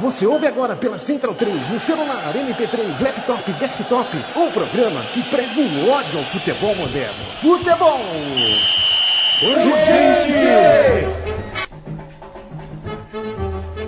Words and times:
Você 0.00 0.26
ouve 0.26 0.46
agora 0.46 0.76
pela 0.76 0.98
Central 0.98 1.34
3, 1.34 1.68
no 1.68 1.80
celular, 1.80 2.34
MP3, 2.34 3.00
laptop, 3.00 3.52
desktop, 3.54 4.16
um 4.36 4.50
programa 4.50 5.02
que 5.06 5.22
prega 5.30 5.58
o 5.58 5.88
ódio 5.88 6.18
ao 6.18 6.24
futebol 6.26 6.74
moderno. 6.74 7.24
Futebol! 7.40 8.00
Urgente! 9.42 10.32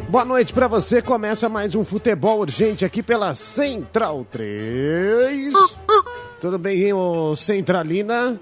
Boa 0.08 0.24
noite 0.24 0.54
pra 0.54 0.66
você. 0.66 1.02
Começa 1.02 1.48
mais 1.50 1.74
um 1.74 1.84
futebol 1.84 2.40
urgente 2.40 2.86
aqui 2.86 3.02
pela 3.02 3.34
Central 3.34 4.26
3. 4.30 5.52
Tudo 6.40 6.58
bem, 6.58 6.90
Centralina? 7.36 8.40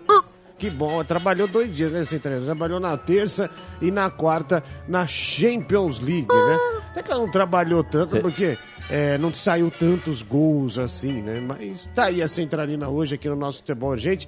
Que 0.58 0.70
bom, 0.70 1.04
trabalhou 1.04 1.46
dois 1.46 1.74
dias, 1.74 1.92
né, 1.92 2.02
Centralina? 2.02 2.44
Trabalhou 2.46 2.80
na 2.80 2.96
terça 2.96 3.50
e 3.82 3.90
na 3.90 4.08
quarta 4.08 4.64
na 4.88 5.06
Champions 5.06 6.00
League, 6.00 6.26
né? 6.30 6.56
Até 6.90 7.02
que 7.02 7.10
ela 7.12 7.20
não 7.20 7.30
trabalhou 7.30 7.84
tanto 7.84 8.12
Cê- 8.12 8.20
porque 8.20 8.56
é, 8.90 9.18
não 9.18 9.34
saiu 9.34 9.70
tantos 9.70 10.22
gols 10.22 10.78
assim, 10.78 11.20
né? 11.20 11.40
Mas 11.46 11.90
tá 11.94 12.06
aí 12.06 12.22
a 12.22 12.28
Centralina 12.28 12.88
hoje 12.88 13.16
aqui 13.16 13.28
no 13.28 13.36
nosso 13.36 13.58
futebol 13.58 13.90
urgente. 13.90 14.26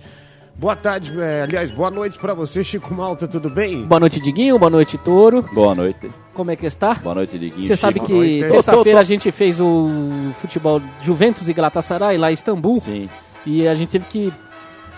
Boa 0.55 0.77
tarde, 0.77 1.15
é, 1.19 1.43
aliás, 1.43 1.71
boa 1.71 1.91
noite 1.91 2.19
pra 2.19 2.35
você, 2.35 2.63
Chico 2.63 2.93
Malta, 2.93 3.27
tudo 3.27 3.49
bem? 3.49 3.85
Boa 3.87 4.01
noite, 4.01 4.21
Diguinho. 4.21 4.59
Boa 4.59 4.69
noite, 4.69 4.99
Touro. 4.99 5.41
Boa 5.55 5.75
noite. 5.75 6.11
Como 6.35 6.51
é 6.51 6.57
que 6.57 6.67
está? 6.67 6.95
Boa 6.95 7.15
noite, 7.15 7.39
Diguinho. 7.39 7.67
Você 7.67 7.77
sabe 7.77 8.01
que 8.01 8.41
terça-feira 8.41 9.01
a 9.01 9.05
gente 9.05 9.31
fez 9.31 9.59
o 9.61 9.89
futebol 10.41 10.83
Juventus 11.03 11.49
e 11.49 11.55
Galatasaray 11.55 12.19
lá 12.19 12.31
em 12.31 12.35
Istambul. 12.35 12.81
Sim. 12.81 13.09
E 13.47 13.67
a 13.67 13.75
gente 13.75 13.89
teve 13.91 14.05
que 14.07 14.33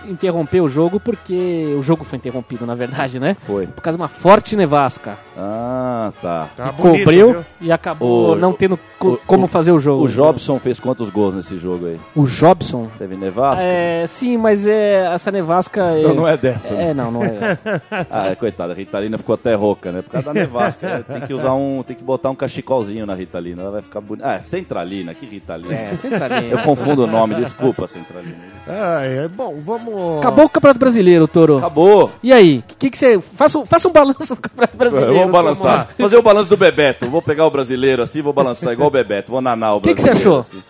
interromper 0.07 0.61
o 0.61 0.69
jogo 0.69 0.99
porque 1.01 1.75
o 1.79 1.83
jogo 1.83 2.05
foi 2.05 2.17
interrompido, 2.19 2.67
na 2.67 2.75
verdade, 2.75 3.19
né? 3.21 3.37
Foi. 3.41 3.67
Por 3.67 3.81
causa 3.83 3.97
de 3.97 4.03
uma 4.03 4.09
forte 4.09 4.57
nevasca. 4.57 5.17
Ah, 5.37 6.13
tá. 6.21 6.49
Tá 6.57 6.73
bonito, 6.73 6.99
cobriu 7.05 7.33
viu? 7.33 7.45
e 7.61 7.73
acabou 7.73 8.33
O- 8.33 8.35
não 8.37 8.53
tendo 8.53 8.79
co- 8.99 9.13
o- 9.15 9.17
como 9.27 9.45
o- 9.45 9.49
fazer 9.49 9.73
o 9.73 9.79
jogo. 9.79 10.05
O 10.05 10.09
Jobson 10.09 10.59
fez 10.59 10.79
quantos 10.79 11.09
gols 11.11 11.35
nesse 11.35 11.57
jogo 11.59 11.87
aí? 11.87 11.99
O 12.15 12.27
Jobson? 12.27 12.89
Teve 12.99 13.17
nevasca? 13.17 13.65
É, 13.65 14.07
sim, 14.07 14.37
mas 14.37 14.67
é, 14.67 15.07
essa 15.13 15.31
nevasca... 15.31 15.83
É, 15.83 16.03
Não, 16.03 16.15
não 16.15 16.29
é 16.29 16.37
dessa. 16.37 16.75
né? 16.75 16.91
É, 16.91 16.95
não, 16.95 17.11
não 17.11 17.23
é 17.23 17.37
essa. 17.41 17.83
Ah, 18.11 18.29
é, 18.29 18.35
coitada, 18.35 18.73
a 18.73 18.77
Ritalina 18.77 19.19
ficou 19.19 19.35
até 19.35 19.55
rouca, 19.55 19.93
né? 19.93 20.03
Por 20.03 20.11
causa 20.11 20.27
da 20.27 20.35
nevasca. 20.35 20.87
né? 20.89 21.05
Tem 21.07 21.21
que 21.27 21.35
usar 21.35 21.55
um. 21.55 21.83
Tem 21.83 21.95
que 21.97 22.03
botar 22.03 22.31
um 22.31 22.35
cachecolzinho 22.35 23.07
na 23.07 23.15
Ritalina. 23.15 23.63
Ela 23.63 23.71
vai 23.71 23.83
ficar 23.83 24.01
bonita. 24.01 24.29
Ah, 24.29 24.35
é 24.35 24.43
Centralina, 24.43 25.15
que 25.15 25.27
Ritalina. 25.27 25.75
É, 25.75 25.95
centralina. 25.97 26.41
Eu 26.43 26.59
confundo 26.63 27.05
o 27.05 27.07
nome, 27.07 27.35
desculpa, 27.37 27.87
Centralina. 27.87 28.37
Ah, 28.69 29.01
é 29.05 29.29
bom, 29.29 29.57
vamos. 29.63 29.90
Acabou 30.19 30.45
o 30.45 30.49
Campeonato 30.49 30.79
Brasileiro, 30.81 31.27
Toro. 31.29 31.59
Acabou! 31.59 32.11
E 32.23 32.33
aí? 32.33 32.59
O 32.59 32.77
que, 32.79 32.91
que 32.91 32.99
você... 32.99 33.19
Faça, 33.21 33.59
um- 33.59 33.67
faça 33.67 33.89
um 33.89 33.93
balanço 33.93 34.35
do 34.35 34.41
Campeonato 34.41 34.77
Brasileiro. 34.77 35.07
Vamos 35.15 35.31
vamos 35.33 35.33
balançar. 35.59 35.89
Fazer 35.99 36.17
o 36.17 36.23
balanço 36.23 36.49
do 36.49 36.57
Bebeto. 36.57 37.09
Vou 37.09 37.23
pegar 37.23 37.47
o 37.47 37.51
brasileiro 37.51 38.03
assim, 38.03 38.21
vou 38.23 38.33
balançar 38.33 38.73
igual 38.73 38.89
o 38.89 38.91
Bebeto. 38.93 39.31
Vou 39.33 39.41
nanar 39.41 39.75
o 39.75 39.77
O 39.79 39.81
que, 39.81 39.95
que 39.95 40.01
você 40.01 40.09
brasileiro. 40.11 40.41
achou? 40.41 40.57
assim. 40.59 40.63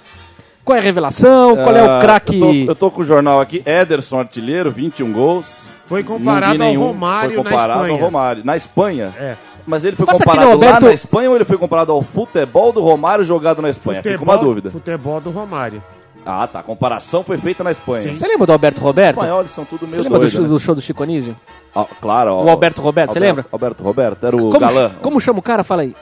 Qual 0.64 0.76
é 0.76 0.80
a 0.80 0.82
revelação? 0.84 1.56
Qual 1.56 1.74
é 1.74 1.80
Ah, 1.80 1.98
o 1.98 2.00
craque? 2.00 2.34
Eu 2.38 2.40
tô, 2.40 2.52
eu 2.70 2.74
tô 2.76 2.90
com 2.90 3.00
o 3.00 3.04
jornal 3.04 3.40
aqui. 3.40 3.62
Ederson, 3.66 4.20
artilheiro, 4.20 4.70
21 4.70 5.12
gols. 5.12 5.46
Foi 5.86 6.04
comparado 6.04 6.62
ao. 6.62 6.74
Romário 6.74 7.34
Foi 7.34 7.42
na 7.44 7.50
comparado 7.50 7.80
Espanha. 7.80 7.92
ao 7.94 7.98
Romário. 8.04 8.44
Na 8.44 8.56
Espanha? 8.56 9.12
É. 9.18 9.36
Mas 9.66 9.84
ele 9.84 9.96
foi 9.96 10.06
Faça 10.06 10.18
comparado 10.20 10.40
nem 10.46 10.48
o 10.48 10.52
Alberto- 10.54 10.82
lá 10.84 10.88
na 10.88 10.94
Espanha 10.94 11.28
ou 11.30 11.36
ele 11.36 11.44
foi 11.44 11.58
comparado 11.58 11.92
ao 11.92 12.02
futebol 12.02 12.72
do 12.72 12.80
Romário 12.80 13.24
jogado 13.24 13.60
na 13.60 13.68
Espanha? 13.70 14.02
Fica 14.02 14.22
uma 14.22 14.36
dúvida. 14.38 14.70
Futebol 14.70 15.20
do 15.20 15.30
Romário. 15.30 15.82
Ah, 16.24 16.46
tá. 16.46 16.60
A 16.60 16.62
comparação 16.62 17.24
foi 17.24 17.38
feita 17.38 17.64
na 17.64 17.70
Espanha. 17.70 18.12
Você 18.12 18.26
lembra 18.26 18.46
do 18.46 18.52
Alberto 18.52 18.80
Roberto? 18.80 19.16
Os 19.16 19.22
espanhóis 19.22 19.50
são 19.50 19.64
tudo 19.64 19.80
Você 19.86 19.92
meio 19.92 20.02
lembra 20.04 20.18
do, 20.18 20.22
doido, 20.22 20.32
show- 20.32 20.42
né? 20.42 20.48
do 20.48 20.60
show 20.60 20.74
do 20.74 20.80
Chico 20.80 21.02
Anísio? 21.02 21.36
Ah, 21.74 21.86
claro. 22.00 22.34
ó. 22.34 22.44
O 22.44 22.50
Alberto 22.50 22.82
Roberto, 22.82 23.12
você 23.12 23.20
lembra? 23.20 23.46
Alberto 23.50 23.82
Roberto, 23.82 24.26
era 24.26 24.36
o 24.36 24.50
Como, 24.50 24.60
galã. 24.60 24.90
como 25.00 25.20
chama 25.20 25.38
o 25.38 25.42
cara? 25.42 25.62
Fala 25.64 25.82
aí. 25.82 25.94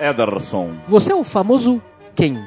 Ederson. 0.00 0.70
Você 0.88 1.12
é 1.12 1.14
o 1.14 1.22
famoso 1.22 1.80
quem? 2.14 2.38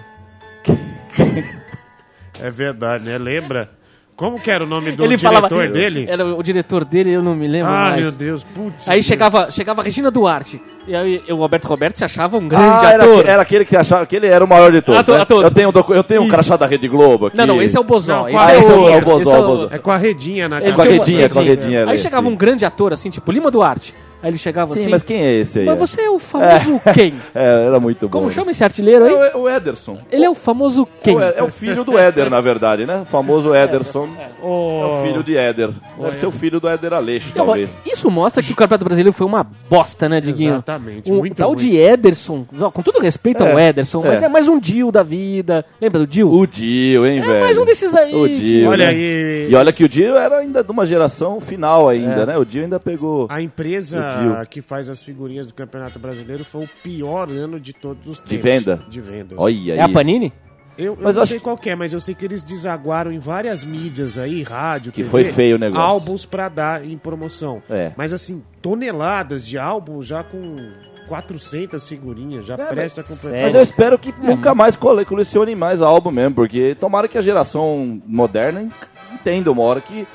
É 2.41 2.50
verdade, 2.51 3.03
né? 3.06 3.18
Lembra? 3.18 3.72
Como 4.18 4.40
que 4.40 4.50
era 4.50 4.64
o 4.64 4.68
nome 4.68 4.92
do 4.94 5.04
Ele 5.06 5.16
diretor 5.16 5.48
falava- 5.48 5.68
dele? 5.72 6.08
Era 6.10 6.26
o 6.26 6.42
diretor 6.42 6.84
dele, 6.84 7.12
eu 7.12 7.22
não 7.22 7.36
me 7.36 7.48
lembro 7.48 7.70
Ah, 7.70 7.90
mais. 7.92 8.02
meu 8.02 8.12
Deus, 8.12 8.44
putz. 8.44 8.90
Aí 8.90 9.04
chegava, 9.04 9.52
chegava 9.52 9.82
a 9.82 9.84
Regina 9.84 10.10
Duarte. 10.10 10.60
E 10.88 10.96
aí 10.96 11.22
o 11.30 11.44
Alberto 11.44 11.68
Roberto 11.68 11.98
se 11.98 12.04
achava 12.04 12.36
um 12.36 12.48
grande 12.48 12.84
Ah, 12.84 12.92
era, 12.94 13.04
ator. 13.04 13.26
era 13.28 13.42
aquele 13.44 13.64
que 13.64 13.76
achava 13.78 14.08
que 14.08 14.16
ele 14.16 14.26
era 14.26 14.44
o 14.44 14.48
maior 14.48 14.72
de 14.72 14.82
todos. 14.82 15.02
Ator- 15.02 15.18
né? 15.18 15.22
a 15.22 15.26
todos. 15.26 15.44
Eu 15.52 15.56
tenho, 15.56 15.70
um 15.70 15.94
eu 15.94 16.04
tenho 16.04 16.22
um 16.24 16.28
crachá 16.28 16.56
da 16.58 16.66
Rede 16.66 16.88
Globo 16.88 17.28
aqui. 17.28 17.38
Não, 17.38 17.46
não, 17.46 17.62
esse 17.62 17.78
é 17.78 17.80
o 17.80 17.84
Bozó. 17.84 18.22
Não, 18.22 18.28
esse 18.28 18.38
ah, 18.38 18.52
é, 18.54 18.58
esse 18.58 18.72
é 18.72 18.74
o. 18.74 19.02
Bozó, 19.02 19.20
Esse 19.22 19.32
é 19.32 19.38
o 19.38 19.46
Bozó. 19.48 19.68
É 19.70 19.78
com 19.78 19.92
a 19.92 19.98
redinha 19.98 20.50
na 20.50 20.62
Ele 20.64 20.74
Com 20.74 20.82
a 20.82 20.86
redinha, 20.86 21.30
com 21.30 21.40
a 21.40 21.44
redinha 21.44 21.88
Aí 21.88 21.98
chegava 22.00 22.28
um 22.28 22.36
grande 22.36 22.66
ator, 22.66 22.94
assim, 22.94 23.12
tipo 23.12 23.32
Lima 23.32 23.52
Duarte. 23.52 23.94
Aí 24.22 24.30
ele 24.32 24.38
chegava 24.38 24.74
Sim, 24.74 24.82
assim. 24.82 24.90
mas 24.90 25.04
quem 25.04 25.22
é 25.24 25.34
esse 25.40 25.60
aí? 25.60 25.66
Mas 25.66 25.76
é? 25.78 25.80
você 25.80 26.02
é 26.02 26.10
o 26.10 26.18
famoso 26.20 26.82
quem? 26.94 27.14
É, 27.36 27.68
era 27.68 27.80
muito 27.80 28.08
bom. 28.08 28.20
Como 28.20 28.32
chama 28.32 28.52
esse 28.52 28.64
artilheiro 28.64 29.06
aí? 29.06 29.14
É 29.14 29.36
o, 29.36 29.42
o 29.42 29.50
Ederson. 29.50 30.00
Ele 30.12 30.26
é 30.26 30.30
o 30.30 30.34
famoso 30.36 30.88
quem? 31.04 31.16
O- 31.16 31.22
É, 31.22 31.44
o 31.44 31.48
filho 31.50 31.84
do 31.84 31.98
Éder, 31.98 32.30
na 32.30 32.42
verdade, 32.42 32.86
né? 32.86 33.02
O 33.04 33.06
famoso 33.06 33.54
Ederson. 33.56 34.08
É 34.20 34.28
Oh, 34.42 35.00
o 35.02 35.04
filho 35.06 35.24
de 35.24 35.36
Éder. 35.36 35.72
Deve 36.00 36.16
ser 36.18 36.26
o 36.28 36.32
filho 36.32 36.60
do 36.60 36.68
Éder 36.68 36.94
Aleixo, 36.94 37.30
Então, 37.32 37.46
talvez. 37.46 37.70
Isso 37.86 38.10
mostra 38.10 38.42
que 38.42 38.52
o 38.54 38.56
Campeonato 38.56 38.86
Brasileiro 38.86 39.12
foi 39.14 39.26
uma 39.28 39.46
bosta, 39.70 40.08
né, 40.08 40.22
Diguinho? 40.22 40.54
Exatamente, 40.54 41.12
Um 41.12 41.18
muito 41.18 41.36
tal 41.36 41.50
ruim. 41.50 41.58
de 41.58 41.76
Ederson, 41.76 42.46
com 42.74 42.82
todo 42.84 43.00
respeito 43.00 43.44
ao 43.44 43.58
É, 43.58 43.70
Ederson, 43.70 44.02
mas 44.04 44.22
é. 44.22 44.26
é 44.26 44.30
mais 44.30 44.48
um 44.48 44.60
Dio 44.60 44.92
da 44.92 45.02
vida. 45.04 45.66
Lembra 45.82 46.00
do 46.02 46.08
Dio? 46.08 46.32
O 46.32 46.46
Dio, 46.48 47.06
hein, 47.06 47.20
é 47.20 47.22
velho? 47.26 47.40
mais 47.42 47.58
um 47.58 47.66
desses 47.66 47.94
aí. 47.96 48.14
O 48.16 48.28
Dio. 48.30 48.70
Olha 48.70 48.86
né? 48.86 48.92
aí. 48.92 49.48
E 49.50 49.56
olha 49.56 49.74
que 49.74 49.84
o 49.84 49.90
Dio 49.90 50.16
era 50.16 50.38
ainda 50.38 50.64
de 50.64 50.72
uma 50.72 50.86
geração 50.86 51.42
final 51.42 51.90
ainda, 51.90 52.22
É. 52.22 52.26
né? 52.28 52.38
O 52.38 52.46
Dio 52.46 52.64
ainda 52.64 52.80
pegou 52.80 53.26
A 53.30 53.42
empresa 53.42 54.00
Dio. 54.22 54.47
que 54.50 54.62
faz 54.62 54.90
as 54.90 55.01
figurinhas 55.03 55.45
do 55.47 55.53
Campeonato 55.53 55.97
Brasileiro 56.00 56.44
foi 56.45 56.63
o 56.66 56.69
pior 56.84 57.29
ano 57.31 57.59
de 57.59 57.73
todos 57.73 58.06
os 58.07 58.19
tempos. 58.19 58.29
De 58.29 58.38
venda? 58.38 58.84
De 58.90 59.01
vendas. 59.01 59.38
Olha 59.40 59.73
aí. 59.73 59.79
É 59.79 59.84
a 59.84 59.90
Panini? 59.90 60.31
Eu, 60.78 60.94
eu 60.94 60.97
Mas 61.01 61.16
não 61.16 61.23
eu 61.23 61.28
sei 61.28 61.38
acho- 61.38 61.44
qual 61.44 61.57
que 61.57 61.72
é, 61.72 61.75
mas 61.75 61.91
eu 61.91 62.00
sei 62.00 62.13
que 62.13 62.23
eles 62.23 62.44
desaguaram 62.44 63.12
em 63.12 63.18
várias 63.18 63.63
mídias 63.63 64.16
aí, 64.16 64.44
rádio, 64.44 64.91
Que 64.91 64.97
TV, 65.01 65.09
foi 65.09 65.23
feio 65.25 65.56
o 65.56 65.59
negócio. 65.59 65.84
álbuns 65.84 66.23
pra 66.25 66.50
dar 66.50 66.85
em 66.85 66.95
promoção. 67.00 67.63
É. 67.68 67.94
Mas 67.97 68.13
assim, 68.13 68.44
toneladas 68.62 69.44
de 69.44 69.57
álbuns 69.57 70.06
já 70.06 70.22
com 70.24 70.69
400 71.07 71.88
figurinhas, 71.88 72.45
já 72.45 72.57
presta 72.57 73.01
a 73.01 73.03
completar. 73.03 73.41
Mas 73.41 73.56
eu 73.56 73.62
espero 73.62 73.97
que 73.97 74.13
nunca 74.22 74.53
mais 74.53 74.75
cole- 74.75 75.03
colecione 75.06 75.56
mais 75.56 75.81
álbum 75.81 76.12
mesmo, 76.12 76.35
porque 76.35 76.75
tomara 76.79 77.07
que 77.07 77.18
a 77.18 77.22
geração 77.22 78.00
moderna 78.06 78.62
en- 78.62 78.72
entenda 79.13 79.51
uma 79.51 79.63
hora 79.63 79.81
que, 79.81 80.06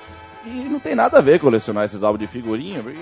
que 0.44 0.50
não 0.50 0.78
tem 0.78 0.94
nada 0.94 1.19
a 1.19 1.20
ver 1.20 1.41
colecionar 1.41 1.86
esses 1.86 2.04
álbuns 2.04 2.20
de 2.20 2.26
figurinha, 2.28 2.82
porque 2.82 2.98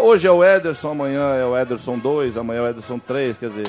hoje 0.00 0.26
é 0.26 0.30
o 0.30 0.44
Ederson, 0.44 0.90
amanhã 0.90 1.34
é 1.34 1.44
o 1.44 1.56
Ederson 1.56 1.98
2, 1.98 2.36
amanhã 2.36 2.60
é 2.60 2.62
o 2.62 2.68
Ederson 2.68 2.98
3, 2.98 3.36
quer 3.36 3.48
dizer, 3.48 3.68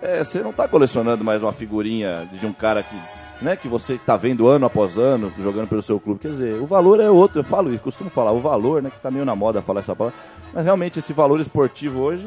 é, 0.00 0.24
você 0.24 0.40
não 0.40 0.52
tá 0.52 0.66
colecionando 0.66 1.22
mais 1.22 1.42
uma 1.42 1.52
figurinha 1.52 2.26
de 2.32 2.46
um 2.46 2.52
cara 2.52 2.82
que, 2.82 2.96
né, 3.44 3.56
que 3.56 3.68
você 3.68 3.98
tá 3.98 4.16
vendo 4.16 4.48
ano 4.48 4.66
após 4.66 4.96
ano, 4.96 5.32
jogando 5.38 5.68
pelo 5.68 5.82
seu 5.82 6.00
clube, 6.00 6.20
quer 6.20 6.28
dizer, 6.28 6.54
o 6.54 6.66
valor 6.66 7.00
é 7.00 7.10
outro, 7.10 7.40
eu 7.40 7.44
falo 7.44 7.70
isso, 7.70 7.82
costumo 7.82 8.08
falar, 8.08 8.32
o 8.32 8.40
valor, 8.40 8.82
né, 8.82 8.90
que 8.90 9.00
tá 9.00 9.10
meio 9.10 9.24
na 9.24 9.36
moda 9.36 9.60
falar 9.60 9.80
essa 9.80 9.94
palavra, 9.94 10.18
mas 10.52 10.64
realmente 10.64 10.98
esse 10.98 11.12
valor 11.12 11.38
esportivo 11.40 12.00
hoje 12.00 12.26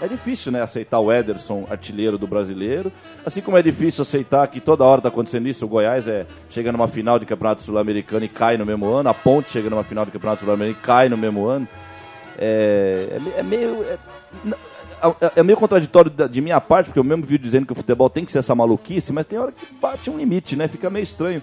é 0.00 0.06
difícil, 0.06 0.52
né, 0.52 0.62
aceitar 0.62 1.00
o 1.00 1.12
Ederson, 1.12 1.66
artilheiro 1.68 2.16
do 2.16 2.26
brasileiro. 2.26 2.92
Assim 3.26 3.40
como 3.40 3.56
é 3.56 3.62
difícil 3.62 4.02
aceitar 4.02 4.46
que 4.46 4.60
toda 4.60 4.84
hora 4.84 5.00
tá 5.00 5.08
acontecendo 5.08 5.48
isso. 5.48 5.64
O 5.64 5.68
Goiás 5.68 6.06
é, 6.06 6.24
chega 6.48 6.70
numa 6.70 6.86
final 6.86 7.18
de 7.18 7.26
Campeonato 7.26 7.62
Sul-Americano 7.62 8.24
e 8.24 8.28
cai 8.28 8.56
no 8.56 8.64
mesmo 8.64 8.86
ano. 8.86 9.08
A 9.08 9.14
Ponte 9.14 9.50
chega 9.50 9.68
numa 9.68 9.82
final 9.82 10.04
de 10.04 10.12
Campeonato 10.12 10.42
Sul-Americano 10.42 10.80
e 10.80 10.86
cai 10.86 11.08
no 11.08 11.16
mesmo 11.16 11.46
ano. 11.46 11.66
É, 12.38 13.18
é, 13.36 13.40
é 13.40 13.42
meio. 13.42 13.82
É, 13.84 13.98
é- 15.26 15.32
é 15.36 15.42
meio 15.42 15.58
contraditório 15.58 16.10
de 16.10 16.40
minha 16.40 16.60
parte, 16.60 16.86
porque 16.86 16.98
eu 16.98 17.04
mesmo 17.04 17.24
vi 17.24 17.38
dizendo 17.38 17.66
que 17.66 17.72
o 17.72 17.76
futebol 17.76 18.10
tem 18.10 18.24
que 18.24 18.32
ser 18.32 18.38
essa 18.38 18.54
maluquice, 18.54 19.12
mas 19.12 19.26
tem 19.26 19.38
hora 19.38 19.52
que 19.52 19.66
bate 19.80 20.10
um 20.10 20.16
limite, 20.18 20.56
né? 20.56 20.66
Fica 20.68 20.90
meio 20.90 21.02
estranho. 21.02 21.40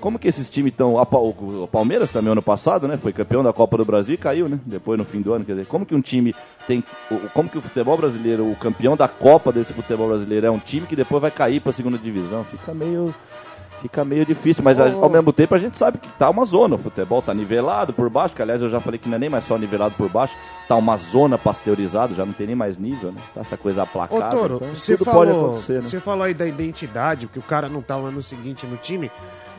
Como 0.00 0.18
que 0.18 0.28
esses 0.28 0.50
times 0.50 0.72
estão. 0.72 0.96
O 0.96 1.66
Palmeiras 1.70 2.10
também 2.10 2.30
ano 2.32 2.42
passado, 2.42 2.86
né? 2.86 2.98
Foi 2.98 3.10
campeão 3.12 3.42
da 3.42 3.54
Copa 3.54 3.78
do 3.78 3.86
Brasil 3.86 4.14
e 4.14 4.18
caiu, 4.18 4.48
né? 4.50 4.58
Depois 4.66 4.98
no 4.98 5.04
fim 5.04 5.22
do 5.22 5.32
ano. 5.32 5.44
Quer 5.46 5.52
dizer, 5.52 5.66
como 5.66 5.86
que 5.86 5.94
um 5.94 6.00
time 6.02 6.34
tem. 6.66 6.84
Como 7.32 7.48
que 7.48 7.56
o 7.56 7.62
futebol 7.62 7.96
brasileiro, 7.96 8.50
o 8.50 8.56
campeão 8.56 8.96
da 8.98 9.08
Copa 9.08 9.50
desse 9.50 9.72
futebol 9.72 10.08
brasileiro 10.08 10.46
é 10.46 10.50
um 10.50 10.58
time 10.58 10.86
que 10.86 10.94
depois 10.96 11.22
vai 11.22 11.30
cair 11.30 11.60
pra 11.60 11.72
segunda 11.72 11.96
divisão? 11.96 12.44
Fica 12.44 12.74
meio. 12.74 13.14
Fica 13.84 14.02
meio 14.02 14.24
difícil, 14.24 14.64
mas 14.64 14.80
a- 14.80 14.90
ao 14.90 15.10
mesmo 15.10 15.30
tempo 15.30 15.54
a 15.54 15.58
gente 15.58 15.76
sabe 15.76 15.98
que 15.98 16.08
tá 16.18 16.30
uma 16.30 16.46
zona. 16.46 16.76
O 16.76 16.78
futebol 16.78 17.20
tá 17.20 17.34
nivelado 17.34 17.92
por 17.92 18.08
baixo, 18.08 18.34
que 18.34 18.40
aliás 18.40 18.62
eu 18.62 18.70
já 18.70 18.80
falei 18.80 18.98
que 18.98 19.06
não 19.10 19.16
é 19.16 19.18
nem 19.18 19.28
mais 19.28 19.44
só 19.44 19.58
nivelado 19.58 19.94
por 19.94 20.08
baixo, 20.08 20.34
tá 20.66 20.74
uma 20.74 20.96
zona 20.96 21.36
pasteurizada, 21.36 22.14
já 22.14 22.24
não 22.24 22.32
tem 22.32 22.46
nem 22.46 22.56
mais 22.56 22.78
nível, 22.78 23.12
né? 23.12 23.20
Tá 23.34 23.42
essa 23.42 23.58
coisa 23.58 23.82
Ô, 23.82 23.84
aplacada. 23.84 24.34
Toro, 24.34 24.54
então 24.56 24.74
você 24.74 24.96
tudo 24.96 25.10
pode 25.12 25.30
falou, 25.30 25.46
acontecer, 25.50 25.82
né? 25.82 25.88
você 25.88 26.00
falou 26.00 26.22
aí 26.24 26.32
da 26.32 26.46
identidade, 26.46 27.26
que 27.26 27.38
o 27.38 27.42
cara 27.42 27.68
não 27.68 27.82
tá 27.82 27.94
o 27.98 28.06
ano 28.06 28.22
seguinte 28.22 28.66
no 28.66 28.78
time. 28.78 29.10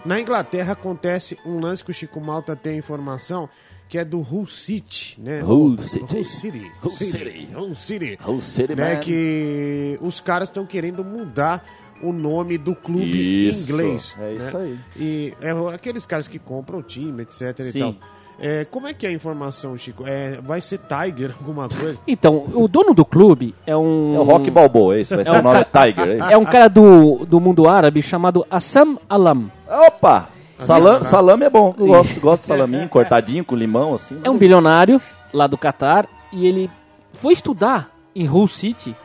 Na 0.04 0.19
Inglaterra 0.19 0.74
acontece 0.74 1.38
um 1.45 1.60
lance 1.60 1.83
que 1.83 1.92
o 1.92 1.94
Chico 1.94 2.19
Malta 2.19 2.56
tem 2.56 2.80
informação, 2.80 3.48
que 3.88 4.00
é 4.00 4.04
do 4.04 4.18
Hull 4.19 4.48
City, 4.48 5.21
né? 5.21 5.44
Hull 5.44 5.78
City. 5.78 6.16
Hull 6.16 6.24
City. 6.24 6.71
Hull 6.83 6.92
City. 6.92 7.50
Hull 7.56 7.75
City. 7.75 8.19
Hull 8.28 8.42
City, 8.42 8.75
né, 8.75 8.94
man. 8.95 9.00
que 9.01 10.00
os 10.01 10.19
caras 10.19 10.50
estão 10.50 10.66
querendo 10.66 11.04
mudar 11.04 11.63
o 12.01 12.12
nome 12.12 12.57
do 12.57 12.75
clube 12.75 13.50
Isso, 13.50 13.71
inglês. 13.71 14.15
é 14.19 14.21
né? 14.21 14.33
isso 14.36 14.57
aí. 14.57 14.80
E 14.97 15.33
é 15.42 15.51
aqueles 15.74 16.06
caras 16.06 16.27
que 16.27 16.38
compram 16.39 16.80
o 16.80 16.83
time, 16.83 17.24
etc 17.24 17.57
e 17.59 17.63
Sim. 17.71 17.80
tal. 17.80 17.95
É, 18.38 18.65
como 18.65 18.86
é 18.86 18.94
que 18.94 19.06
é 19.06 19.09
a 19.09 19.13
informação, 19.13 19.77
Chico? 19.77 20.03
É, 20.06 20.42
vai 20.42 20.59
ser 20.59 20.80
Tiger 20.80 21.33
alguma 21.39 21.69
coisa? 21.69 21.97
Então, 22.06 22.47
o 22.53 22.68
dono 22.68 22.94
do 22.94 23.06
clube 23.06 23.56
é 23.65 23.75
um. 23.77 24.13
É 24.15 24.19
o 24.19 24.24
Rock 24.24 24.51
Balboa, 24.51 24.97
é 24.97 25.01
isso? 25.01 25.15
Vai 25.15 25.24
ser 25.24 25.31
É 25.31 25.33
o 25.33 25.39
um 25.39 25.42
nome 25.42 25.63
ca- 25.65 25.86
Tiger, 25.86 26.07
é 26.09 26.18
isso? 26.19 26.31
É 26.31 26.38
um 26.38 26.44
cara 26.44 26.68
do, 26.68 27.25
do 27.25 27.39
mundo 27.39 27.68
árabe 27.68 28.01
chamado 28.01 28.45
Assam 28.51 28.97
Alam. 29.09 29.50
Opa! 29.68 30.30
Salam, 30.59 31.03
salame 31.03 31.45
é 31.45 31.50
bom. 31.50 31.75
Eu 31.77 31.88
gosto, 31.88 32.19
gosto 32.19 32.42
de 32.42 32.47
salaminho, 32.47 32.88
cortadinho, 32.89 33.44
com 33.44 33.56
limão, 33.56 33.94
assim. 33.94 34.19
É 34.24 34.30
um 34.30 34.38
bilionário 34.38 35.01
lá 35.33 35.47
do 35.47 35.57
Catar 35.57 36.07
e 36.31 36.45
ele 36.47 36.69
foi 37.13 37.33
estudar 37.33 37.89
em 38.15 38.27
Hull 38.27 38.47
City 38.47 38.95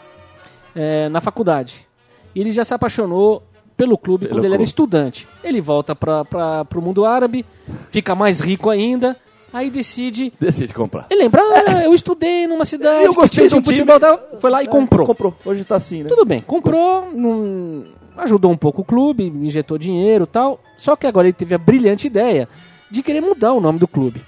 é, 0.75 1.09
na 1.09 1.21
faculdade. 1.21 1.87
E 2.35 2.41
ele 2.41 2.53
já 2.53 2.65
se 2.65 2.73
apaixonou 2.75 3.43
pelo 3.77 3.97
clube 3.97 4.27
Pelo 4.27 4.37
quando 4.37 4.45
ele 4.45 4.55
era 4.55 4.59
clube. 4.59 4.69
estudante. 4.69 5.27
Ele 5.43 5.61
volta 5.61 5.95
para 5.97 6.67
o 6.77 6.81
mundo 6.83 7.05
árabe, 7.05 7.45
fica 7.89 8.15
mais 8.15 8.39
rico 8.41 8.69
ainda, 8.69 9.17
aí 9.53 9.71
decide. 9.71 10.33
Decide 10.39 10.73
comprar. 10.75 11.07
Ele 11.11 11.23
lembra, 11.23 11.43
ah, 11.43 11.83
eu 11.85 11.95
estudei 11.95 12.47
numa 12.47 12.65
cidade 12.65 13.05
Eu 13.05 13.15
gostei 13.15 13.49
tinha 13.49 13.59
um 13.59 13.63
time. 13.63 13.75
futebol, 13.77 13.99
tal", 13.99 14.21
foi 14.39 14.51
lá 14.51 14.63
e 14.63 14.67
comprou. 14.67 15.07
Comprou. 15.07 15.35
Hoje 15.45 15.65
tá 15.65 15.77
assim, 15.77 16.03
né? 16.03 16.09
Tudo 16.09 16.25
bem, 16.27 16.41
comprou, 16.43 17.09
não- 17.13 17.85
ajudou 18.19 18.51
um 18.51 18.57
pouco 18.57 18.83
o 18.83 18.85
clube, 18.85 19.25
injetou 19.25 19.79
dinheiro 19.79 20.25
e 20.25 20.27
tal. 20.27 20.61
Só 20.77 20.95
que 20.95 21.07
agora 21.07 21.27
ele 21.27 21.33
teve 21.33 21.55
a 21.55 21.59
brilhante 21.59 22.07
ideia 22.07 22.49
de 22.91 23.03
querer 23.03 23.21
mudar 23.23 23.53
o 23.55 23.61
nome 23.61 23.79
do 23.79 23.89
clube. 23.89 24.21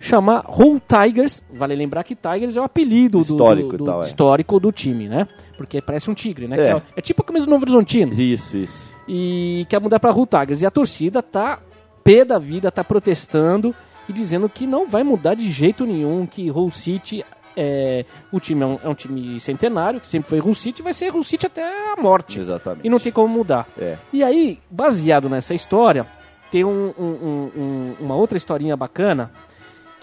Chamar 0.00 0.44
Hull 0.48 0.80
Tigers, 0.80 1.44
vale 1.52 1.74
lembrar 1.74 2.04
que 2.04 2.14
Tigers 2.14 2.56
é 2.56 2.60
o 2.60 2.64
apelido 2.64 3.18
do, 3.18 3.22
Histórico 3.22 3.68
do- 3.70 3.74
e 3.74 3.78
do- 3.78 3.84
tal, 3.84 4.00
é. 4.00 4.04
histórico 4.04 4.60
do 4.60 4.70
time, 4.70 5.08
né? 5.08 5.26
Porque 5.56 5.82
parece 5.82 6.08
um 6.10 6.14
tigre, 6.14 6.46
né? 6.46 6.56
É. 6.56 6.70
É, 6.70 6.82
é 6.96 7.00
tipo 7.00 7.20
a 7.22 7.24
camisa 7.24 7.46
do 7.46 7.50
Novo 7.50 7.64
Horizontino. 7.64 8.12
Isso, 8.14 8.56
isso. 8.56 8.92
E 9.08 9.66
quer 9.68 9.80
mudar 9.80 9.98
pra 9.98 10.12
Hull 10.12 10.26
Tigers. 10.26 10.62
E 10.62 10.66
a 10.66 10.70
torcida 10.70 11.20
tá 11.22 11.58
pé 12.04 12.24
da 12.24 12.38
vida, 12.38 12.70
tá 12.70 12.84
protestando 12.84 13.74
e 14.08 14.12
dizendo 14.12 14.48
que 14.48 14.66
não 14.66 14.86
vai 14.86 15.02
mudar 15.02 15.34
de 15.34 15.50
jeito 15.50 15.84
nenhum, 15.84 16.26
que 16.26 16.48
Hull 16.50 16.70
City 16.70 17.24
é, 17.56 18.04
o 18.32 18.38
time 18.38 18.62
é 18.62 18.66
um, 18.66 18.78
é 18.84 18.88
um 18.88 18.94
time 18.94 19.40
centenário, 19.40 19.98
que 20.00 20.06
sempre 20.06 20.28
foi 20.30 20.38
Hull 20.40 20.54
City, 20.54 20.80
vai 20.80 20.92
ser 20.92 21.12
Hull 21.12 21.24
City 21.24 21.44
até 21.46 21.62
a 21.92 22.00
morte. 22.00 22.38
Exatamente. 22.38 22.86
E 22.86 22.88
não 22.88 23.00
tem 23.00 23.10
como 23.10 23.26
mudar. 23.28 23.66
É. 23.76 23.96
E 24.12 24.22
aí, 24.22 24.60
baseado 24.70 25.28
nessa 25.28 25.54
história, 25.54 26.06
tem 26.52 26.64
um- 26.64 26.94
um- 26.98 27.94
uma 28.00 28.14
outra 28.14 28.38
historinha 28.38 28.76
bacana 28.76 29.30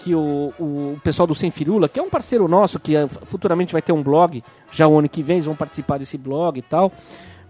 que 0.06 0.14
o, 0.14 0.52
o 0.60 1.00
pessoal 1.02 1.26
do 1.26 1.34
Sem 1.34 1.50
Firula, 1.50 1.88
que 1.88 1.98
é 1.98 2.02
um 2.02 2.08
parceiro 2.08 2.46
nosso, 2.46 2.78
que 2.78 2.94
eh, 2.94 3.08
futuramente 3.08 3.72
vai 3.72 3.82
ter 3.82 3.90
um 3.90 4.04
blog, 4.04 4.40
já 4.70 4.86
o 4.86 4.96
ano 4.96 5.08
que 5.08 5.20
vem 5.20 5.38
eles 5.38 5.46
vão 5.46 5.56
participar 5.56 5.98
desse 5.98 6.16
blog 6.16 6.56
e 6.56 6.62
tal. 6.62 6.92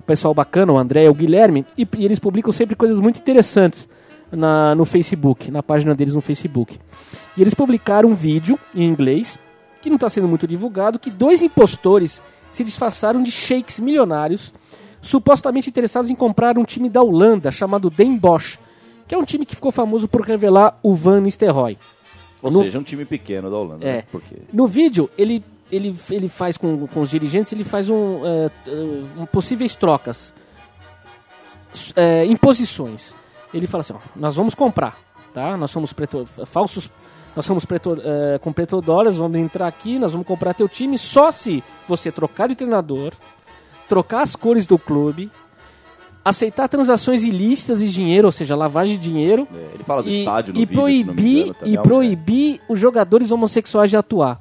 O 0.00 0.02
pessoal 0.04 0.32
bacana, 0.32 0.72
o 0.72 0.78
André 0.78 1.04
e 1.04 1.08
o 1.10 1.12
Guilherme, 1.12 1.66
e, 1.76 1.86
e 1.98 2.04
eles 2.06 2.18
publicam 2.18 2.50
sempre 2.52 2.74
coisas 2.74 2.98
muito 2.98 3.18
interessantes 3.18 3.86
na, 4.32 4.74
no 4.74 4.86
Facebook, 4.86 5.50
na 5.50 5.62
página 5.62 5.94
deles 5.94 6.14
no 6.14 6.22
Facebook. 6.22 6.80
E 7.36 7.42
eles 7.42 7.52
publicaram 7.52 8.08
um 8.08 8.14
vídeo 8.14 8.58
em 8.74 8.88
inglês, 8.88 9.38
que 9.82 9.90
não 9.90 9.96
está 9.96 10.08
sendo 10.08 10.26
muito 10.26 10.46
divulgado, 10.46 10.98
que 10.98 11.10
dois 11.10 11.42
impostores 11.42 12.22
se 12.50 12.64
disfarçaram 12.64 13.22
de 13.22 13.30
sheiks 13.30 13.78
milionários, 13.78 14.50
supostamente 15.02 15.68
interessados 15.68 16.08
em 16.08 16.14
comprar 16.14 16.56
um 16.56 16.64
time 16.64 16.88
da 16.88 17.02
Holanda 17.02 17.52
chamado 17.52 17.90
Den 17.90 18.16
Bosch, 18.16 18.58
que 19.06 19.14
é 19.14 19.18
um 19.18 19.24
time 19.26 19.44
que 19.44 19.54
ficou 19.54 19.70
famoso 19.70 20.08
por 20.08 20.22
revelar 20.22 20.78
o 20.82 20.94
Van 20.94 21.20
Nistelrooy. 21.20 21.76
Ou 22.46 22.52
No- 22.52 22.58
seja, 22.60 22.78
um 22.78 22.82
time 22.82 23.04
pequeno 23.04 23.50
da 23.50 23.56
Holanda. 23.56 23.86
É. 23.86 23.96
né? 23.98 24.04
Porque... 24.10 24.36
No 24.52 24.66
vídeo, 24.66 25.10
ele, 25.18 25.44
ele, 25.70 25.96
ele 26.10 26.28
faz 26.28 26.56
com, 26.56 26.86
com 26.86 27.00
os 27.00 27.10
dirigentes, 27.10 27.52
ele 27.52 27.64
faz 27.64 27.88
um, 27.88 28.20
é, 28.24 28.50
um 29.18 29.26
possíveis 29.26 29.74
trocas, 29.74 30.32
é, 31.94 32.24
imposições. 32.24 33.14
Ele 33.52 33.66
fala 33.66 33.80
assim, 33.82 33.94
ó, 33.94 33.98
nós 34.14 34.36
vamos 34.36 34.54
comprar, 34.54 34.98
tá? 35.32 35.56
Nós 35.56 35.70
somos 35.70 35.92
preto, 35.92 36.26
falsos, 36.46 36.90
nós 37.34 37.44
somos 37.46 37.64
preto, 37.64 37.98
é, 38.02 38.38
com 38.38 38.52
petrodólares, 38.52 39.16
vamos 39.16 39.38
entrar 39.38 39.66
aqui, 39.66 39.98
nós 39.98 40.12
vamos 40.12 40.26
comprar 40.26 40.54
teu 40.54 40.68
time 40.68 40.98
só 40.98 41.30
se 41.30 41.62
você 41.86 42.10
trocar 42.10 42.48
de 42.48 42.54
treinador, 42.54 43.12
trocar 43.88 44.22
as 44.22 44.34
cores 44.34 44.66
do 44.66 44.78
clube, 44.78 45.30
aceitar 46.28 46.68
transações 46.68 47.22
ilícitas 47.22 47.80
de 47.80 47.90
dinheiro, 47.92 48.26
ou 48.26 48.32
seja, 48.32 48.56
lavagem 48.56 48.98
de 48.98 49.02
dinheiro, 49.10 49.46
É, 49.54 49.74
ele 49.74 49.84
fala 49.84 50.02
do 50.02 50.08
e, 50.08 50.18
estádio 50.20 50.52
no 50.54 50.60
e 50.60 50.64
vídeo, 50.66 50.74
proibir 50.80 51.38
engano, 51.38 51.54
também 51.54 51.72
e 51.72 51.76
é 51.76 51.82
proibir 51.82 52.60
os 52.68 52.80
jogadores 52.80 53.30
homossexuais 53.30 53.90
de 53.90 53.96
atuar. 53.96 54.40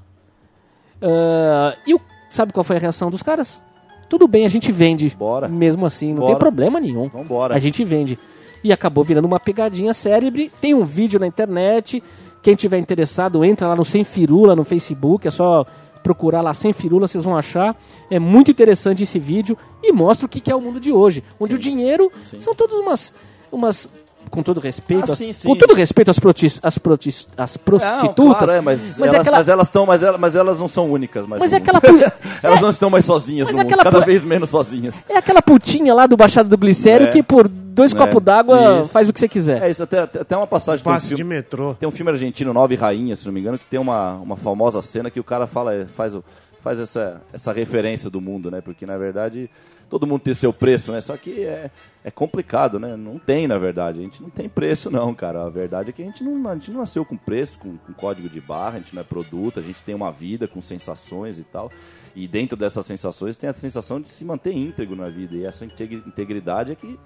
Ah, 1.01 1.75
e 1.85 1.93
o- 1.93 2.01
sabe 2.29 2.51
qual 2.53 2.63
foi 2.63 2.77
a 2.77 2.79
reação 2.79 3.09
dos 3.11 3.21
caras? 3.21 3.63
Tudo 4.09 4.27
bem, 4.27 4.45
a 4.45 4.49
gente 4.49 4.71
vende. 4.71 5.15
Bora. 5.17 5.47
Mesmo 5.47 5.85
assim, 5.85 6.09
não 6.09 6.19
Bora. 6.21 6.27
tem 6.31 6.37
problema 6.39 6.79
nenhum. 6.79 7.07
Vambora. 7.09 7.55
A 7.55 7.59
gente 7.59 7.83
vende. 7.83 8.17
E 8.63 8.71
acabou 8.71 9.03
virando 9.03 9.25
uma 9.25 9.39
pegadinha 9.39 9.93
cérebre. 9.93 10.51
Tem 10.61 10.73
um 10.73 10.83
vídeo 10.83 11.19
na 11.19 11.27
internet. 11.27 12.01
Quem 12.41 12.55
tiver 12.55 12.77
interessado, 12.77 13.43
entra 13.43 13.67
lá 13.67 13.75
no 13.75 13.83
Sem 13.85 14.03
Firula 14.03 14.55
no 14.55 14.63
Facebook. 14.63 15.27
É 15.27 15.31
só 15.31 15.65
procurar 16.05 16.41
lá 16.41 16.53
Sem 16.53 16.71
Firula, 16.71 17.07
vocês 17.07 17.23
vão 17.23 17.35
achar. 17.35 17.75
É 18.11 18.19
muito 18.19 18.51
interessante 18.51 19.01
esse 19.01 19.17
vídeo 19.17 19.57
e 19.81 19.91
mostra 19.91 20.27
o 20.27 20.29
que 20.29 20.39
que 20.39 20.51
é 20.51 20.55
o 20.55 20.61
mundo 20.61 20.79
de 20.79 20.91
hoje. 20.91 21.23
Onde 21.39 21.55
o 21.55 21.57
dinheiro 21.59 22.11
são 22.39 22.53
todas 22.53 22.77
umas. 22.79 23.11
umas 23.51 23.89
com 24.29 24.41
todo 24.41 24.59
respeito, 24.59 25.09
Ah, 25.09 25.13
as- 25.13 25.17
sim, 25.19 25.31
sim. 25.33 25.47
com 25.47 25.55
todo 25.55 25.73
respeito 25.75 26.09
às, 26.09 26.17
protis, 26.17 26.59
às, 26.63 26.77
protis, 26.79 27.27
às 27.37 27.55
Não, 27.55 27.63
prostitutas, 27.63 28.37
claro, 28.39 28.51
é, 28.53 28.59
mas, 28.61 28.81
mas 28.97 28.99
elas, 28.99 29.13
é 29.13 29.17
aquela, 29.21 29.37
mas 29.37 29.47
elas 29.49 29.67
estão, 29.67 29.85
mas, 29.85 30.03
elas, 30.03 30.19
mas 30.19 30.35
elas 30.35 30.59
não 30.59 30.67
são 30.67 30.91
únicas, 30.91 31.27
mas 31.27 31.39
no 31.51 31.53
é 31.57 31.59
aquela, 31.59 31.79
pu- 31.79 31.87
elas 32.41 32.59
não 32.59 32.71
estão 32.71 32.89
mais 32.89 33.05
sozinhas 33.05 33.47
Mas 33.47 33.55
mundo, 33.55 33.65
aquela 33.67 33.83
cada 33.83 33.99
vez 34.03 34.23
menos 34.23 34.49
sozinhas. 34.49 35.05
é 35.07 35.15
aquela 35.17 35.43
putinha 35.43 35.93
lá 35.93 36.07
do 36.07 36.17
Baixado 36.17 36.49
do 36.49 36.57
Glicério 36.57 37.07
É. 37.07 37.11
que 37.11 37.21
por 37.21 37.47
dois 37.75 37.93
É. 37.93 37.97
copos 37.97 38.23
d'água 38.23 38.85
faz 38.85 39.07
o 39.09 39.13
que 39.13 39.19
você 39.19 39.27
quiser. 39.27 39.61
É 39.61 39.69
isso, 39.69 39.83
até, 39.83 39.99
até 39.99 40.35
uma 40.35 40.47
passagem 40.47 40.81
de 40.83 40.89
um 40.89 40.93
Passe 40.93 41.13
de 41.13 41.23
metrô. 41.23 41.73
tem 41.75 41.87
um 41.87 41.91
filme 41.91 42.11
argentino, 42.11 42.53
Nove 42.53 42.75
Rainhas, 42.75 43.19
se 43.19 43.25
não 43.27 43.33
me 43.33 43.39
engano, 43.41 43.59
que 43.59 43.65
tem 43.65 43.79
uma, 43.79 44.13
uma 44.13 44.35
famosa 44.37 44.81
cena 44.81 45.11
que 45.11 45.19
o 45.19 45.23
cara 45.23 45.45
fala, 45.45 45.73
é, 45.73 45.85
faz, 45.85 46.15
o- 46.15 46.23
faz 46.61 46.79
essa, 46.79 47.21
essa 47.31 47.51
referência 47.51 48.09
do 48.09 48.19
mundo, 48.19 48.49
né? 48.49 48.61
Porque 48.61 48.85
na 48.85 48.97
verdade 48.97 49.49
todo 49.87 50.07
mundo 50.07 50.21
tem 50.21 50.33
seu 50.33 50.51
preço, 50.51 50.91
né? 50.91 50.99
Só 50.99 51.15
que 51.15 51.41
é, 51.43 51.69
é 52.03 52.09
complicado, 52.09 52.79
né? 52.79 52.95
Não 52.97 53.19
tem, 53.19 53.47
na 53.47 53.57
verdade. 53.59 53.99
A 53.99 54.01
gente 54.01 54.19
não 54.21 54.31
tem 54.31 54.49
preço, 54.49 54.89
não, 54.89 55.13
cara. 55.13 55.43
A 55.45 55.49
verdade 55.49 55.91
é 55.91 55.93
que 55.93 56.01
a 56.01 56.05
gente 56.05 56.23
não, 56.23 56.49
a 56.49 56.55
gente 56.55 56.71
não 56.71 56.79
nasceu 56.79 57.05
com 57.05 57.15
preço, 57.15 57.59
com, 57.59 57.77
com 57.77 57.93
código 57.93 58.27
de 58.27 58.41
barra, 58.41 58.77
a 58.77 58.79
gente 58.79 58.95
não 58.95 59.01
é 59.01 59.05
produto, 59.05 59.59
a 59.59 59.61
gente 59.63 59.83
tem 59.83 59.93
uma 59.93 60.11
vida 60.11 60.47
com 60.47 60.59
sensações 60.59 61.37
e 61.37 61.43
tal. 61.43 61.71
E 62.15 62.27
dentro 62.27 62.57
dessas 62.57 62.83
sensações 62.85 63.37
tem 63.37 63.47
a 63.47 63.53
sensação 63.53 64.01
de 64.01 64.09
se 64.09 64.25
manter 64.25 64.53
íntegro 64.53 64.95
na 64.95 65.07
vida. 65.09 65.35
E 65.35 65.45
essa 65.45 65.65
integri- 65.65 66.01
integridade 66.07 66.71
é 66.71 66.75
que 66.75 66.97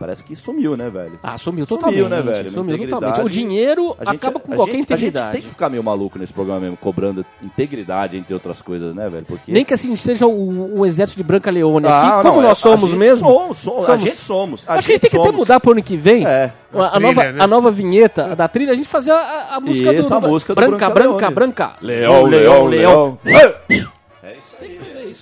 parece 0.00 0.24
que 0.24 0.34
sumiu, 0.34 0.76
né, 0.76 0.88
velho? 0.88 1.18
Ah, 1.22 1.36
sumiu 1.38 1.66
Sumiu, 1.66 1.78
totalmente. 1.78 2.08
né, 2.08 2.22
velho? 2.22 2.50
Sumiu 2.50 2.88
totalmente. 2.88 3.20
O 3.20 3.28
dinheiro 3.28 3.94
A 4.00 4.06
gente- 4.06 4.16
acaba 4.16 4.40
com 4.40 4.52
a 4.52 4.56
qualquer 4.56 4.72
gente- 4.72 4.80
A 4.92 4.96
integridade. 4.96 5.24
gente 5.26 5.32
tem 5.34 5.42
que 5.42 5.48
ficar 5.48 5.68
meio 5.68 5.84
maluco 5.84 6.18
nesse 6.18 6.32
programa 6.32 6.60
mesmo, 6.60 6.76
cobrando 6.78 7.24
integridade, 7.42 8.16
entre 8.16 8.32
outras 8.32 8.62
coisas, 8.62 8.94
né, 8.94 9.08
velho? 9.10 9.26
Porque... 9.26 9.52
Nem 9.52 9.64
que 9.64 9.74
assim 9.74 9.94
seja 9.96 10.26
o, 10.26 10.78
o 10.80 10.86
exército 10.86 11.18
de 11.18 11.22
Branca 11.22 11.50
Leone 11.50 11.86
Ah, 11.86 12.14
aqui, 12.14 12.22
como 12.28 12.40
não, 12.40 12.48
nós 12.48 12.58
é, 12.58 12.60
somos 12.62 12.84
a 12.84 12.86
gente 12.86 12.96
mesmo. 12.98 13.28
Somos, 13.28 13.58
somos, 13.58 13.82
A 13.82 13.86
Somos. 13.86 14.00
gente 14.00 14.16
somos. 14.16 14.64
Acho 14.66 14.86
que 14.86 14.92
a 14.92 14.94
gente 14.96 15.02
tem 15.02 15.10
que 15.10 15.18
até 15.18 15.30
mudar 15.30 15.60
pro 15.60 15.72
ano 15.72 15.82
que 15.82 15.96
vem. 15.96 16.26
É. 16.26 16.50
A, 16.72 16.84
a 16.86 16.90
trilha, 16.92 17.06
nova, 17.08 17.32
né? 17.32 17.42
a 17.42 17.46
nova 17.46 17.70
vinheta 17.70 18.34
da 18.34 18.48
trilha, 18.48 18.72
a 18.72 18.74
gente 18.76 18.88
fazer 18.88 19.10
a, 19.12 19.56
a 19.56 19.60
música 19.60 19.92
Isso, 19.92 20.08
do, 20.08 20.14
a 20.14 20.20
música 20.20 20.54
do 20.54 20.56
Branca, 20.56 20.88
Branca 20.88 21.30
Branca. 21.30 21.30
Branca. 21.30 21.72
Leão, 21.82 22.26
leão, 22.26 22.66
leão. 22.66 23.18
É 23.24 23.74
isso 23.74 23.99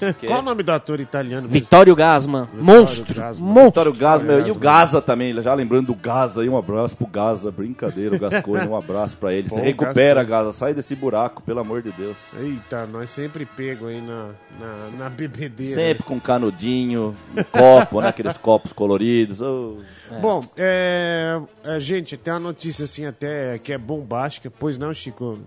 aí. 0.05 0.15
Qual 0.27 0.41
o 0.41 0.43
nome 0.43 0.63
do 0.63 0.73
ator 0.73 1.01
italiano? 1.01 1.43
mesmo? 1.43 1.53
Vittorio 1.53 1.95
Gasman. 1.95 2.49
Monstro. 2.55 3.15
Gasman. 3.15 3.49
Monstro. 3.49 3.93
Vitório 3.93 3.93
Gaza, 3.95 4.25
meu, 4.25 4.39
e 4.39 4.51
o 4.51 4.55
Gasman. 4.55 4.61
Gaza 4.61 5.03
também, 5.03 5.43
já 5.43 5.55
lembrando 5.55 5.87
do 5.87 5.95
Gaza 5.95 6.43
aí, 6.43 6.49
um 6.49 6.57
abraço 6.57 6.97
pro 6.97 7.07
Gaza, 7.07 7.51
brincadeira, 7.51 8.17
o 8.17 8.19
Gascoigne, 8.19 8.69
um 8.69 8.77
abraço 8.77 9.17
pra 9.17 9.33
ele. 9.33 9.49
Você 9.49 9.61
recupera, 9.61 10.23
Gascoigne. 10.23 10.31
Gaza, 10.31 10.53
sai 10.53 10.75
desse 10.75 10.95
buraco, 10.95 11.43
pelo 11.43 11.61
amor 11.61 11.83
de 11.83 11.91
Deus. 11.93 12.17
Eita, 12.39 12.87
nós 12.87 13.11
sempre 13.11 13.45
pego 13.45 13.87
aí 13.87 14.01
na, 14.01 14.29
na, 14.61 14.99
na 14.99 15.11
bebedeira. 15.11 15.75
Sempre 15.75 16.05
com 16.05 16.21
canudinho, 16.21 17.15
um 17.37 17.43
copo, 17.43 18.01
né, 18.01 18.09
aqueles 18.09 18.37
copos 18.37 18.73
coloridos. 18.73 19.41
ô. 19.41 19.79
Bom, 20.21 20.41
é, 20.57 21.41
é, 21.65 21.81
gente, 21.81 22.17
tem 22.17 22.33
uma 22.33 22.41
notícia 22.41 22.85
assim 22.85 23.05
até 23.07 23.59
que 23.59 23.73
é 23.73 23.79
bombástica, 23.79 24.51
pois 24.51 24.79
não, 24.79 24.93
Chico? 24.93 25.39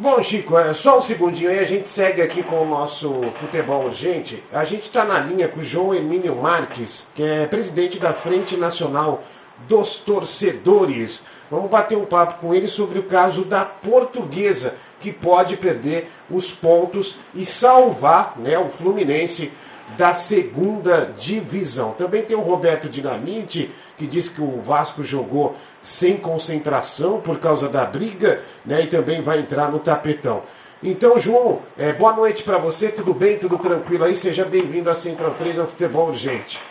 Bom, 0.00 0.22
Chico, 0.22 0.56
é 0.56 0.72
só 0.72 0.98
um 0.98 1.00
segundinho 1.00 1.50
aí, 1.50 1.58
a 1.58 1.64
gente 1.64 1.88
segue 1.88 2.22
aqui 2.22 2.40
com 2.40 2.62
o 2.62 2.64
nosso 2.64 3.20
futebol 3.40 3.86
urgente. 3.86 4.40
A 4.52 4.62
gente 4.62 4.82
está 4.82 5.04
na 5.04 5.18
linha 5.18 5.48
com 5.48 5.58
o 5.58 5.62
João 5.62 5.92
Emílio 5.92 6.36
Marques, 6.36 7.04
que 7.16 7.22
é 7.24 7.48
presidente 7.48 7.98
da 7.98 8.12
Frente 8.12 8.56
Nacional 8.56 9.24
dos 9.66 9.96
Torcedores. 9.96 11.20
Vamos 11.50 11.68
bater 11.68 11.98
um 11.98 12.04
papo 12.04 12.34
com 12.34 12.54
ele 12.54 12.68
sobre 12.68 13.00
o 13.00 13.02
caso 13.02 13.44
da 13.44 13.64
Portuguesa, 13.64 14.74
que 15.00 15.12
pode 15.12 15.56
perder 15.56 16.08
os 16.30 16.48
pontos 16.48 17.16
e 17.34 17.44
salvar 17.44 18.38
né, 18.38 18.56
o 18.56 18.68
Fluminense 18.68 19.50
da 19.96 20.14
segunda 20.14 21.12
divisão. 21.16 21.92
Também 21.92 22.22
tem 22.22 22.36
o 22.36 22.40
Roberto 22.40 22.88
Dinamite, 22.88 23.70
que 23.96 24.06
diz 24.06 24.28
que 24.28 24.40
o 24.40 24.60
Vasco 24.60 25.02
jogou 25.02 25.54
sem 25.82 26.16
concentração 26.16 27.20
por 27.20 27.38
causa 27.38 27.68
da 27.68 27.84
briga, 27.84 28.40
né? 28.64 28.82
E 28.82 28.88
também 28.88 29.20
vai 29.20 29.40
entrar 29.40 29.70
no 29.70 29.78
tapetão. 29.78 30.42
Então, 30.82 31.18
João, 31.18 31.60
é, 31.76 31.92
boa 31.92 32.14
noite 32.14 32.42
para 32.42 32.58
você, 32.58 32.88
tudo 32.88 33.12
bem, 33.12 33.38
tudo 33.38 33.58
tranquilo 33.58 34.04
aí? 34.04 34.14
Seja 34.14 34.44
bem-vindo 34.44 34.88
à 34.88 34.94
Central 34.94 35.34
3 35.34 35.58
ao 35.58 35.66
Futebol 35.66 36.08
Urgente. 36.08 36.62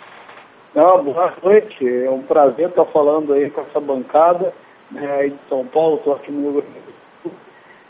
Não, 0.74 1.04
boa 1.04 1.34
noite, 1.44 1.86
é 1.86 2.10
um 2.10 2.22
prazer 2.22 2.70
estar 2.70 2.86
falando 2.86 3.34
aí 3.34 3.50
com 3.50 3.62
essa 3.62 3.80
bancada 3.80 4.54
né, 4.92 5.12
aí 5.20 5.30
de 5.32 5.40
São 5.50 5.66
Paulo, 5.66 5.98
estou 5.98 6.14
aqui 6.14 6.32
no. 6.32 6.64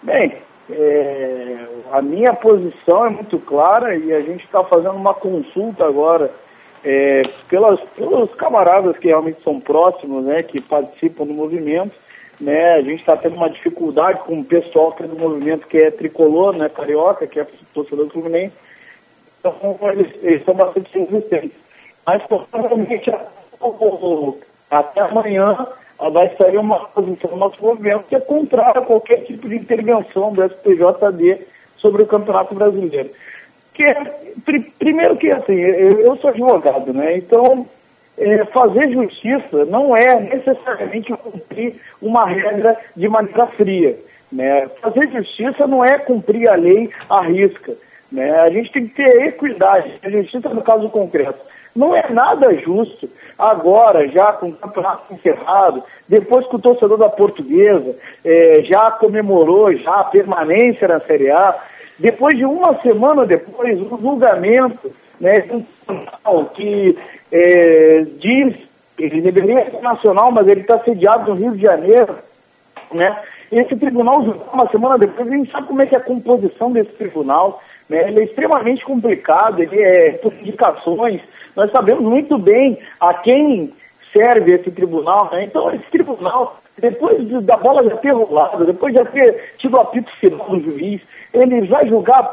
Bem, 0.01 0.37
é, 0.69 1.65
a 1.91 2.01
minha 2.01 2.33
posição 2.33 3.05
é 3.05 3.09
muito 3.09 3.39
clara 3.39 3.95
e 3.95 4.13
a 4.13 4.21
gente 4.21 4.43
está 4.43 4.63
fazendo 4.63 4.95
uma 4.95 5.13
consulta 5.13 5.85
agora 5.85 6.31
é, 6.83 7.23
pelas, 7.49 7.79
pelos 7.95 8.33
camaradas 8.35 8.97
que 8.97 9.07
realmente 9.07 9.41
são 9.43 9.59
próximos, 9.59 10.25
né, 10.25 10.43
que 10.43 10.61
participam 10.61 11.25
do 11.25 11.33
movimento. 11.33 11.95
Né, 12.39 12.75
a 12.75 12.81
gente 12.81 12.99
está 12.99 13.17
tendo 13.17 13.35
uma 13.35 13.49
dificuldade 13.49 14.19
com 14.19 14.39
o 14.39 14.45
pessoal 14.45 14.91
que 14.91 15.03
é 15.03 15.07
do 15.07 15.17
movimento 15.17 15.67
que 15.67 15.77
é 15.77 15.89
tricolor, 15.89 16.55
né, 16.55 16.69
carioca, 16.69 17.25
que 17.25 17.39
é 17.39 17.47
torcedor 17.73 18.05
do 18.05 18.11
Fluminense. 18.11 18.53
Então, 19.39 19.55
eles, 19.91 20.13
eles 20.21 20.45
são 20.45 20.53
bastante 20.53 20.97
resistentes. 20.97 21.57
Mas, 22.05 22.21
provavelmente, 22.23 23.11
até 24.69 25.01
amanhã 25.01 25.67
vai 26.11 26.29
sair 26.35 26.57
uma 26.57 26.79
posição 26.87 27.31
do 27.31 27.37
nosso 27.37 27.59
governo 27.59 28.03
que 28.07 28.15
é 28.15 28.19
contrária 28.19 28.81
a 28.81 28.85
qualquer 28.85 29.23
tipo 29.23 29.49
de 29.49 29.55
intervenção 29.55 30.31
do 30.31 30.43
STJD 30.43 31.56
sobre 31.77 32.03
o 32.03 32.07
Campeonato 32.07 32.53
Brasileiro. 32.53 33.09
Que, 33.73 33.93
primeiro 34.79 35.15
que 35.17 35.31
assim, 35.31 35.53
eu, 35.53 36.01
eu 36.01 36.17
sou 36.17 36.31
advogado, 36.31 36.91
né? 36.93 37.17
Então, 37.17 37.67
é, 38.17 38.43
fazer 38.45 38.91
justiça 38.91 39.65
não 39.65 39.95
é 39.95 40.19
necessariamente 40.19 41.13
cumprir 41.13 41.75
uma 42.01 42.25
regra 42.25 42.75
de 42.95 43.07
maneira 43.07 43.45
fria. 43.47 43.95
Né? 44.31 44.67
Fazer 44.81 45.07
justiça 45.09 45.67
não 45.67 45.85
é 45.85 45.99
cumprir 45.99 46.49
a 46.49 46.55
lei 46.55 46.89
à 47.09 47.21
risca. 47.21 47.73
Né? 48.11 48.31
A 48.39 48.49
gente 48.49 48.71
tem 48.71 48.87
que 48.87 48.95
ter 48.95 49.27
equidade. 49.27 49.93
A 50.03 50.09
justiça, 50.09 50.49
no 50.49 50.61
caso 50.61 50.89
concreto, 50.89 51.39
não 51.77 51.95
é 51.95 52.09
nada 52.09 52.53
justo 52.55 53.07
agora, 53.37 54.07
já 54.09 54.33
com 54.33 54.49
o 54.49 54.53
campeonato 54.53 55.13
encerrado, 55.13 55.83
depois 56.09 56.47
que 56.47 56.55
o 56.55 56.59
torcedor 56.59 56.97
da 56.97 57.09
portuguesa 57.09 57.95
é, 58.25 58.61
já 58.63 58.89
comemorou 58.91 59.73
já 59.75 59.99
a 59.99 60.03
permanência 60.03 60.87
na 60.87 60.99
Série 60.99 61.29
A, 61.29 61.55
depois 61.99 62.35
de 62.37 62.45
uma 62.45 62.75
semana 62.81 63.25
depois, 63.25 63.79
um 63.79 63.97
julgamento 63.97 64.91
né, 65.19 65.43
que 66.53 66.97
é, 67.31 68.05
diz, 68.19 68.55
ele 68.97 69.21
deveria 69.21 69.69
ser 69.69 69.81
nacional, 69.81 70.31
mas 70.31 70.47
ele 70.47 70.61
está 70.61 70.79
sediado 70.79 71.29
no 71.29 71.39
Rio 71.39 71.51
de 71.51 71.61
Janeiro, 71.61 72.15
né? 72.91 73.15
Esse 73.51 73.75
tribunal, 73.77 74.21
uma 74.51 74.67
semana 74.67 74.97
depois, 74.97 75.27
a 75.27 75.31
gente 75.31 75.51
sabe 75.51 75.67
como 75.67 75.81
é 75.81 75.85
que 75.85 75.95
é 75.95 75.97
a 75.97 76.03
composição 76.03 76.71
desse 76.71 76.91
tribunal, 76.91 77.61
né? 77.89 78.09
Ele 78.09 78.21
é 78.21 78.23
extremamente 78.23 78.83
complicado, 78.83 79.61
ele 79.61 79.81
é 79.81 80.11
por 80.13 80.33
indicações, 80.33 81.21
nós 81.55 81.71
sabemos 81.71 82.03
muito 82.03 82.37
bem 82.37 82.77
a 82.99 83.13
quem 83.13 83.73
serve 84.11 84.53
esse 84.53 84.71
tribunal, 84.71 85.29
né? 85.31 85.43
Então, 85.43 85.71
esse 85.71 85.85
tribunal, 85.91 86.57
depois 86.77 87.27
de, 87.27 87.41
da 87.41 87.57
bola 87.57 87.83
já 87.83 87.97
ter 87.97 88.11
rolado, 88.11 88.65
depois 88.65 88.93
de 88.93 88.99
já 88.99 89.05
ter 89.05 89.53
tido 89.57 89.75
o 89.75 89.79
apito 89.79 90.11
final 90.17 90.45
do 90.47 90.59
juiz, 90.59 91.01
ele 91.33 91.61
vai 91.67 91.87
julgar, 91.87 92.31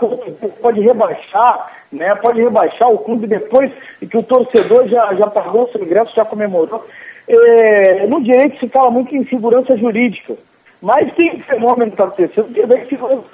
pode 0.61 0.81
rebaixar, 0.81 1.71
né? 1.93 2.15
Pode 2.15 2.41
rebaixar 2.41 2.91
o 2.91 2.99
clube 2.99 3.27
depois 3.27 3.71
que 3.99 4.17
o 4.17 4.23
torcedor 4.23 4.89
já, 4.89 5.15
já 5.15 5.27
pagou 5.27 5.65
o 5.65 5.69
seu 5.69 5.83
ingresso, 5.83 6.15
já 6.15 6.25
comemorou. 6.25 6.85
É, 7.27 8.07
no 8.07 8.23
direito 8.23 8.59
se 8.59 8.69
fala 8.69 8.91
muito 8.91 9.15
em 9.15 9.25
segurança 9.25 9.77
jurídica, 9.77 10.35
mas 10.81 11.13
tem 11.15 11.37
um 11.37 11.41
fenômeno 11.41 11.91
que 11.91 11.95
está 11.95 12.05
acontecendo 12.05 12.53
que 12.53 12.61
é 12.61 12.67
da 12.67 12.77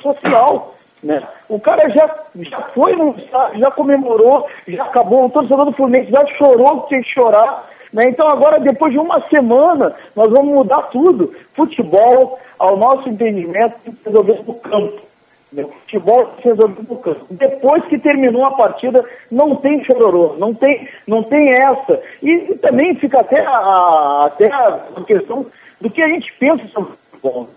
social. 0.01 0.75
Né? 1.03 1.23
O 1.49 1.59
cara 1.59 1.89
já, 1.89 2.15
já 2.37 2.61
foi 2.61 2.95
no 2.95 3.15
já 3.55 3.71
comemorou, 3.71 4.47
já 4.69 4.85
acabou. 4.85 5.27
O 5.27 5.31
torcedor 5.31 5.65
do 5.65 5.73
Fluminense 5.73 6.11
já 6.11 6.27
chorou, 6.27 6.87
tinha 6.89 7.03
que 7.03 7.09
chorar. 7.09 7.67
Né? 7.93 8.09
Então 8.09 8.29
agora, 8.29 8.61
depois 8.61 8.93
de 8.93 8.99
uma 8.99 9.21
semana, 9.29 9.95
nós 10.15 10.31
vamos 10.31 10.55
mudar 10.55 10.83
tudo. 10.85 11.35
Futebol, 11.55 12.39
ao 12.59 12.77
nosso 12.77 13.09
entendimento, 13.09 13.77
tem 13.83 13.95
que 13.95 14.05
resolver 14.05 14.43
no 14.47 14.55
campo. 14.55 15.01
Né? 15.53 15.65
Futebol 15.65 16.27
tem 16.27 16.37
que 16.37 16.49
resolver 16.49 16.83
no 16.89 16.97
campo. 16.97 17.27
Depois 17.31 17.85
que 17.87 17.99
terminou 17.99 18.45
a 18.45 18.55
partida, 18.55 19.03
não 19.31 19.57
tem 19.57 19.83
chororô, 19.83 20.37
não 20.39 20.53
tem, 20.53 20.87
não 21.07 21.23
tem 21.23 21.51
essa. 21.51 21.99
E, 22.23 22.31
e 22.31 22.59
também 22.59 22.95
fica 22.95 23.21
até 23.21 23.41
a, 23.41 24.25
até 24.27 24.53
a 24.53 24.79
questão 25.07 25.47
do 25.81 25.89
que 25.89 26.03
a 26.03 26.09
gente 26.09 26.31
pensa 26.35 26.67
sobre 26.69 26.93
futebol. 27.11 27.49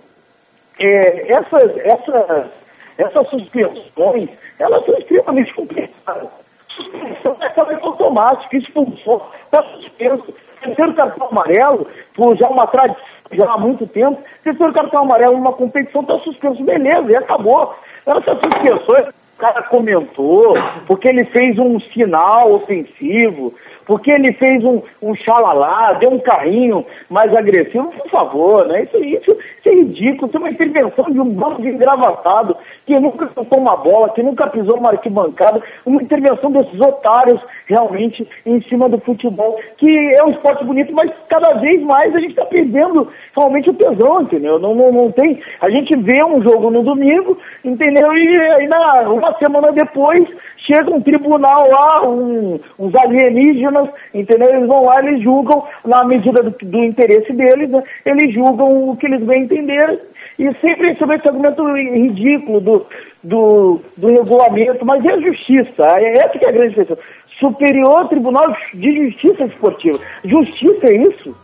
É, 0.80 1.32
essas, 1.32 1.78
essas 1.78 2.63
essas 2.98 3.28
suspensões, 3.30 4.30
elas 4.60 4.86
são 4.86 4.98
extremamente 4.98 5.54
complicadas. 5.54 6.30
Suspensão 6.70 7.38
é 7.40 7.46
aquela 7.46 7.74
automática, 7.82 8.58
expulsou, 8.58 9.30
está 9.46 9.64
suspenso. 9.64 10.34
Terceiro 10.62 10.94
cartão 10.94 11.28
amarelo, 11.28 11.86
por 12.16 12.36
já 12.38 12.48
uma 12.48 12.66
tradição, 12.66 13.04
já 13.32 13.52
há 13.52 13.58
muito 13.58 13.86
tempo, 13.86 14.22
terceiro 14.44 14.72
cartão 14.72 15.02
amarelo 15.02 15.34
numa 15.34 15.52
competição 15.52 16.02
está 16.02 16.18
suspenso, 16.20 16.64
beleza, 16.64 17.12
e 17.12 17.16
acabou. 17.16 17.76
Essas 18.06 18.40
suspensões, 18.40 19.08
o 19.08 19.38
cara 19.38 19.64
comentou, 19.64 20.56
porque 20.88 21.08
ele 21.08 21.26
fez 21.26 21.60
um 21.60 21.80
sinal 21.80 22.54
ofensivo, 22.54 23.54
porque 23.86 24.12
ele 24.12 24.34
fez 24.34 24.64
um, 24.64 24.82
um 25.02 25.16
xalalá, 25.16 25.94
deu 25.94 26.12
um 26.12 26.20
carrinho 26.20 26.86
mais 27.10 27.36
agressivo, 27.36 27.92
por 27.92 28.10
favor, 28.10 28.68
né? 28.68 28.84
Isso, 28.84 28.98
isso, 29.04 29.32
isso 29.32 29.70
é 29.70 29.74
ridículo, 29.74 30.28
isso 30.28 30.38
é 30.38 30.40
uma 30.40 30.50
intervenção 30.50 31.06
de 31.12 31.20
um 31.20 31.30
bando 31.30 31.62
de 31.62 31.70
engravatado 31.70 32.56
que 32.86 33.00
nunca 33.00 33.26
tocou 33.28 33.60
uma 33.60 33.78
bola, 33.78 34.10
que 34.10 34.22
nunca 34.22 34.48
pisou 34.48 34.78
uma 34.78 34.92
arquibancada, 34.92 35.62
uma 35.86 36.02
intervenção 36.02 36.52
desses 36.52 36.80
otários 36.80 37.42
realmente 37.66 38.28
em 38.46 38.62
cima 38.64 38.90
do 38.90 38.98
futebol, 38.98 39.60
que 39.78 40.14
é 40.14 40.24
um 40.24 40.32
esporte 40.32 40.64
bonito, 40.64 40.94
mas 40.94 41.12
cada 41.30 41.54
vez 41.54 41.82
mais 41.82 42.14
a 42.14 42.20
gente 42.20 42.32
está 42.32 42.46
perdendo 42.46 43.08
realmente 43.36 43.70
o 43.70 43.74
tesão, 43.74 44.22
entendeu? 44.22 44.60
Não, 44.60 44.76
não, 44.76 44.92
não 44.92 45.12
tem. 45.12 45.42
A 45.62 45.70
gente 45.70 45.96
vê 45.96 46.24
um 46.24 46.42
jogo 46.42 46.70
no 46.70 46.84
domingo, 46.84 47.38
entendeu? 47.64 48.16
E 48.16 48.38
aí 48.38 48.68
na, 48.68 49.02
uma 49.10 49.34
semana 49.36 49.72
depois 49.72 50.28
chega 50.66 50.90
um 50.90 51.02
tribunal 51.02 51.70
lá, 51.70 52.08
um, 52.08 52.60
uns 52.80 52.96
alienígenas, 52.96 53.90
entendeu? 54.14 54.50
Eles 54.50 54.68
vão 54.68 54.86
lá, 54.86 55.00
eles 55.00 55.22
julgam, 55.22 55.64
na 55.86 56.04
medida 56.04 56.42
do, 56.42 56.52
do 56.52 56.84
interesse 56.84 57.32
deles, 57.34 57.70
né? 57.70 57.84
eles 58.06 58.34
julgam 58.34 58.90
o 58.90 58.98
que 58.98 59.06
eles 59.06 59.24
bem 59.24 59.44
entenderem. 59.44 60.00
E 60.40 60.52
sempre 60.56 60.96
sobre 60.96 61.18
esse 61.18 61.28
argumento 61.28 61.64
ridículo 61.76 62.60
do, 62.60 62.86
do, 63.24 63.80
do 63.96 64.08
regulamento, 64.08 64.84
mas 64.84 65.06
é 65.06 65.12
a 65.12 65.20
justiça, 65.20 65.84
é 66.00 66.18
essa 66.18 66.40
que 66.40 66.46
é 66.46 66.50
a 66.50 66.52
grande 66.52 66.74
questão. 66.74 66.98
Superior 67.40 68.08
Tribunal 68.08 68.56
de 68.74 69.10
Justiça 69.10 69.46
Esportiva. 69.46 70.00
Justiça 70.24 70.88
é 70.88 70.96
isso? 70.96 71.36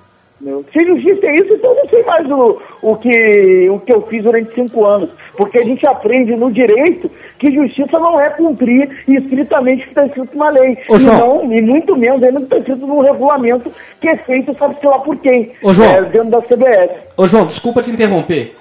Meu. 0.42 0.64
Se 0.72 0.86
justiça 0.86 1.26
é 1.26 1.36
isso, 1.36 1.54
então 1.54 1.72
eu 1.72 1.76
não 1.76 1.90
sei 1.90 2.04
mais 2.04 2.32
o, 2.32 2.62
o, 2.82 2.96
que, 2.96 3.70
o 3.70 3.80
que 3.80 3.92
eu 3.92 4.02
fiz 4.04 4.24
durante 4.24 4.56
cinco 4.56 4.86
anos. 4.86 5.10
Porque 5.36 5.58
a 5.58 5.64
gente 5.64 5.86
aprende 5.86 6.34
no 6.36 6.50
direito 6.50 7.12
que 7.38 7.52
justiça 7.52 8.00
não 8.00 8.20
é 8.20 8.30
cumprir 8.30 8.90
estritamente 9.06 9.82
o 9.82 9.84
que 9.84 9.90
está 9.90 10.06
escrito 10.06 10.38
na 10.38 10.50
lei. 10.50 10.78
Ô, 10.88 10.98
e, 10.98 11.04
não, 11.04 11.54
e 11.54 11.62
muito 11.62 11.96
menos 11.98 12.24
ainda 12.24 12.40
está 12.40 12.58
escrito 12.58 12.88
no 12.88 13.02
regulamento 13.02 13.72
que 14.00 14.08
é 14.08 14.16
feito, 14.16 14.58
sabe-se 14.58 14.86
lá 14.86 15.00
por 15.00 15.18
quem. 15.18 15.52
Ô, 15.62 15.74
João. 15.74 15.90
É, 15.90 16.02
dentro 16.04 16.30
da 16.30 16.42
CBS. 16.42 16.92
Ô, 17.18 17.28
João, 17.28 17.46
desculpa 17.46 17.82
te 17.82 17.92
interromper. 17.92 18.56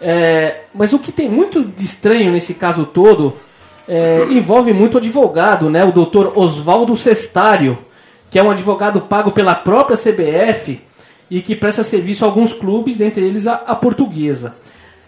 É, 0.00 0.62
mas 0.74 0.92
o 0.92 0.98
que 0.98 1.12
tem 1.12 1.28
muito 1.28 1.62
de 1.62 1.84
estranho 1.84 2.32
nesse 2.32 2.54
caso 2.54 2.86
todo 2.86 3.34
é, 3.86 4.24
envolve 4.30 4.72
muito 4.72 4.94
o 4.94 4.98
advogado, 4.98 5.70
né? 5.70 5.82
O 5.84 5.92
doutor 5.92 6.32
Oswaldo 6.36 6.96
Cestário, 6.96 7.78
que 8.30 8.38
é 8.38 8.42
um 8.42 8.50
advogado 8.50 9.00
pago 9.02 9.30
pela 9.30 9.54
própria 9.54 9.96
CBF 9.96 10.80
e 11.30 11.40
que 11.40 11.54
presta 11.54 11.82
serviço 11.82 12.24
a 12.24 12.28
alguns 12.28 12.52
clubes, 12.52 12.96
dentre 12.96 13.24
eles 13.24 13.46
a, 13.46 13.54
a 13.54 13.74
portuguesa. 13.76 14.54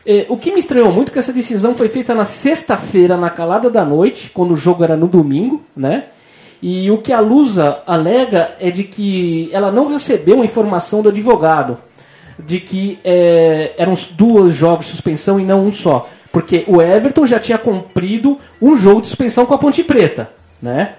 É, 0.07 0.27
o 0.29 0.37
que 0.37 0.53
me 0.53 0.59
estranhou 0.59 0.93
muito 0.93 1.11
é 1.11 1.13
que 1.13 1.19
essa 1.19 1.33
decisão 1.33 1.75
foi 1.75 1.89
feita 1.89 2.15
na 2.15 2.25
sexta-feira, 2.25 3.17
na 3.17 3.31
calada 3.31 3.69
da 3.71 3.85
noite, 3.85 4.31
quando 4.31 4.53
o 4.53 4.57
jogo 4.57 4.83
era 4.85 4.97
no 4.97 5.07
domingo, 5.07 5.63
né? 5.77 6.07
E 6.61 6.91
o 6.91 6.99
que 6.99 7.13
a 7.13 7.21
Lusa 7.21 7.83
alega 7.87 8.55
é 8.61 8.71
de 8.71 8.85
que 8.85 9.51
ela 9.53 9.73
não 9.73 9.87
recebeu 9.87 10.41
a 10.41 10.45
informação 10.45 11.03
do 11.03 11.09
advogado 11.09 11.79
de 12.39 12.61
que 12.61 12.99
é, 13.05 13.75
eram 13.77 13.95
dois 14.13 14.55
jogos 14.55 14.87
de 14.87 14.93
suspensão 14.93 15.39
e 15.39 15.45
não 15.45 15.67
um 15.67 15.73
só. 15.73 16.09
Porque 16.31 16.65
o 16.67 16.81
Everton 16.81 17.27
já 17.27 17.39
tinha 17.39 17.59
cumprido 17.59 18.39
um 18.61 18.75
jogo 18.77 19.01
de 19.01 19.09
suspensão 19.09 19.45
com 19.45 19.55
a 19.55 19.59
Ponte 19.59 19.83
Preta, 19.85 20.31
né? 20.61 20.95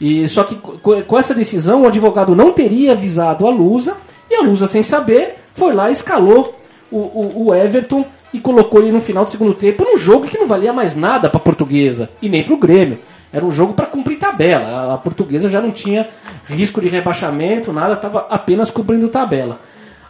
E 0.00 0.26
só 0.26 0.42
que 0.42 0.56
com 0.56 1.16
essa 1.16 1.32
decisão 1.32 1.82
o 1.82 1.86
advogado 1.86 2.34
não 2.34 2.52
teria 2.52 2.92
avisado 2.92 3.46
a 3.46 3.50
Lusa 3.50 3.96
E 4.32 4.34
a 4.34 4.40
Lusa, 4.40 4.66
sem 4.66 4.82
saber, 4.82 5.34
foi 5.52 5.74
lá 5.74 5.90
e 5.90 5.92
escalou 5.92 6.58
o, 6.90 6.96
o, 6.96 7.46
o 7.48 7.54
Everton 7.54 8.02
e 8.32 8.40
colocou 8.40 8.80
ele 8.80 8.90
no 8.90 8.98
final 8.98 9.26
do 9.26 9.30
segundo 9.30 9.52
tempo 9.52 9.84
num 9.84 9.98
jogo 9.98 10.26
que 10.26 10.38
não 10.38 10.46
valia 10.46 10.72
mais 10.72 10.94
nada 10.94 11.28
para 11.28 11.36
a 11.36 11.44
portuguesa 11.44 12.08
e 12.22 12.30
nem 12.30 12.42
para 12.42 12.54
o 12.54 12.56
Grêmio. 12.56 12.98
Era 13.30 13.44
um 13.44 13.52
jogo 13.52 13.74
para 13.74 13.84
cumprir 13.84 14.18
tabela. 14.18 14.94
A, 14.94 14.96
portuguesa 14.96 15.48
já 15.48 15.60
não 15.60 15.70
tinha 15.70 16.08
risco 16.46 16.80
de 16.80 16.88
rebaixamento, 16.88 17.74
nada, 17.74 17.92
estava 17.92 18.26
apenas 18.30 18.70
cumprindo 18.70 19.06
tabela. 19.10 19.60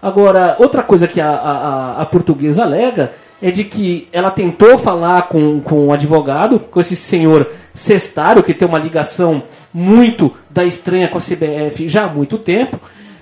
Agora, 0.01 0.55
outra 0.61 0.85
coisa 0.85 1.09
que 1.09 1.21
a, 1.21 1.29
a, 1.29 2.03
a 2.03 2.07
portuguesa 2.07 2.63
alega 2.63 3.15
é 3.43 3.51
de 3.51 3.65
que 3.65 4.07
ela 4.13 4.31
tentou 4.31 4.79
falar 4.79 5.23
com, 5.23 5.61
com 5.61 5.89
o 5.89 5.93
advogado, 5.93 6.61
com 6.61 6.79
esse 6.79 6.95
senhor 6.95 7.51
Cestário, 7.75 8.41
que 8.41 8.55
tem 8.55 8.69
uma 8.69 8.79
ligação 8.79 9.43
muito 9.75 10.33
da 10.49 10.65
estranha 10.65 11.09
com 11.09 11.19
a 11.19 11.21
CBF 11.21 11.89
já 11.89 12.05
há 12.05 12.09
muito 12.09 12.39
tempo, 12.39 12.79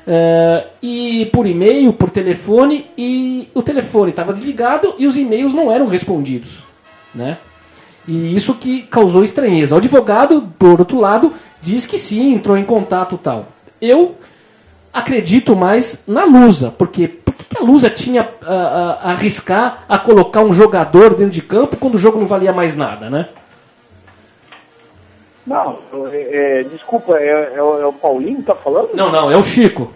eh, 0.07 0.67
e 0.83 1.27
por 1.27 1.47
e-mail, 1.47 1.93
por 1.93 2.11
telefone, 2.11 2.87
e 2.97 3.49
o 3.55 3.63
telefone 3.63 4.11
estava 4.11 4.33
desligado 4.33 4.95
e 4.99 5.07
os 5.07 5.17
e-mails 5.17 5.53
não 5.53 5.71
eram 5.71 5.87
respondidos. 5.87 6.63
Né? 7.15 7.39
E 8.07 8.35
isso 8.35 8.55
que 8.55 8.83
causou 8.83 9.23
estranheza. 9.23 9.75
O 9.75 9.79
advogado, 9.79 10.49
por 10.59 10.81
outro 10.81 10.99
lado, 10.99 11.33
diz 11.63 11.87
que 11.87 11.99
sim, 11.99 12.33
entrou 12.33 12.57
em 12.57 12.65
contato 12.65 13.19
tal. 13.19 13.49
Eu 13.81 14.17
acredito 14.93 15.55
mais 15.55 15.99
na 16.07 16.25
Lusa, 16.25 16.73
porque 16.77 17.07
por 17.07 17.35
que 17.35 17.59
a 17.59 17.63
Lusa 17.63 17.91
tinha 17.91 18.29
a, 18.43 18.53
a, 18.53 18.93
a 18.93 19.11
arriscar 19.13 19.85
a 19.89 19.99
colocar 19.99 20.43
um 20.43 20.53
jogador 20.53 21.15
dentro 21.15 21.33
de 21.33 21.43
campo 21.43 21.77
quando 21.77 21.95
o 21.95 21.99
jogo 21.99 22.19
não 22.19 22.27
valia 22.27 22.53
mais 22.53 22.75
nada, 22.75 23.09
né? 23.09 23.29
Não, 25.47 25.79
é, 26.13 26.61
é, 26.61 26.63
desculpa, 26.65 27.17
é, 27.19 27.53
é, 27.57 27.63
o- 27.63 27.81
é 27.81 27.87
o 27.87 27.93
Paulinho 27.93 28.37
que 28.39 28.43
tá 28.45 28.55
falando? 28.55 28.91
Não, 28.95 29.11
não, 29.11 29.31
é 29.31 29.37
o 29.37 29.43
Chico. 29.43 29.91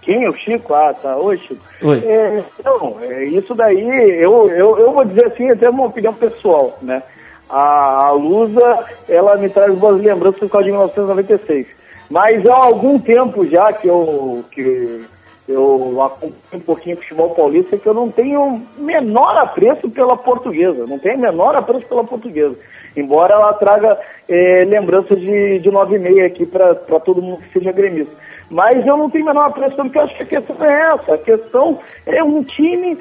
Quem 0.00 0.24
é 0.24 0.28
o 0.30 0.34
Chico? 0.34 0.74
Ah, 0.74 0.92
tá. 0.94 1.16
Oi, 1.16 1.38
Chico. 1.38 1.60
Oi. 1.84 1.98
É, 2.04 2.42
não, 2.64 2.96
é, 3.00 3.24
isso 3.24 3.54
daí, 3.54 3.80
eu, 4.20 4.48
eu, 4.50 4.78
eu 4.78 4.92
vou 4.92 5.04
dizer 5.04 5.26
assim, 5.26 5.48
até 5.50 5.70
uma 5.70 5.86
opinião 5.86 6.12
pessoal, 6.14 6.76
né? 6.82 7.02
A, 7.48 8.06
a 8.06 8.10
Lusa, 8.12 8.78
ela 9.08 9.36
me 9.36 9.48
traz 9.48 9.72
boas 9.74 10.00
lembranças 10.02 10.40
por 10.40 10.48
causa 10.50 10.64
de 10.64 10.72
1996. 10.72 11.66
Mas 12.10 12.44
há 12.46 12.54
algum 12.54 12.98
tempo 12.98 13.46
já 13.46 13.72
que 13.72 13.86
eu, 13.88 14.44
que 14.50 15.04
eu 15.52 16.02
acompanho 16.02 16.34
um 16.54 16.60
pouquinho 16.60 16.96
o 16.96 17.00
futebol 17.00 17.30
paulista 17.30 17.76
que 17.76 17.86
eu 17.86 17.94
não 17.94 18.10
tenho 18.10 18.62
menor 18.78 19.36
apreço 19.36 19.88
pela 19.90 20.16
portuguesa, 20.16 20.86
não 20.86 20.98
tenho 20.98 21.18
menor 21.18 21.54
apreço 21.56 21.86
pela 21.86 22.04
portuguesa. 22.04 22.56
Embora 22.96 23.34
ela 23.34 23.52
traga 23.54 23.98
eh, 24.28 24.64
lembranças 24.68 25.18
de, 25.18 25.58
de 25.60 25.70
9 25.70 25.96
e 25.96 25.98
meia 25.98 26.26
aqui 26.26 26.44
para 26.44 26.74
todo 26.74 27.22
mundo 27.22 27.40
que 27.40 27.52
seja 27.52 27.72
gremista. 27.72 28.14
Mas 28.52 28.86
eu 28.86 28.98
não 28.98 29.08
tenho 29.08 29.24
menor 29.24 29.46
apreço, 29.46 29.76
porque 29.76 29.96
eu 29.96 30.02
acho 30.02 30.14
que 30.14 30.22
a 30.22 30.26
questão 30.26 30.66
é 30.66 30.92
essa. 30.92 31.14
A 31.14 31.18
questão 31.18 31.78
é 32.04 32.22
um 32.22 32.42
time 32.42 32.98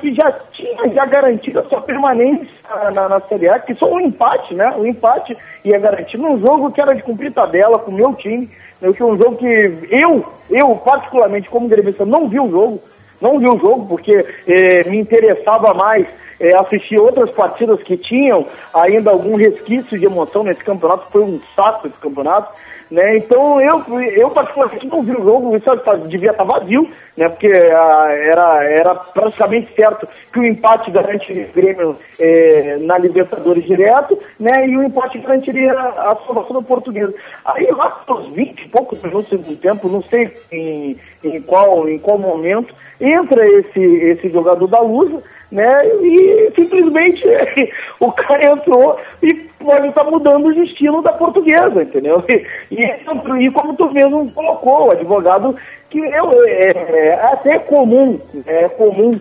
que 0.00 0.14
já 0.14 0.30
tinha 0.52 0.88
já 0.94 1.04
garantido 1.04 1.58
a 1.58 1.64
sua 1.64 1.80
permanência 1.80 2.46
na, 2.94 3.08
na, 3.08 3.20
Série 3.20 3.48
A, 3.48 3.58
que 3.58 3.74
só 3.74 3.92
um 3.92 3.98
empate, 3.98 4.54
né? 4.54 4.72
O 4.78 4.86
empate 4.86 5.36
ia 5.64 5.76
garantir 5.80 6.18
num 6.18 6.38
jogo 6.38 6.70
que 6.70 6.80
era 6.80 6.94
de 6.94 7.02
cumprir 7.02 7.32
tabela 7.32 7.80
com 7.80 7.90
o 7.90 7.94
meu 7.94 8.14
time. 8.14 8.48
Né, 8.80 8.92
Que 8.92 9.02
um 9.02 9.16
jogo 9.16 9.36
que 9.36 9.78
eu, 9.90 10.24
eu 10.50 10.76
particularmente 10.76 11.48
como 11.48 11.68
gremista, 11.68 12.04
não 12.04 12.28
vi 12.28 12.40
o 12.40 12.50
jogo. 12.50 12.82
Não 13.20 13.38
vi 13.38 13.48
o 13.48 13.58
jogo 13.58 13.86
porque 13.86 14.26
eh, 14.46 14.84
me 14.88 14.98
interessava 14.98 15.72
mais 15.72 16.06
eh, 16.38 16.54
assistir 16.58 16.98
outras 16.98 17.30
partidas 17.30 17.82
que 17.82 17.96
tinham 17.96 18.46
ainda 18.74 19.10
algum 19.10 19.36
resquício 19.36 19.98
de 19.98 20.04
emoção 20.04 20.44
nesse 20.44 20.62
campeonato. 20.62 21.10
Foi 21.10 21.22
um 21.22 21.40
saco 21.54 21.86
esse 21.86 21.96
campeonato. 21.96 22.52
Né? 22.90 23.16
Então 23.16 23.60
eu, 23.60 23.82
eu 24.00 24.30
particularmente 24.30 24.86
não 24.86 25.02
vi 25.02 25.10
o 25.10 25.22
jogo, 25.22 25.48
o 25.48 25.56
estádio 25.56 26.06
devia 26.06 26.30
estar 26.30 26.44
vazio, 26.44 26.88
né? 27.16 27.28
porque 27.28 27.48
ah, 27.48 28.08
era, 28.10 28.64
era 28.64 28.94
praticamente 28.94 29.74
certo 29.74 30.06
que 30.32 30.38
o 30.38 30.44
empate 30.44 30.92
garante 30.92 31.32
o 31.32 31.52
Grêmio 31.52 31.96
eh, 32.18 32.78
na 32.82 32.96
Libertadores 32.96 33.64
direto, 33.64 34.16
né? 34.38 34.68
e 34.68 34.76
o 34.76 34.84
empate 34.84 35.18
garantiria 35.18 35.72
a 35.72 36.16
salvação 36.24 36.52
do 36.52 36.62
português. 36.62 37.12
Aí 37.44 37.66
lá 37.72 37.90
pelos 37.90 38.28
20 38.28 38.60
e 38.60 38.68
poucos 38.68 39.02
minutos 39.02 39.40
do 39.40 39.56
tempo, 39.56 39.88
não 39.88 40.02
sei 40.02 40.36
em, 40.52 40.96
em, 41.24 41.42
qual, 41.42 41.88
em 41.88 41.98
qual 41.98 42.18
momento, 42.18 42.72
entra 43.00 43.44
esse, 43.48 43.80
esse 43.80 44.28
jogador 44.28 44.68
da 44.68 44.80
Lusa, 44.80 45.22
né? 45.50 45.86
E 46.02 46.52
simplesmente 46.54 47.22
o 48.00 48.12
cara 48.12 48.52
entrou 48.52 48.98
e 49.22 49.34
pode 49.34 49.88
estar 49.88 50.04
mudando 50.04 50.46
o 50.46 50.54
destino 50.54 51.02
da 51.02 51.12
portuguesa, 51.12 51.82
entendeu? 51.82 52.22
E, 52.70 52.82
e, 52.82 53.46
e 53.46 53.50
como 53.50 53.76
tu 53.76 53.90
mesmo 53.92 54.30
colocou, 54.32 54.88
o 54.88 54.90
advogado, 54.90 55.56
que 55.88 56.00
é, 56.02 56.18
é, 56.18 57.08
é 57.08 57.14
até 57.32 57.58
comum, 57.58 58.20
é 58.44 58.68
comum, 58.68 59.18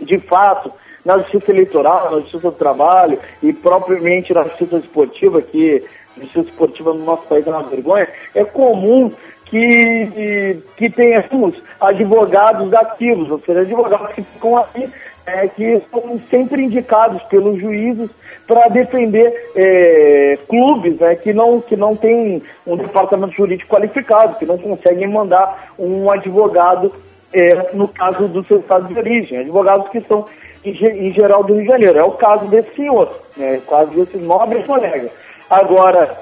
de 0.00 0.18
fato, 0.18 0.72
na 1.04 1.18
justiça 1.18 1.52
eleitoral, 1.52 2.10
na 2.10 2.20
justiça 2.20 2.50
do 2.50 2.56
trabalho 2.56 3.18
e 3.42 3.52
propriamente 3.52 4.32
na 4.32 4.44
justiça 4.44 4.78
esportiva, 4.78 5.42
que 5.42 5.84
justiça 6.18 6.48
esportiva 6.48 6.92
no 6.94 7.04
nosso 7.04 7.22
país 7.26 7.46
é 7.46 7.50
uma 7.50 7.62
vergonha, 7.62 8.08
é 8.34 8.44
comum 8.44 9.12
que, 9.44 10.58
que 10.76 10.90
tenhamos 10.90 11.54
advogados 11.80 12.72
ativos, 12.74 13.30
ou 13.30 13.38
seja, 13.38 13.60
advogados 13.60 14.12
que 14.12 14.22
ficam 14.22 14.56
ali, 14.58 14.90
é, 15.26 15.48
que 15.48 15.82
são 15.90 16.20
sempre 16.30 16.62
indicados 16.62 17.22
pelos 17.24 17.60
juízes 17.60 18.08
para 18.46 18.68
defender 18.68 19.50
é, 19.56 20.38
clubes 20.48 20.98
né, 21.00 21.16
que 21.16 21.32
não 21.32 21.60
que 21.60 21.74
não 21.76 21.96
têm 21.96 22.40
um 22.66 22.76
departamento 22.76 23.32
jurídico 23.32 23.74
qualificado, 23.74 24.38
que 24.38 24.46
não 24.46 24.56
conseguem 24.56 25.08
mandar 25.08 25.72
um 25.78 26.08
advogado 26.10 26.92
é, 27.32 27.70
no 27.74 27.88
caso 27.88 28.28
do 28.28 28.44
seu 28.44 28.60
estado 28.60 28.86
de 28.86 28.96
origem, 28.98 29.38
advogados 29.38 29.88
que 29.90 30.00
são 30.02 30.26
em, 30.64 30.72
ge- 30.72 30.86
em 30.92 31.12
geral 31.12 31.42
do 31.42 31.54
Rio 31.54 31.62
de 31.62 31.68
Janeiro. 31.68 31.98
É 31.98 32.04
o 32.04 32.12
caso 32.12 32.46
desse 32.46 32.74
senhor, 32.76 33.12
né, 33.36 33.60
o 33.66 33.68
caso 33.68 33.90
desse 33.90 34.16
nobre 34.18 34.62
colega. 34.62 35.10
Agora, 35.50 36.16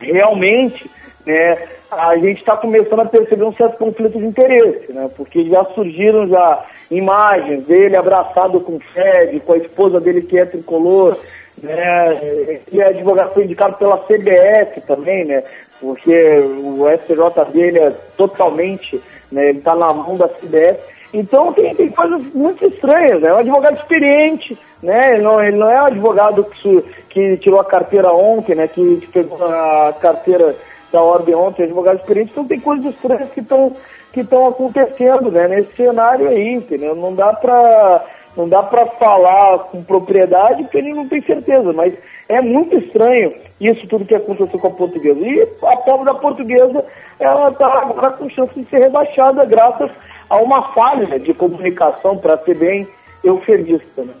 realmente, 0.00 0.90
né, 1.28 1.58
a 1.90 2.16
gente 2.16 2.38
está 2.38 2.56
começando 2.56 3.00
a 3.00 3.04
perceber 3.04 3.44
um 3.44 3.52
certo 3.52 3.76
conflito 3.76 4.18
de 4.18 4.24
interesse, 4.24 4.90
né, 4.92 5.10
porque 5.14 5.44
já 5.44 5.62
surgiram 5.66 6.26
já 6.26 6.64
imagens 6.90 7.64
dele 7.66 7.96
abraçado 7.96 8.60
com 8.60 8.76
o 8.76 8.80
Fred, 8.80 9.38
com 9.40 9.52
a 9.52 9.58
esposa 9.58 10.00
dele 10.00 10.22
que 10.22 10.38
é 10.38 10.46
tricolor, 10.46 11.18
né, 11.62 12.60
e 12.72 12.80
é 12.80 12.88
advogado 12.88 13.34
foi 13.34 13.44
indicado 13.44 13.76
pela 13.76 13.98
CBF 13.98 14.80
também, 14.86 15.26
né, 15.26 15.44
porque 15.78 16.10
o 16.10 16.88
SJ 16.88 17.52
dele 17.52 17.78
é 17.78 17.92
totalmente, 18.16 18.98
né, 19.30 19.50
ele 19.50 19.58
está 19.58 19.74
na 19.74 19.92
mão 19.92 20.16
da 20.16 20.28
CBF. 20.28 20.80
Então 21.12 21.52
tem, 21.52 21.74
tem 21.74 21.88
coisas 21.90 22.22
muito 22.34 22.66
estranhas, 22.66 23.22
né? 23.22 23.30
É 23.30 23.34
um 23.34 23.38
advogado 23.38 23.78
experiente, 23.78 24.58
né? 24.82 25.14
Ele 25.14 25.22
não, 25.22 25.42
ele 25.42 25.56
não 25.56 25.70
é 25.70 25.82
um 25.82 25.86
advogado 25.86 26.44
que, 26.44 26.84
que 27.08 27.36
tirou 27.38 27.58
a 27.58 27.64
carteira 27.64 28.12
ontem, 28.12 28.54
né? 28.54 28.68
Que 28.68 29.08
pegou 29.10 29.42
a 29.42 29.94
carteira 29.98 30.54
da 30.92 31.02
ordem 31.02 31.34
ontem, 31.34 31.62
é 31.62 31.64
um 31.64 31.68
advogado 31.68 31.98
experiente, 31.98 32.30
então 32.32 32.44
tem 32.44 32.60
coisas 32.60 32.94
estranhas 32.94 33.30
que 33.30 33.40
estão 33.40 33.76
que 34.12 34.20
estão 34.20 34.46
acontecendo, 34.46 35.30
né? 35.30 35.46
Nesse 35.48 35.76
cenário 35.76 36.28
aí, 36.28 36.54
entendeu? 36.54 36.94
Não 36.94 37.14
dá 37.14 37.32
pra 37.32 38.04
não 38.36 38.48
dá 38.48 38.62
para 38.62 38.86
falar 38.86 39.58
com 39.70 39.82
propriedade 39.82 40.62
porque 40.62 40.78
ele 40.78 40.94
não 40.94 41.08
tem 41.08 41.20
certeza, 41.20 41.72
mas 41.72 41.94
é 42.28 42.40
muito 42.40 42.76
estranho 42.76 43.32
isso 43.60 43.86
tudo 43.88 44.04
que 44.04 44.14
aconteceu 44.14 44.58
com 44.58 44.68
a 44.68 44.70
portuguesa. 44.70 45.20
E 45.20 45.42
a 45.62 45.76
pobre 45.76 46.06
da 46.06 46.14
portuguesa, 46.14 46.84
ela 47.18 47.48
está 47.48 47.66
agora 47.66 48.12
com 48.12 48.30
chance 48.30 48.54
de 48.54 48.64
ser 48.68 48.78
rebaixada 48.78 49.44
graças 49.44 49.90
a 50.30 50.36
uma 50.36 50.72
falha 50.72 51.18
de 51.18 51.34
comunicação, 51.34 52.16
para 52.16 52.38
ser 52.38 52.54
bem 52.56 52.86
eufemista. 53.24 54.02
Né? 54.02 54.12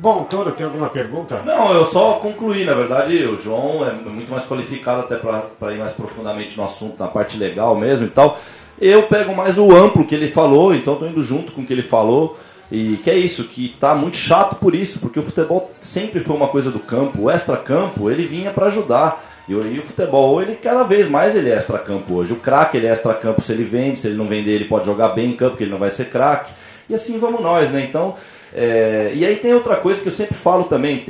Bom, 0.00 0.24
Toro, 0.24 0.52
tem 0.52 0.64
alguma 0.64 0.88
pergunta? 0.88 1.42
Não, 1.44 1.74
eu 1.74 1.84
só 1.84 2.14
concluí, 2.14 2.64
na 2.64 2.72
verdade, 2.72 3.22
o 3.26 3.36
João 3.36 3.86
é 3.86 3.92
muito 3.92 4.30
mais 4.32 4.42
qualificado 4.44 5.00
até 5.00 5.16
para 5.16 5.74
ir 5.74 5.78
mais 5.78 5.92
profundamente 5.92 6.56
no 6.56 6.64
assunto, 6.64 6.98
na 6.98 7.06
parte 7.06 7.36
legal 7.36 7.76
mesmo 7.76 8.06
e 8.06 8.08
tal. 8.08 8.38
Eu 8.80 9.08
pego 9.08 9.36
mais 9.36 9.58
o 9.58 9.70
amplo 9.70 10.06
que 10.06 10.14
ele 10.14 10.28
falou, 10.28 10.72
então 10.72 10.94
estou 10.94 11.06
indo 11.06 11.22
junto 11.22 11.52
com 11.52 11.60
o 11.60 11.66
que 11.66 11.72
ele 11.74 11.82
falou. 11.82 12.38
E 12.72 12.96
que 12.98 13.10
é 13.10 13.18
isso, 13.18 13.44
que 13.44 13.76
tá 13.78 13.94
muito 13.94 14.16
chato 14.16 14.56
por 14.56 14.74
isso, 14.74 14.98
porque 15.00 15.20
o 15.20 15.22
futebol 15.22 15.70
sempre 15.82 16.20
foi 16.20 16.34
uma 16.34 16.48
coisa 16.48 16.70
do 16.70 16.78
campo. 16.78 17.24
O 17.24 17.30
extra-campo, 17.30 18.10
ele 18.10 18.24
vinha 18.24 18.52
para 18.52 18.66
ajudar. 18.66 19.22
E 19.46 19.52
e 19.52 19.78
o 19.78 19.82
futebol, 19.82 20.40
ele 20.40 20.54
cada 20.54 20.82
vez 20.82 21.06
mais 21.06 21.36
ele 21.36 21.50
é 21.50 21.56
extra-campo 21.56 22.14
hoje. 22.14 22.32
O 22.32 22.36
craque, 22.36 22.78
ele 22.78 22.86
é 22.86 22.90
extra-campo 22.90 23.42
se 23.42 23.52
ele 23.52 23.64
vende, 23.64 23.98
se 23.98 24.06
ele 24.06 24.16
não 24.16 24.28
vender, 24.28 24.52
ele 24.52 24.66
pode 24.66 24.86
jogar 24.86 25.10
bem 25.10 25.32
em 25.32 25.36
campo, 25.36 25.50
porque 25.50 25.64
ele 25.64 25.72
não 25.72 25.78
vai 25.78 25.90
ser 25.90 26.08
craque. 26.08 26.54
E 26.88 26.94
assim 26.94 27.18
vamos 27.18 27.42
nós, 27.42 27.70
né? 27.70 27.82
Então, 27.82 28.14
é, 28.54 29.12
e 29.14 29.24
aí 29.24 29.36
tem 29.36 29.54
outra 29.54 29.76
coisa 29.76 30.00
que 30.00 30.08
eu 30.08 30.12
sempre 30.12 30.34
falo 30.34 30.64
também. 30.64 31.04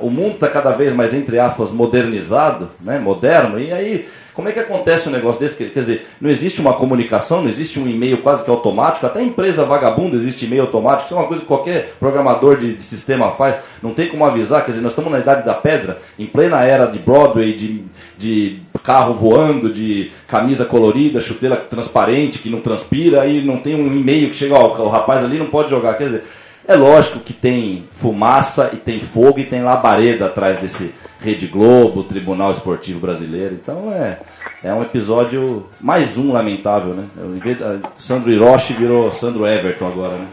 o 0.00 0.10
mundo 0.10 0.34
está 0.34 0.48
cada 0.48 0.72
vez 0.72 0.92
mais, 0.92 1.12
entre 1.12 1.38
aspas, 1.38 1.70
modernizado, 1.70 2.70
né, 2.80 2.98
moderno, 2.98 3.58
e 3.58 3.72
aí 3.72 4.06
como 4.38 4.48
é 4.48 4.52
que 4.52 4.60
acontece 4.60 5.08
um 5.08 5.10
negócio 5.10 5.40
desse? 5.40 5.56
Quer 5.56 5.80
dizer, 5.80 6.06
não 6.20 6.30
existe 6.30 6.60
uma 6.60 6.72
comunicação, 6.74 7.40
não 7.42 7.48
existe 7.48 7.80
um 7.80 7.88
e-mail 7.88 8.22
quase 8.22 8.44
que 8.44 8.48
automático, 8.48 9.04
até 9.04 9.20
empresa 9.20 9.64
vagabunda 9.64 10.14
existe 10.14 10.46
e-mail 10.46 10.62
automático, 10.62 11.06
isso 11.06 11.14
é 11.14 11.16
uma 11.16 11.26
coisa 11.26 11.42
que 11.42 11.48
qualquer 11.48 11.94
programador 11.98 12.56
de, 12.56 12.76
de 12.76 12.84
sistema 12.84 13.32
faz, 13.32 13.58
não 13.82 13.92
tem 13.92 14.08
como 14.08 14.24
avisar, 14.24 14.62
quer 14.62 14.70
dizer, 14.70 14.80
nós 14.80 14.92
estamos 14.92 15.10
na 15.10 15.18
idade 15.18 15.44
da 15.44 15.54
pedra, 15.54 15.98
em 16.16 16.24
plena 16.24 16.62
era 16.62 16.86
de 16.86 17.00
Broadway, 17.00 17.52
de, 17.52 17.82
de 18.16 18.60
carro 18.84 19.12
voando, 19.12 19.72
de 19.72 20.12
camisa 20.28 20.64
colorida, 20.64 21.20
chuteira 21.20 21.56
transparente, 21.56 22.38
que 22.38 22.48
não 22.48 22.60
transpira, 22.60 23.26
e 23.26 23.44
não 23.44 23.58
tem 23.58 23.74
um 23.74 23.92
e-mail 23.92 24.30
que 24.30 24.36
chega, 24.36 24.54
ó, 24.54 24.68
o 24.84 24.88
rapaz 24.88 25.24
ali 25.24 25.36
não 25.36 25.46
pode 25.46 25.68
jogar, 25.68 25.94
quer 25.94 26.04
dizer... 26.04 26.22
É 26.68 26.76
lógico 26.76 27.20
que 27.20 27.32
tem 27.32 27.84
fumaça 27.92 28.68
e 28.74 28.76
tem 28.76 29.00
fogo 29.00 29.38
e 29.40 29.46
tem 29.46 29.62
labareda 29.62 30.26
atrás 30.26 30.58
desse 30.58 30.92
Rede 31.18 31.46
Globo, 31.46 32.04
Tribunal 32.04 32.50
Esportivo 32.52 33.00
Brasileiro. 33.00 33.54
Então 33.54 33.90
é, 33.90 34.20
é 34.62 34.74
um 34.74 34.82
episódio, 34.82 35.66
mais 35.80 36.18
um 36.18 36.30
lamentável, 36.30 36.92
né? 36.94 37.06
De- 37.42 38.02
Sandro 38.02 38.30
Hiroshi 38.30 38.74
virou 38.74 39.10
Sandro 39.10 39.46
Everton 39.46 39.86
agora, 39.86 40.18
né? 40.18 40.28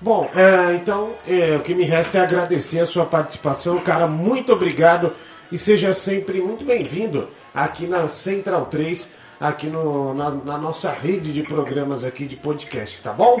Bom, 0.00 0.30
é, 0.34 0.74
então 0.76 1.10
é, 1.26 1.56
o 1.56 1.60
que 1.60 1.74
me 1.74 1.84
resta 1.84 2.16
é 2.16 2.20
agradecer 2.22 2.78
a 2.80 2.86
sua 2.86 3.04
participação. 3.04 3.78
Cara, 3.80 4.06
muito 4.06 4.50
obrigado 4.54 5.12
e 5.52 5.58
seja 5.58 5.92
sempre 5.92 6.40
muito 6.40 6.64
bem-vindo 6.64 7.28
aqui 7.54 7.86
na 7.86 8.08
Central 8.08 8.64
3, 8.66 9.06
aqui 9.38 9.66
no, 9.66 10.14
na, 10.14 10.30
na 10.30 10.56
nossa 10.56 10.90
rede 10.90 11.30
de 11.30 11.42
programas 11.42 12.04
aqui 12.04 12.24
de 12.24 12.36
podcast, 12.36 13.02
tá 13.02 13.12
bom? 13.12 13.38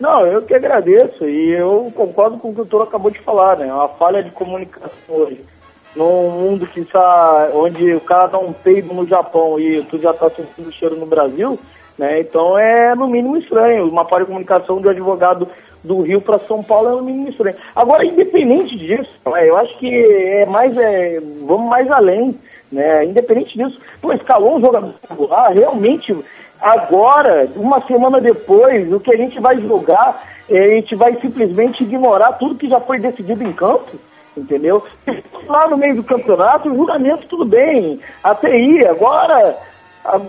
Não, 0.00 0.26
eu 0.26 0.40
que 0.40 0.54
agradeço 0.54 1.28
e 1.28 1.50
eu 1.50 1.92
concordo 1.94 2.38
com 2.38 2.48
o 2.48 2.54
que 2.54 2.62
o 2.62 2.66
Toro 2.66 2.84
acabou 2.84 3.10
de 3.10 3.18
falar, 3.18 3.58
né? 3.58 3.70
Uma 3.70 3.86
falha 3.86 4.22
de 4.22 4.30
comunicação 4.30 4.88
hoje. 5.08 5.44
Num 5.94 6.30
mundo 6.30 6.66
que 6.66 6.80
está, 6.80 7.50
onde 7.52 7.92
o 7.92 8.00
cara 8.00 8.28
dá 8.28 8.38
um 8.38 8.52
peido 8.52 8.94
no 8.94 9.06
Japão 9.06 9.60
e 9.60 9.82
tu 9.82 9.98
já 9.98 10.12
está 10.12 10.30
sentindo 10.30 10.72
cheiro 10.72 10.96
no 10.96 11.04
Brasil, 11.04 11.58
né? 11.98 12.18
Então 12.20 12.58
é 12.58 12.94
no 12.94 13.06
mínimo 13.06 13.36
estranho. 13.36 13.90
Uma 13.90 14.06
falha 14.06 14.24
de 14.24 14.28
comunicação 14.28 14.80
de 14.80 14.88
um 14.88 14.90
advogado 14.90 15.46
do 15.84 16.00
Rio 16.00 16.22
para 16.22 16.38
São 16.38 16.62
Paulo 16.62 16.88
é 16.88 16.92
no 16.92 17.02
mínimo 17.02 17.28
estranho. 17.28 17.56
Agora, 17.76 18.06
independente 18.06 18.78
disso, 18.78 19.10
né, 19.26 19.46
eu 19.46 19.56
acho 19.58 19.76
que 19.78 19.88
é 19.88 20.46
mais, 20.46 20.74
é, 20.78 21.20
vamos 21.42 21.68
mais 21.68 21.90
além, 21.90 22.34
né? 22.72 23.04
Independente 23.04 23.58
disso, 23.58 23.78
pô, 24.00 24.14
escalou 24.14 24.56
um 24.56 24.60
jogador 24.60 24.94
regular, 25.10 25.52
realmente 25.52 26.16
Agora, 26.60 27.48
uma 27.56 27.80
semana 27.86 28.20
depois, 28.20 28.92
o 28.92 29.00
que 29.00 29.12
a 29.12 29.16
gente 29.16 29.40
vai 29.40 29.58
jogar, 29.60 30.22
eh, 30.48 30.58
a 30.58 30.68
gente 30.76 30.94
vai 30.94 31.14
simplesmente 31.16 31.82
ignorar 31.82 32.32
tudo 32.32 32.54
que 32.54 32.68
já 32.68 32.78
foi 32.80 32.98
decidido 32.98 33.42
em 33.42 33.52
campo, 33.52 33.90
entendeu? 34.36 34.84
Lá 35.46 35.66
no 35.68 35.76
meio 35.78 35.96
do 35.96 36.04
campeonato, 36.04 36.68
o 36.70 36.74
julgamento 36.74 37.26
tudo 37.26 37.44
bem, 37.46 37.98
a 38.22 38.34
TI, 38.34 38.86
agora, 38.86 39.56
a- 40.04 40.20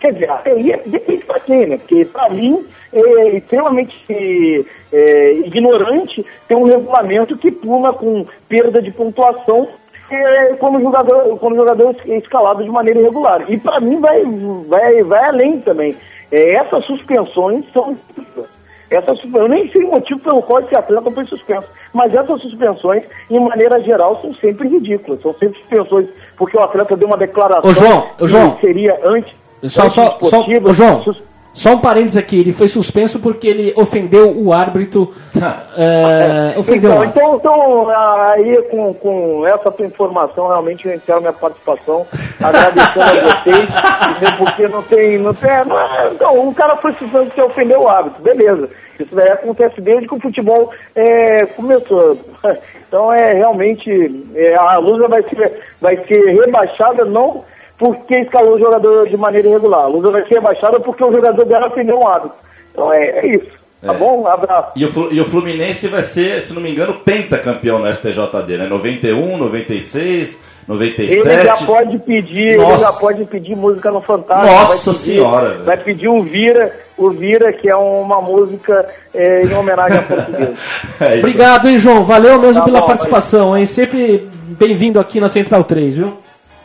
quer 0.00 0.12
dizer, 0.12 0.30
a 0.30 0.38
TI 0.38 0.72
é- 0.72 0.82
depende 0.84 1.24
para 1.24 1.40
quem, 1.40 1.66
né? 1.66 1.78
Porque 1.78 2.04
para 2.04 2.28
mim 2.30 2.64
é 2.92 3.28
extremamente 3.36 4.66
é, 4.92 5.32
ignorante 5.44 6.24
ter 6.46 6.54
um 6.54 6.62
regulamento 6.64 7.36
que 7.36 7.50
pula 7.50 7.92
com 7.92 8.24
perda 8.48 8.80
de 8.80 8.92
pontuação 8.92 9.66
é, 10.10 10.54
quando 10.54 10.78
o 10.78 10.82
jogador, 10.82 11.38
quando 11.38 11.52
o 11.54 11.56
jogador 11.56 11.96
escalado 12.06 12.62
de 12.62 12.70
maneira 12.70 13.00
irregular. 13.00 13.44
E 13.48 13.56
para 13.58 13.80
mim 13.80 14.00
vai, 14.00 14.22
vai, 14.68 15.02
vai 15.02 15.24
além 15.24 15.60
também. 15.60 15.96
É, 16.32 16.54
essas 16.56 16.84
suspensões 16.84 17.64
são. 17.72 17.96
Essas, 18.90 19.18
eu 19.34 19.48
nem 19.48 19.68
sei 19.70 19.82
o 19.84 19.90
motivo 19.92 20.20
pelo 20.20 20.42
qual 20.42 20.60
esse 20.60 20.76
atleta 20.76 21.10
foi 21.10 21.24
suspenso, 21.24 21.66
mas 21.92 22.14
essas 22.14 22.40
suspensões, 22.42 23.02
em 23.30 23.40
maneira 23.40 23.80
geral, 23.80 24.20
são 24.20 24.32
sempre 24.34 24.68
ridículas. 24.68 25.20
São 25.22 25.32
sempre 25.34 25.58
suspensões 25.58 26.06
porque 26.36 26.56
o 26.56 26.60
atleta 26.62 26.96
deu 26.96 27.08
uma 27.08 27.16
declaração 27.16 27.68
Ô, 27.70 27.74
João, 27.74 27.98
ô, 27.98 28.16
que 28.16 28.26
João. 28.26 28.58
seria 28.60 28.98
antes. 29.02 29.32
Só, 29.64 29.88
só, 29.88 29.88
só, 29.88 30.06
antiesportiva, 30.16 30.68
ô, 30.70 30.74
João, 30.74 31.02
sus- 31.02 31.22
só 31.54 31.70
um 31.74 31.78
parênteses 31.80 32.16
aqui, 32.16 32.38
ele 32.40 32.52
foi 32.52 32.66
suspenso 32.68 33.18
porque 33.20 33.46
ele 33.48 33.72
ofendeu 33.76 34.36
o 34.36 34.52
árbitro. 34.52 35.14
é, 35.76 36.54
ofendeu 36.58 36.90
o 36.90 36.94
Então, 36.94 37.02
árbitro. 37.02 37.22
então, 37.22 37.36
então, 37.36 37.90
aí 37.90 38.62
com, 38.70 38.92
com 38.94 39.46
essa 39.46 39.70
tua 39.70 39.86
informação, 39.86 40.48
realmente 40.48 40.86
eu 40.86 40.94
encerro 40.94 41.20
minha 41.20 41.32
participação, 41.32 42.04
agradecendo 42.42 43.00
a 43.02 43.42
vocês, 43.42 43.68
porque 44.36 44.68
não 44.68 44.82
tem, 44.82 45.18
não 45.18 45.32
tem, 45.34 45.64
não 45.64 45.78
é- 45.80 46.10
então, 46.12 46.48
o 46.48 46.54
cara 46.54 46.76
foi 46.76 46.92
suspenso 46.94 47.26
porque 47.26 47.40
ofendeu 47.42 47.82
o 47.82 47.88
árbitro, 47.88 48.22
beleza. 48.22 48.68
Isso 48.98 49.14
daí 49.14 49.28
acontece 49.28 49.80
desde 49.80 50.06
que 50.06 50.14
o 50.14 50.20
futebol 50.20 50.70
é, 50.94 51.46
começou. 51.46 52.18
Então 52.86 53.12
é 53.12 53.32
realmente, 53.32 53.90
é, 54.36 54.54
a 54.54 54.76
Lusa 54.76 55.08
vai 55.08 55.20
ser, 55.24 55.58
vai 55.80 55.96
ser 56.04 56.32
rebaixada 56.40 57.04
não 57.04 57.42
porque 57.78 58.16
escalou 58.18 58.54
o 58.54 58.58
jogador 58.58 59.08
de 59.08 59.16
maneira 59.16 59.48
irregular, 59.48 59.82
a 59.84 59.86
Lusa 59.88 60.10
vai 60.10 60.22
ser 60.26 60.34
rebaixada 60.34 60.78
porque 60.80 61.02
o 61.04 61.12
jogador 61.12 61.44
dela 61.44 61.66
ofendeu 61.68 61.98
um 61.98 62.06
árbitro. 62.06 62.36
Então 62.72 62.92
é, 62.92 63.04
é 63.20 63.26
isso, 63.26 63.46
tá 63.82 63.92
É. 63.94 63.96
bom? 63.98 64.22
Um 64.22 64.26
abraço. 64.28 64.72
E 64.76 64.84
o, 64.84 64.88
Flu- 64.88 65.12
e 65.12 65.20
o 65.20 65.24
Fluminense 65.26 65.88
vai 65.88 66.02
ser, 66.02 66.40
se 66.40 66.52
não 66.52 66.60
me 66.62 66.70
engano, 66.70 67.00
pentacampeão 67.00 67.78
no 67.78 67.86
STJD, 67.92 68.58
né? 68.58 68.66
91, 68.68 69.36
96, 69.38 70.38
97. 70.66 71.28
Ele 71.28 71.44
já 71.44 71.56
pode 71.66 71.98
pedir, 71.98 72.52
ele 72.52 72.56
Nossa. 72.62 72.84
já 72.84 72.92
pode 72.92 73.24
pedir 73.26 73.54
música 73.54 73.90
no 73.90 74.00
Fantástico. 74.00 74.50
Nossa 74.52 74.66
vai 74.92 74.94
pedir- 74.94 74.94
Senhora. 75.18 75.58
Vai 75.64 75.76
pedir 75.76 76.08
o 76.08 76.22
Vira, 76.22 76.72
o 76.96 77.10
Vira, 77.10 77.52
que 77.52 77.68
é 77.68 77.76
uma 77.76 78.20
música 78.22 78.86
é, 79.12 79.42
em 79.44 79.52
homenagem 79.54 79.98
a 79.98 80.02
português. 80.06 80.58
É. 81.00 81.18
Obrigado, 81.18 81.68
hein, 81.68 81.76
João? 81.78 82.04
Valeu 82.04 82.40
mesmo 82.40 82.60
Tá 82.60 82.64
pela 82.64 82.80
bom, 82.80 82.86
participação, 82.86 83.56
hein? 83.56 83.66
Sempre 83.66 84.28
bem-vindo 84.58 84.98
aqui 84.98 85.20
na 85.20 85.28
Central 85.28 85.64
3, 85.64 85.96
viu? 85.96 86.14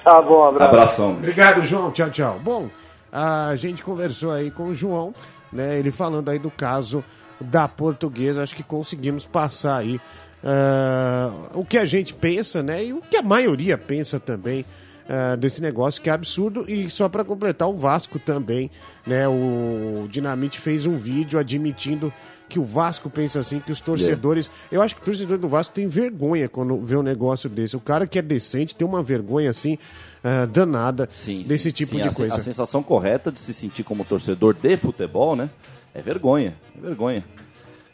Tá 0.10 0.24
bom, 0.24 0.44
abraço. 0.44 0.70
Abração. 0.70 1.12
Obrigado, 1.12 1.62
João. 1.62 1.92
Tchau, 1.92 2.10
tchau. 2.10 2.40
Bom, 2.44 2.68
a 3.12 3.56
gente 3.56 3.84
conversou 3.84 4.32
aí 4.32 4.50
com 4.50 4.70
o 4.70 4.74
João, 4.74 5.14
né? 5.54 5.78
Ele 5.78 5.92
falando 5.92 6.30
aí 6.30 6.40
do 6.40 6.50
caso 6.50 7.04
da 7.40 7.68
portuguesa. 7.68 8.42
Acho 8.42 8.56
que 8.56 8.64
conseguimos 8.64 9.28
passar 9.28 9.78
aí 9.78 10.02
ah, 10.44 11.32
o 11.54 11.64
que 11.64 11.78
a 11.78 11.86
gente 11.86 12.16
pensa, 12.16 12.64
né? 12.64 12.86
E 12.86 12.92
o 12.94 13.04
que 13.04 13.18
a 13.18 13.22
maioria 13.22 13.78
pensa 13.78 14.20
também 14.20 14.66
ah, 15.08 15.36
desse 15.36 15.62
negócio 15.62 16.02
que 16.02 16.10
é 16.10 16.14
absurdo. 16.14 16.66
E 16.68 16.90
só 16.90 17.08
para 17.08 17.24
completar, 17.24 17.70
o 17.70 17.74
Vasco 17.74 18.18
também, 18.18 18.72
né? 19.06 19.28
O 19.28 20.08
Dinamite 20.10 20.60
fez 20.60 20.88
um 20.88 20.98
vídeo 20.98 21.38
admitindo 21.38 22.12
que 22.50 22.60
o 22.60 22.64
Vasco 22.64 23.10
pensa 23.10 23.40
assim, 23.40 23.60
que 23.60 23.72
os 23.72 23.80
torcedores. 23.80 24.50
Eu 24.72 24.82
acho 24.82 24.96
que 24.96 25.02
o 25.02 25.06
torcedor 25.06 25.38
do 25.38 25.48
Vasco 25.48 25.74
tem 25.74 25.88
vergonha 25.88 26.50
quando 26.50 26.76
vê 26.78 26.96
um 26.98 27.04
negócio 27.04 27.48
desse. 27.50 27.78
O 27.78 27.80
cara 27.80 28.08
que 28.08 28.18
é 28.18 28.22
decente 28.22 28.74
tem 28.76 28.86
uma 28.88 29.04
vergonha 29.04 29.52
assim, 29.52 29.78
ah, 30.24 30.46
danada 30.46 31.08
Sim, 31.12 31.44
desse 31.44 31.66
sim, 31.66 31.72
tipo 31.72 31.92
sim, 31.92 32.02
de 32.02 32.10
a, 32.10 32.14
coisa. 32.14 32.36
A 32.36 32.40
sensação 32.40 32.82
correta 32.84 33.32
de 33.32 33.40
se 33.40 33.54
sentir 33.54 33.84
como 33.84 34.04
torcedor 34.04 34.56
de 34.56 34.76
futebol, 34.78 35.36
né? 35.36 35.50
É 35.94 36.02
vergonha. 36.02 36.56
É 36.78 36.82
vergonha. 36.82 37.24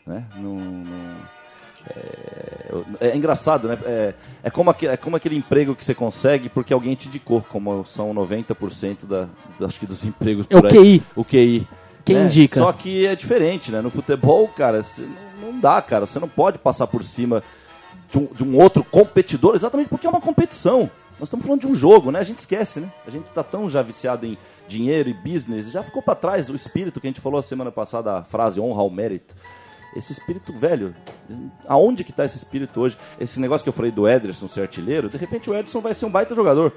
Né? 0.07 0.23
Não, 0.37 0.55
não- 0.55 1.35
é, 1.87 3.09
é 3.09 3.15
engraçado, 3.17 3.67
né? 3.67 3.77
É, 3.85 4.13
é, 4.43 4.49
como 4.49 4.69
aque- 4.69 4.87
é 4.87 4.97
como 4.97 5.15
aquele 5.15 5.35
emprego 5.35 5.75
que 5.75 5.85
você 5.85 5.93
consegue 5.93 6.49
porque 6.49 6.73
alguém 6.73 6.95
te 6.95 7.07
indicou, 7.07 7.41
como 7.41 7.85
são 7.85 8.13
90% 8.13 9.05
da, 9.05 9.27
da- 9.59 9.67
acho 9.67 9.79
que 9.79 9.85
dos 9.85 10.03
empregos 10.03 10.47
É 10.49 10.57
o 10.57 10.61
por 10.61 10.71
aí. 10.71 10.99
QI. 10.99 11.03
O 11.15 11.23
QI. 11.23 11.67
Quem 12.05 12.17
né? 12.17 12.25
indica? 12.25 12.59
Só 12.59 12.71
que 12.71 13.05
é 13.05 13.15
diferente, 13.15 13.71
né? 13.71 13.81
No 13.81 13.89
futebol, 13.89 14.47
cara, 14.47 14.81
não, 15.41 15.59
dá, 15.59 15.81
cara. 15.81 16.05
Você 16.05 16.19
não 16.19 16.29
pode 16.29 16.59
passar 16.59 16.85
por 16.85 17.03
cima 17.03 17.43
de 18.11 18.19
um, 18.19 18.25
de 18.25 18.43
um 18.43 18.57
outro 18.61 18.83
competidor, 18.83 19.55
exatamente 19.55 19.89
porque 19.89 20.05
é 20.05 20.09
uma 20.09 20.21
competição. 20.21 20.89
Nós 21.19 21.27
estamos 21.27 21.45
falando 21.45 21.61
de 21.61 21.67
um 21.67 21.73
jogo, 21.73 22.11
né? 22.11 22.19
A 22.19 22.23
gente 22.23 22.39
esquece, 22.39 22.79
né? 22.79 22.91
A 23.07 23.09
gente 23.09 23.27
está 23.27 23.43
tão 23.43 23.67
já 23.67 23.81
viciado 23.81 24.25
em 24.25 24.37
dinheiro 24.67 25.09
e 25.09 25.13
business, 25.13 25.71
já 25.71 25.81
ficou 25.81 26.01
para 26.01 26.15
trás 26.15 26.49
o 26.49 26.55
espírito 26.55 26.99
que 26.99 27.07
a 27.07 27.09
gente 27.09 27.21
falou 27.21 27.39
a 27.39 27.43
semana 27.43 27.71
passada, 27.71 28.19
a 28.19 28.23
frase 28.23 28.59
honra 28.59 28.81
ao 28.81 28.89
mérito. 28.89 29.33
Esse 29.95 30.11
espírito 30.11 30.51
velho, 30.57 30.93
aonde 31.65 32.03
que 32.03 32.11
está 32.11 32.25
esse 32.25 32.35
espírito 32.35 32.81
hoje? 32.81 32.97
Esse 33.17 33.39
negócio 33.39 33.63
que 33.63 33.69
eu 33.69 33.73
falei 33.73 33.91
do 33.91 34.07
Ederson 34.07 34.47
ser 34.49 34.63
artilheiro, 34.63 35.07
de 35.07 35.17
repente 35.17 35.49
o 35.49 35.53
Ederson 35.53 35.79
vai 35.79 35.93
ser 35.93 36.05
um 36.05 36.09
baita 36.09 36.35
jogador. 36.35 36.73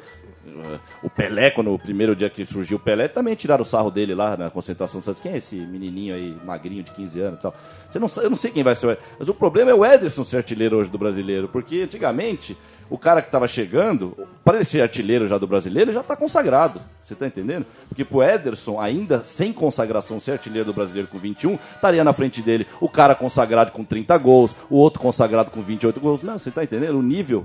O 1.02 1.10
Pelé, 1.10 1.50
quando 1.50 1.72
o 1.72 1.78
primeiro 1.78 2.14
dia 2.14 2.28
que 2.28 2.44
surgiu 2.44 2.76
o 2.76 2.80
Pelé, 2.80 3.08
também 3.08 3.34
tiraram 3.34 3.62
o 3.62 3.66
sarro 3.66 3.90
dele 3.90 4.14
lá 4.14 4.36
na 4.36 4.50
concentração 4.50 5.00
do 5.00 5.04
Santos. 5.04 5.22
Quem 5.22 5.32
é 5.32 5.36
esse 5.36 5.56
menininho 5.56 6.14
aí, 6.14 6.36
magrinho 6.44 6.82
de 6.82 6.90
15 6.90 7.20
anos 7.20 7.38
e 7.38 7.42
tal? 7.42 7.54
Você 7.90 7.98
não, 7.98 8.08
eu 8.22 8.30
não 8.30 8.36
sei 8.36 8.50
quem 8.50 8.62
vai 8.62 8.74
ser 8.74 8.86
o. 8.86 8.98
Mas 9.18 9.28
o 9.28 9.34
problema 9.34 9.70
é 9.70 9.74
o 9.74 9.84
Ederson 9.84 10.24
ser 10.24 10.38
artilheiro 10.38 10.76
hoje 10.76 10.90
do 10.90 10.98
brasileiro. 10.98 11.48
Porque 11.48 11.82
antigamente, 11.82 12.56
o 12.90 12.96
cara 12.96 13.20
que 13.20 13.28
estava 13.28 13.46
chegando, 13.46 14.16
para 14.44 14.56
ele 14.56 14.64
ser 14.64 14.80
artilheiro 14.80 15.26
já 15.26 15.36
do 15.36 15.46
brasileiro, 15.46 15.90
ele 15.90 15.94
já 15.94 16.00
está 16.00 16.16
consagrado. 16.16 16.80
Você 17.02 17.12
está 17.12 17.26
entendendo? 17.26 17.66
Porque 17.88 18.04
pro 18.04 18.22
Ederson, 18.22 18.80
ainda 18.80 19.22
sem 19.22 19.52
consagração, 19.52 20.20
ser 20.20 20.32
artilheiro 20.32 20.66
do 20.66 20.72
brasileiro 20.72 21.08
com 21.08 21.18
21, 21.18 21.58
estaria 21.74 22.02
na 22.02 22.12
frente 22.12 22.40
dele 22.40 22.66
o 22.80 22.88
cara 22.88 23.14
consagrado 23.14 23.72
com 23.72 23.84
30 23.84 24.16
gols, 24.18 24.56
o 24.70 24.76
outro 24.76 25.00
consagrado 25.00 25.50
com 25.50 25.60
28 25.62 26.00
gols. 26.00 26.22
Não, 26.22 26.38
você 26.38 26.48
está 26.48 26.64
entendendo? 26.64 26.98
O 26.98 27.02
nível 27.02 27.44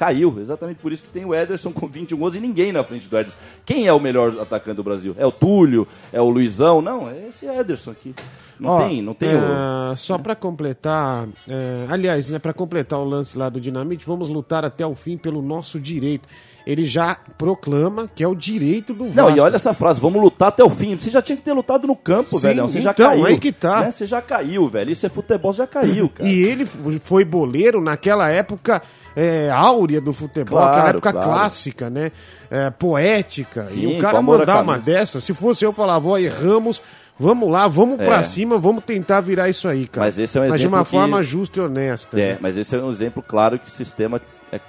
caiu. 0.00 0.34
Exatamente 0.40 0.78
por 0.78 0.90
isso 0.90 1.02
que 1.02 1.10
tem 1.10 1.26
o 1.26 1.34
Ederson 1.34 1.70
com 1.74 1.86
21 1.86 2.16
gols 2.16 2.34
e 2.34 2.40
ninguém 2.40 2.72
na 2.72 2.82
frente 2.82 3.06
do 3.06 3.18
Ederson. 3.18 3.36
Quem 3.66 3.86
é 3.86 3.92
o 3.92 4.00
melhor 4.00 4.40
atacante 4.40 4.76
do 4.76 4.82
Brasil? 4.82 5.14
É 5.18 5.26
o 5.26 5.30
Túlio? 5.30 5.86
É 6.10 6.20
o 6.20 6.30
Luizão? 6.30 6.80
Não, 6.80 7.08
é 7.08 7.28
esse 7.28 7.44
Ederson 7.46 7.90
aqui. 7.90 8.14
Não 8.58 8.70
Ó, 8.70 8.86
tem, 8.86 9.00
não 9.02 9.14
tem 9.14 9.30
é, 9.30 9.96
Só 9.96 10.18
pra 10.18 10.36
completar, 10.36 11.26
é, 11.48 11.86
aliás, 11.88 12.28
né, 12.28 12.38
para 12.38 12.52
completar 12.52 12.98
o 12.98 13.04
lance 13.04 13.38
lá 13.38 13.48
do 13.48 13.58
Dinamite, 13.58 14.04
vamos 14.04 14.28
lutar 14.28 14.66
até 14.66 14.86
o 14.86 14.94
fim 14.94 15.16
pelo 15.16 15.40
nosso 15.40 15.80
direito. 15.80 16.28
Ele 16.66 16.84
já 16.84 17.16
proclama 17.38 18.08
que 18.14 18.22
é 18.22 18.28
o 18.28 18.34
direito 18.34 18.92
do. 18.92 19.04
Vasco. 19.06 19.16
Não, 19.16 19.36
e 19.36 19.40
olha 19.40 19.56
essa 19.56 19.72
frase, 19.74 20.00
vamos 20.00 20.22
lutar 20.22 20.48
até 20.48 20.62
o 20.62 20.70
fim. 20.70 20.96
Você 20.98 21.10
já 21.10 21.22
tinha 21.22 21.36
que 21.36 21.42
ter 21.42 21.52
lutado 21.52 21.86
no 21.86 21.96
campo, 21.96 22.38
Sim, 22.38 22.46
velho. 22.48 22.62
Você 22.68 22.80
já 22.80 22.90
então, 22.90 23.08
caiu. 23.10 23.26
aí 23.26 23.38
que 23.38 23.50
tá. 23.52 23.80
né? 23.80 23.90
Você 23.90 24.06
já 24.06 24.20
caiu, 24.20 24.68
velho. 24.68 24.90
Isso 24.90 25.06
é 25.06 25.08
futebol, 25.08 25.52
já 25.52 25.66
caiu, 25.66 26.08
cara. 26.08 26.28
E 26.28 26.42
ele 26.42 26.64
foi 26.64 27.24
boleiro 27.24 27.80
naquela 27.80 28.28
época 28.28 28.82
é, 29.16 29.50
áurea 29.50 30.00
do 30.00 30.12
futebol, 30.12 30.58
Claro, 30.58 30.70
aquela 30.72 30.88
época 30.90 31.12
claro. 31.12 31.26
clássica, 31.28 31.90
né? 31.90 32.12
É, 32.50 32.70
poética. 32.70 33.62
Sim, 33.62 33.80
e 33.80 33.96
o 33.96 34.00
cara 34.00 34.20
mandar 34.22 34.62
uma 34.62 34.78
dessa, 34.78 35.20
se 35.20 35.32
fosse 35.34 35.64
eu, 35.64 35.72
falava, 35.72 36.08
ó, 36.08 36.18
erramos, 36.18 36.82
vamos 37.18 37.48
lá, 37.50 37.66
vamos 37.66 37.98
É. 38.00 38.04
pra 38.04 38.22
cima, 38.22 38.58
vamos 38.58 38.84
tentar 38.84 39.20
virar 39.20 39.48
isso 39.48 39.66
aí, 39.66 39.86
cara. 39.88 40.06
Mas 40.06 40.18
esse 40.18 40.36
é 40.36 40.40
um 40.40 40.44
Mas 40.44 40.52
de 40.54 40.60
exemplo 40.62 40.78
uma 40.78 40.84
que- 40.84 40.90
forma 40.90 41.22
justa 41.22 41.58
e 41.60 41.62
honesta. 41.62 42.20
É, 42.20 42.32
né? 42.34 42.38
mas 42.40 42.56
esse 42.58 42.74
é 42.74 42.78
um 42.78 42.90
exemplo 42.90 43.22
claro 43.26 43.58
que 43.58 43.68
o 43.68 43.70
sistema 43.70 44.20
é, 44.52 44.60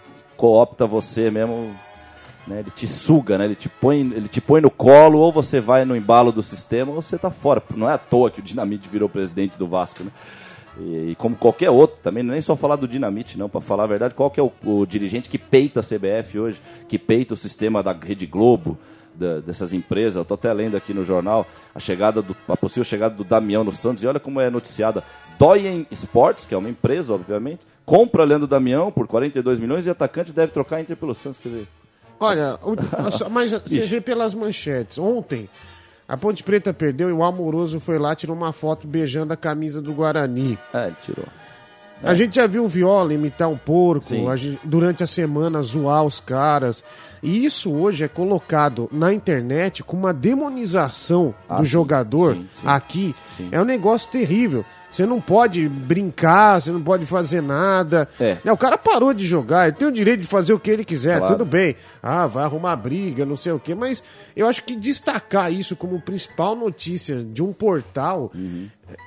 coopta 0.42 0.88
você 0.88 1.30
mesmo, 1.30 1.70
né? 2.48 2.62
Ele 2.62 2.72
te 2.72 2.88
suga, 2.88 3.38
né? 3.38 3.46
Ele 3.46 3.56
te 3.56 3.70
põe, 3.70 4.00
ele 4.00 4.28
te 4.28 4.42
põe 4.42 4.60
no 4.60 4.72
colo, 4.72 5.20
ou 5.20 5.32
você 5.32 5.60
vai 5.62 5.86
no 5.86 5.96
embalo 5.96 6.32
do 6.32 6.42
sistema, 6.42 6.92
ou 6.92 7.00
você 7.00 7.16
tá 7.16 7.30
fora. 7.30 7.62
Não 7.76 7.88
é 7.88 7.94
à 7.94 7.98
toa 8.00 8.32
que 8.32 8.40
o 8.40 8.44
Dinamite 8.44 8.90
virou 8.90 9.08
presidente 9.08 9.56
do 9.56 9.68
Vasco, 9.68 10.04
né? 10.04 10.10
E, 10.80 11.12
e 11.12 11.16
como 11.16 11.36
qualquer 11.36 11.70
outro, 11.70 11.98
também 12.02 12.22
é 12.22 12.26
nem 12.26 12.42
só 12.42 12.56
falar 12.56 12.76
do 12.76 12.88
Dinamite, 12.88 13.38
não, 13.38 13.48
para 13.48 13.62
falar 13.62 13.84
a 13.84 13.88
verdade, 13.88 14.16
qual 14.16 14.32
que 14.32 14.40
é 14.40 14.44
o, 14.44 14.52
o 14.66 14.84
dirigente 14.88 15.30
que 15.30 15.38
peita 15.38 15.82
a 15.82 15.84
CBF 15.84 16.40
hoje, 16.40 16.60
que 16.90 16.98
peita 16.98 17.36
o 17.36 17.38
sistema 17.38 17.84
da 17.84 17.94
Rede 17.94 18.26
Globo, 18.26 18.80
da- 19.14 19.42
dessas 19.42 19.74
empresas, 19.74 20.16
eu 20.16 20.26
tô 20.26 20.34
até 20.34 20.52
lendo 20.52 20.76
aqui 20.76 20.92
no 20.92 21.06
jornal 21.06 21.46
a 21.76 21.80
chegada 21.80 22.20
do, 22.22 22.36
a 22.48 22.58
possível 22.58 22.84
chegada 22.86 23.14
do 23.14 23.24
Damião 23.24 23.64
no 23.64 23.72
Santos, 23.72 24.04
e 24.04 24.08
olha 24.08 24.20
como 24.20 24.42
é 24.42 24.50
noticiada. 24.50 25.04
Doyen 25.38 25.86
Sports, 25.92 26.46
que 26.48 26.56
é 26.56 26.58
uma 26.58 26.70
empresa, 26.70 27.14
obviamente, 27.14 27.60
compra 27.92 28.24
Leandro 28.24 28.48
Damião 28.48 28.90
por 28.90 29.06
42 29.06 29.60
milhões 29.60 29.86
e 29.86 29.90
atacante 29.90 30.32
deve 30.32 30.54
trocar 30.54 30.78
a 30.78 30.82
Inter 30.82 30.96
pelo 30.96 31.14
Santos, 31.14 31.40
quer 31.42 31.50
dizer, 31.50 31.68
Olha, 32.18 32.58
mas 33.30 33.52
você 33.52 33.82
vê 33.82 34.00
pelas 34.00 34.34
manchetes. 34.34 34.98
Ontem, 34.98 35.50
a 36.08 36.16
Ponte 36.16 36.42
Preta 36.42 36.72
perdeu 36.74 37.10
e 37.10 37.12
o 37.12 37.22
Amoroso 37.24 37.80
foi 37.82 37.98
lá, 38.00 38.16
tirou 38.16 38.36
uma 38.36 38.54
foto 38.54 38.88
beijando 38.88 39.34
a 39.34 39.36
camisa 39.36 39.82
do 39.82 39.92
Guarani. 39.92 40.58
é, 40.74 40.86
ele 40.88 40.96
tirou. 41.04 41.26
A 42.04 42.14
gente 42.16 42.36
já 42.36 42.48
viu 42.48 42.64
o 42.64 42.68
Viola 42.68 43.14
imitar 43.14 43.48
um 43.50 43.58
porco, 43.58 44.28
a 44.30 44.36
gente- 44.36 44.60
durante 44.64 45.04
a 45.04 45.08
semana 45.08 45.62
zoar 45.62 46.04
os 46.04 46.20
caras. 46.20 46.84
E 47.22 47.44
isso 47.46 47.72
hoje 47.72 48.04
é 48.04 48.08
colocado 48.08 48.88
na 48.92 49.14
internet 49.14 49.84
com 49.84 49.98
uma 49.98 50.12
demonização 50.14 51.36
Ah, 51.50 51.58
do 51.58 51.64
sim, 51.66 51.70
jogador 51.72 52.34
sim, 52.36 52.48
sim. 52.54 52.68
aqui. 52.68 53.16
É 53.52 53.62
um 53.62 53.66
negócio 53.66 54.10
terrível. 54.12 54.66
Você 54.92 55.06
não 55.06 55.22
pode 55.22 55.68
brincar, 55.70 56.60
você 56.62 56.72
não 56.72 56.82
pode 56.82 57.06
fazer 57.06 57.42
nada. 57.42 58.10
É. 58.20 58.38
Né, 58.44 58.52
O 58.52 58.58
cara 58.58 58.78
parou 58.78 59.14
de 59.14 59.26
jogar, 59.26 59.68
ele 59.70 59.78
tem 59.78 59.88
o 59.88 59.92
direito 59.92 60.22
de 60.22 60.28
fazer 60.28 60.52
o 60.54 60.60
que 60.60 60.70
ele 60.70 60.84
quiser, 60.84 61.20
Claro. 61.20 61.34
tudo 61.34 61.46
bem. 61.46 61.76
Ah, 62.04 62.28
vai 62.28 62.44
arrumar 62.44 62.76
briga, 62.76 63.26
não 63.26 63.38
sei 63.38 63.54
o 63.54 63.60
quê. 63.60 63.74
Mas 63.74 64.04
eu 64.36 64.48
acho 64.48 64.64
que 64.64 64.76
destacar 64.76 65.52
isso 65.52 65.76
como 65.76 66.02
principal 66.02 66.56
notícia 66.56 67.24
de 67.24 67.42
um 67.42 67.54
portal 67.54 68.32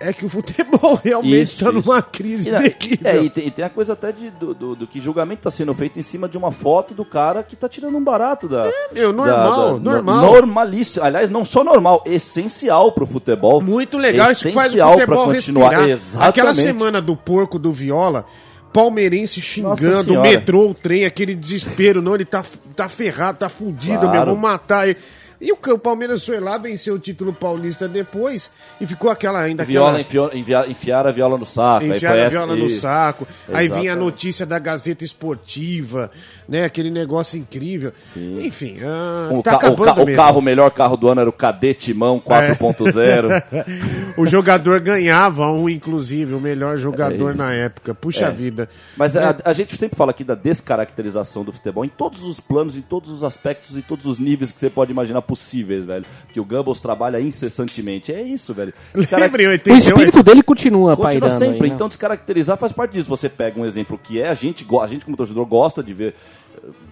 é 0.01 0.12
que 0.12 0.25
o 0.25 0.29
futebol 0.29 0.99
realmente 1.03 1.49
está 1.55 1.70
numa 1.73 2.01
crise 2.03 2.49
E, 2.49 2.53
terrível. 2.70 3.11
é, 3.11 3.23
e, 3.23 3.31
tem, 3.31 3.47
e 3.47 3.51
tem 3.51 3.64
a 3.64 3.70
coisa 3.70 3.92
até 3.94 4.12
de, 4.12 4.31
do, 4.31 4.55
do, 4.55 4.75
do 4.77 4.87
que 4.87 5.01
julgamento 5.01 5.40
está 5.40 5.51
sendo 5.51 5.73
feito 5.75 5.99
em 5.99 6.03
cima 6.03 6.29
de 6.29 6.37
uma 6.38 6.51
foto 6.51 6.94
do 6.94 7.05
cara 7.05 7.42
que 7.42 7.55
tá 7.57 7.68
tirando 7.68 7.97
um 7.97 8.03
barato 8.05 8.49
da. 8.49 8.70
meu, 8.92 9.12
normal, 9.12 9.79
da- 9.79 9.90
normal. 9.92 10.20
Normalíssimo. 10.33 11.05
Aliás, 11.05 11.31
não 11.31 11.44
só 11.44 11.62
normal, 11.64 12.03
essencial 12.07 12.92
pro 12.92 13.07
futebol. 13.07 13.61
Muito 13.62 13.99
legal, 13.99 14.31
isso 14.33 14.44
que 14.44 14.53
faz 14.53 14.66
o 14.73 14.77
Essencial 14.77 14.92
futebol 14.94 15.25
pra 15.25 15.35
continuar. 15.35 15.68
respirar. 15.70 15.88
Exatamente. 15.90 16.29
Aquela 16.31 16.55
semana 16.55 17.01
do 17.03 17.16
porco 17.16 17.59
do 17.59 17.73
Viola, 17.73 18.25
palmeirense 18.73 19.40
xingando, 19.40 20.14
o 20.14 20.20
metrô, 20.23 20.68
o 20.70 20.75
trem, 20.75 21.05
aquele 21.05 21.35
desespero, 21.35 22.03
não, 22.03 22.14
ele 22.14 22.25
tá, 22.25 22.44
tá 22.75 22.88
ferrado, 22.88 23.38
tá 23.38 23.49
fudido, 23.49 24.01
Claro. 24.01 24.12
meu, 24.12 24.25
vão 24.27 24.37
matar 24.37 24.88
ele. 24.88 24.99
E 25.40 25.53
o, 25.53 25.59
o 25.75 25.79
Palmeiras 25.79 26.25
foi 26.25 26.38
lá, 26.40 26.57
venceu 26.59 26.94
o 26.94 26.99
título 26.99 27.33
paulista 27.33 27.88
depois 27.88 28.51
e 28.81 28.87
ficou 28.87 29.11
aquela 29.11 29.40
ainda 29.40 29.64
Viola 29.64 29.99
aquela... 30.01 30.01
enfiou, 30.35 30.66
enfiaram 30.68 31.11
a 31.11 31.12
viola 31.12 31.37
no 31.38 31.44
saco. 31.47 31.87
foi 31.87 32.07
a 32.20 32.29
viola 32.29 32.57
no 32.57 32.64
isso. 32.66 32.81
saco. 32.81 33.27
Aí 33.53 33.68
vinha 33.68 33.92
a 33.92 33.97
notícia 33.97 34.47
da 34.47 34.59
Gazeta 34.59 35.05
Esportiva, 35.05 36.11
né? 36.49 36.64
Aquele 36.64 36.90
negócio 36.90 37.38
incrível. 37.38 37.92
Sim. 38.12 38.44
Enfim, 38.44 38.79
ah, 38.83 39.29
O, 39.33 39.42
tá 39.42 39.59
ca- 39.59 39.70
o, 39.70 39.77
ca- 39.77 39.94
o 39.94 40.05
mesmo. 40.07 40.16
carro, 40.16 40.38
o 40.38 40.42
melhor 40.42 40.70
carro 40.70 40.97
do 40.97 41.09
ano 41.09 41.20
era 41.20 41.31
o 41.31 41.33
Cadete 41.33 41.92
Mão 41.92 42.20
4.0. 42.20 44.14
O 44.16 44.27
jogador 44.27 44.81
ganhava 44.81 45.51
um, 45.51 45.68
inclusive, 45.68 46.35
o 46.35 46.40
melhor 46.40 46.77
jogador 46.77 47.33
É 47.33 47.35
na 47.37 47.53
época. 47.53 47.94
Puxa 47.94 48.27
É. 48.27 48.31
vida. 48.31 48.68
Mas 48.97 49.16
a, 49.16 49.37
a 49.44 49.53
gente 49.53 49.77
sempre 49.77 49.97
fala 49.97 50.11
aqui 50.11 50.25
da 50.25 50.35
descaracterização 50.35 51.44
do 51.44 51.53
futebol 51.53 51.85
em 51.85 51.88
todos 51.88 52.23
os 52.25 52.40
planos, 52.40 52.77
em 52.77 52.81
todos 52.83 53.11
os 53.11 53.25
aspectos 53.25 53.77
e 53.77 53.83
todos 53.83 54.07
os 54.07 54.18
níveis 54.18 54.53
que 54.53 54.59
você 54.61 54.70
pode 54.70 54.90
imaginar 54.92 55.23
possíveis, 55.25 55.85
velho. 55.85 56.05
Que 56.33 56.41
o 56.41 56.45
Goebbels 56.45 56.81
trabalha 56.81 57.21
incessantemente. 57.21 58.13
É 58.13 58.23
isso, 58.23 58.55
velho. 58.55 58.73
Em 58.95 58.99
O 59.01 59.51
88? 59.51 59.79
espírito 59.79 60.23
dele 60.23 60.43
continua, 60.43 60.97
Continua 60.97 61.11
pairando 61.21 61.39
sempre. 61.39 61.65
aí, 61.65 61.69
né? 61.71 61.75
Então, 61.75 61.89
descaracterizar 61.89 62.57
faz 62.57 62.73
parte 62.73 62.93
disso. 62.93 63.09
Você 63.09 63.29
pega 63.29 63.61
um 63.61 63.67
exemplo 63.67 63.99
que 63.99 64.21
é, 64.21 64.29
a 64.29 64.35
gente, 64.35 64.67
a 64.81 64.87
gente 64.87 65.05
como 65.05 65.17
torcedor 65.17 65.45
gosta 65.47 65.83
de 65.83 65.93
ver. 65.93 66.15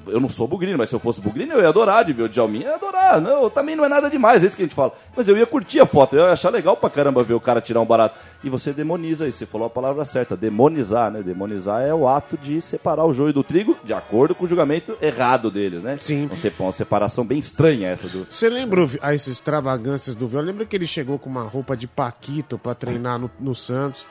Eu 0.07 0.21
não 0.21 0.29
sou 0.29 0.47
bugrino, 0.49 0.79
mas 0.79 0.89
se 0.89 0.95
eu 0.95 1.01
fosse 1.01 1.21
bugrino, 1.21 1.53
eu 1.55 1.61
ia 1.63 1.69
adorar 1.69 2.05
de 2.05 2.13
ver 2.13 2.23
o 2.25 2.29
Djalminha. 2.29 2.65
Eu 2.67 2.71
ia 2.71 2.75
adorar. 2.77 3.21
Não, 3.21 3.49
também 3.51 3.77
não 3.77 3.85
é 3.85 3.89
nada 3.89 4.09
demais, 4.11 4.43
é 4.43 4.47
isso 4.47 4.57
que 4.57 4.63
a 4.63 4.67
gente 4.67 4.75
fala. 4.75 4.93
Mas 5.17 5.29
eu 5.29 5.37
ia 5.37 5.47
curtir 5.47 5.81
a 5.81 5.87
foto, 5.87 6.17
eu 6.17 6.25
ia 6.25 6.33
achar 6.33 6.51
legal 6.51 6.77
pra 6.77 6.89
caramba 6.91 7.23
ver 7.23 7.35
o 7.35 7.41
cara 7.41 7.61
tirar 7.61 7.81
um 7.81 7.87
barato. 7.87 8.19
E 8.45 8.49
você 8.51 8.73
demoniza 8.73 9.29
isso, 9.29 9.39
você 9.39 9.47
falou 9.47 9.67
a 9.67 9.71
palavra 9.71 10.05
certa, 10.05 10.37
demonizar, 10.37 11.11
né? 11.11 11.23
Demonizar 11.23 11.83
é 11.83 11.95
o 11.95 12.09
ato 12.09 12.37
de 12.37 12.61
separar 12.61 13.05
o 13.05 13.13
joio 13.13 13.33
do 13.33 13.45
trigo 13.45 13.77
de 13.85 13.93
acordo 13.95 14.35
com 14.35 14.45
o 14.45 14.49
julgamento 14.49 14.97
errado 15.01 15.51
deles, 15.51 15.83
né? 15.83 15.97
Sim. 16.01 16.27
Uma 16.27 16.37
sep- 16.37 16.61
Uma 16.61 16.73
separação 16.73 17.25
bem 17.25 17.39
estranha 17.39 17.89
essa 17.89 18.09
do. 18.09 18.27
Você 18.31 18.49
lembra 18.49 18.87
as 19.01 19.27
extravagâncias 19.27 20.15
do 20.17 20.27
Viola? 20.27 20.47
Lembra 20.47 20.65
que 20.67 20.75
ele 20.77 20.87
chegou 20.87 21.19
com 21.19 21.29
uma 21.31 21.43
roupa 21.45 21.77
de 21.77 21.87
Paquito 21.87 22.59
pra 22.59 22.75
treinar 22.75 23.19
no, 23.19 23.31
no 23.39 23.55
Santos? 23.55 24.07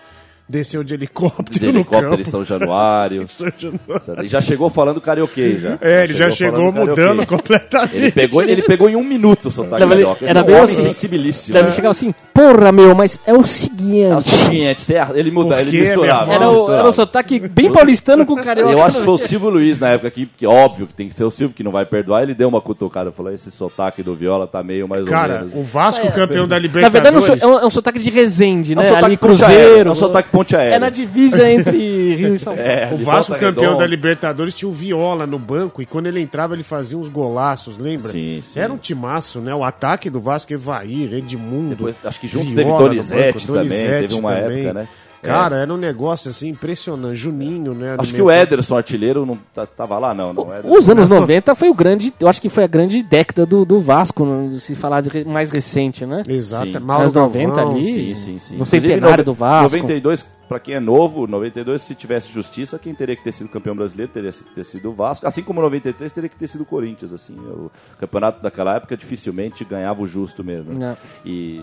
Desceu 0.51 0.83
de 0.83 0.93
helicóptero, 0.95 1.59
De 1.59 1.65
helicóptero 1.65 2.09
no 2.09 2.13
em 2.15 2.17
campo. 2.17 2.29
São 2.29 2.43
Januário. 2.43 3.23
São 3.29 3.47
Januário. 3.57 4.25
E 4.25 4.27
já 4.27 4.41
chegou 4.41 4.69
falando 4.69 4.99
carioquês 4.99 5.61
já. 5.61 5.77
É, 5.81 6.03
ele 6.03 6.13
já 6.13 6.29
chegou 6.29 6.71
falando 6.73 6.89
mudando 6.89 7.25
completamente. 7.25 7.95
Ele 7.95 8.11
pegou, 8.11 8.43
ele 8.43 8.61
pegou 8.61 8.89
em 8.89 8.95
um 8.97 9.03
minuto 9.03 9.47
o 9.47 9.51
sotaque 9.51 9.75
Era 9.75 9.85
meio- 9.87 10.07
carioca. 10.07 10.25
era 10.27 10.39
é 10.39 10.43
homem 10.43 10.63
assim. 10.75 10.81
sensibilíssimo. 10.81 11.57
Ele 11.57 11.71
chegava 11.71 11.91
assim, 11.91 12.13
porra, 12.33 12.71
meu, 12.71 12.93
mas 12.93 13.17
é 13.25 13.33
o 13.33 13.45
seguinte... 13.45 14.01
É 14.01 14.15
o 14.15 14.21
seguinte, 14.21 14.81
você- 14.81 14.99
ele 15.15 15.31
muda, 15.31 15.61
ele 15.61 15.71
misturava. 15.81 16.33
Era 16.33 16.45
ele 16.45 16.53
o, 16.55 16.71
era 16.71 16.87
o 16.89 16.91
sotaque 16.91 17.39
bem 17.47 17.71
paulistano 17.71 18.25
com 18.25 18.35
carioca. 18.35 18.71
Eu 18.71 18.83
acho 18.83 18.97
que 18.99 19.05
foi 19.05 19.13
o 19.13 19.17
Silvio 19.17 19.49
Luiz 19.49 19.79
na 19.79 19.89
época 19.89 20.07
aqui, 20.09 20.29
que 20.37 20.45
óbvio 20.45 20.85
que 20.87 20.93
tem 20.93 21.07
que 21.07 21.15
ser 21.15 21.23
o 21.23 21.31
Silvio, 21.31 21.55
que 21.55 21.63
não 21.63 21.71
vai 21.71 21.85
perdoar. 21.85 22.23
Ele 22.23 22.33
deu 22.33 22.49
uma 22.49 22.59
cutucada, 22.59 23.11
falou: 23.11 23.31
esse 23.31 23.49
sotaque 23.51 24.03
do 24.03 24.13
Viola 24.15 24.47
tá 24.47 24.61
meio 24.61 24.87
mais 24.87 25.01
ou 25.03 25.07
Cara, 25.07 25.39
menos. 25.39 25.55
o 25.55 25.63
Vasco 25.63 26.11
campeão 26.11 26.47
da 26.47 26.59
Na 26.59 26.67
verdade, 26.67 26.85
é 26.85 26.89
um, 26.89 27.13
Libertadores. 27.13 27.43
é 27.43 27.47
um- 27.47 27.59
é 27.59 27.65
um 27.65 27.71
sotaque 27.71 27.99
de 27.99 28.09
Resende, 28.09 28.73
É 28.73 28.75
um 28.75 28.79
né? 28.81 28.83
sotaque 28.87 29.05
Ali, 29.05 29.17
Cruzeiro. 29.17 29.89
é 29.89 29.91
um 29.91 29.95
sotaque 29.95 30.29
ponte 30.43 30.55
aérea. 30.55 30.75
É 30.75 30.79
na 30.79 30.89
divisa 30.89 31.49
entre 31.49 32.15
Rio 32.15 32.35
e 32.35 32.39
São 32.39 32.55
Paulo. 32.55 32.69
É, 32.69 32.89
O 32.93 32.97
Vasco 32.97 33.33
campeão 33.33 33.51
Redonda. 33.63 33.77
da 33.79 33.87
Libertadores 33.87 34.53
tinha 34.53 34.67
o 34.69 34.71
Viola 34.71 35.25
no 35.25 35.39
banco 35.39 35.81
e 35.81 35.85
quando 35.85 36.07
ele 36.07 36.19
entrava 36.19 36.53
ele 36.53 36.63
fazia 36.63 36.97
uns 36.97 37.07
golaços, 37.09 37.77
lembra? 37.77 38.11
Sim, 38.11 38.41
sim. 38.43 38.59
Era 38.59 38.71
um 38.73 38.77
timaço, 38.77 39.39
né? 39.39 39.53
O 39.53 39.63
ataque 39.63 40.09
do 40.09 40.19
Vasco, 40.19 40.51
Evair, 40.53 41.13
Edmundo. 41.13 41.75
Depois, 41.75 41.95
acho 42.03 42.19
que 42.19 42.27
junto 42.27 42.45
Viola 42.51 42.55
teve 42.55 42.71
no 42.71 42.77
Donizete 42.79 43.47
banco, 43.47 43.47
também, 43.47 43.67
Donizete 43.69 44.01
teve 44.07 44.13
uma 44.19 44.33
também. 44.35 44.57
época, 44.65 44.73
né? 44.73 44.87
Cara, 45.21 45.57
era 45.57 45.73
um 45.73 45.77
negócio 45.77 46.29
assim 46.31 46.49
impressionante. 46.49 47.15
Juninho, 47.15 47.73
né? 47.73 47.95
Acho 47.97 48.13
que 48.13 48.21
o. 48.21 48.31
Ederson, 48.31 48.77
artilheiro, 48.77 49.25
não 49.25 49.37
tá- 49.53 49.65
tava 49.65 49.97
lá, 49.99 50.13
não. 50.13 50.33
não 50.33 50.53
Ederson- 50.53 50.77
Os 50.77 50.89
anos 50.89 51.07
90 51.09 51.53
foi 51.55 51.69
o 51.69 51.73
grande, 51.73 52.13
eu 52.19 52.27
acho 52.27 52.41
que 52.41 52.49
foi 52.49 52.63
a 52.63 52.67
grande 52.67 53.01
década 53.03 53.45
do, 53.45 53.63
do 53.65 53.79
Vasco, 53.79 54.25
no- 54.25 54.59
se 54.59 54.75
falar 54.75 55.01
de 55.01 55.25
mais 55.25 55.49
recente, 55.49 56.05
né? 56.05 56.23
Exato, 56.27 56.73
Sim. 56.73 56.79
Mauro 56.79 57.03
Anos 57.03 57.13
90 57.13 57.55
Galvão. 57.55 57.75
ali. 57.75 57.91
Sim, 57.93 58.13
sim, 58.13 58.39
sim. 58.39 58.55
No 58.57 58.61
Inclusive, 58.63 58.87
centenário 58.87 59.23
do 59.23 59.33
Vasco. 59.33 59.63
92, 59.77 60.25
pra 60.49 60.59
quem 60.59 60.75
é 60.75 60.79
novo, 60.79 61.27
92, 61.27 61.81
se 61.81 61.95
tivesse 61.95 62.29
justiça, 62.31 62.77
quem 62.77 62.93
teria 62.93 63.15
que 63.15 63.23
ter 63.23 63.31
sido 63.31 63.47
campeão 63.49 63.75
brasileiro 63.75 64.11
teria 64.11 64.31
que 64.31 64.43
ter 64.43 64.65
sido 64.65 64.89
o 64.89 64.93
Vasco. 64.93 65.25
Assim 65.27 65.41
como 65.43 65.61
93 65.61 66.11
teria 66.11 66.29
que 66.29 66.35
ter 66.35 66.47
sido 66.47 66.61
o 66.61 66.65
Corinthians. 66.65 67.13
Assim, 67.13 67.35
o 67.37 67.71
campeonato 67.99 68.41
daquela 68.41 68.75
época 68.75 68.97
dificilmente 68.97 69.63
ganhava 69.63 70.01
o 70.01 70.07
justo 70.07 70.43
mesmo. 70.43 70.83
É. 70.83 70.97
E 71.25 71.61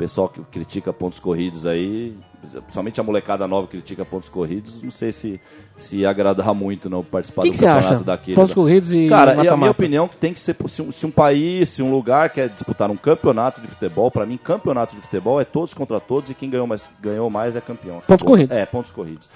pessoal 0.00 0.30
que 0.30 0.40
critica 0.44 0.94
pontos 0.94 1.20
corridos 1.20 1.66
aí, 1.66 2.16
principalmente 2.40 2.98
a 2.98 3.02
molecada 3.02 3.46
nova 3.46 3.66
critica 3.66 4.02
pontos 4.02 4.30
corridos, 4.30 4.82
não 4.82 4.90
sei 4.90 5.12
se, 5.12 5.38
se 5.78 6.06
agradar 6.06 6.54
muito 6.54 6.88
não 6.88 7.04
participar 7.04 7.42
que 7.42 7.50
do 7.50 7.52
que 7.52 7.58
campeonato 7.58 7.94
acha? 7.94 8.04
daquele. 8.04 8.34
Pontos 8.34 8.54
corridos 8.54 8.94
e 8.94 9.08
Cara, 9.10 9.32
é 9.44 9.48
a 9.48 9.56
minha 9.58 9.70
opinião 9.70 10.08
que 10.08 10.16
tem 10.16 10.32
que 10.32 10.40
ser 10.40 10.56
se 10.68 10.80
um, 10.80 10.90
se 10.90 11.04
um 11.04 11.10
país, 11.10 11.68
se 11.68 11.82
um 11.82 11.90
lugar 11.90 12.30
quer 12.30 12.48
disputar 12.48 12.90
um 12.90 12.96
campeonato 12.96 13.60
de 13.60 13.68
futebol, 13.68 14.10
pra 14.10 14.24
mim 14.24 14.38
campeonato 14.38 14.96
de 14.96 15.02
futebol 15.02 15.38
é 15.38 15.44
todos 15.44 15.74
contra 15.74 16.00
todos 16.00 16.30
e 16.30 16.34
quem 16.34 16.48
ganhou 16.48 16.66
mais, 16.66 16.82
ganhou 16.98 17.28
mais 17.28 17.54
é 17.54 17.60
campeão. 17.60 18.02
Pontos 18.06 18.24
corridos. 18.24 18.56
É, 18.56 18.64
pontos 18.64 18.90
corridos. 18.90 19.28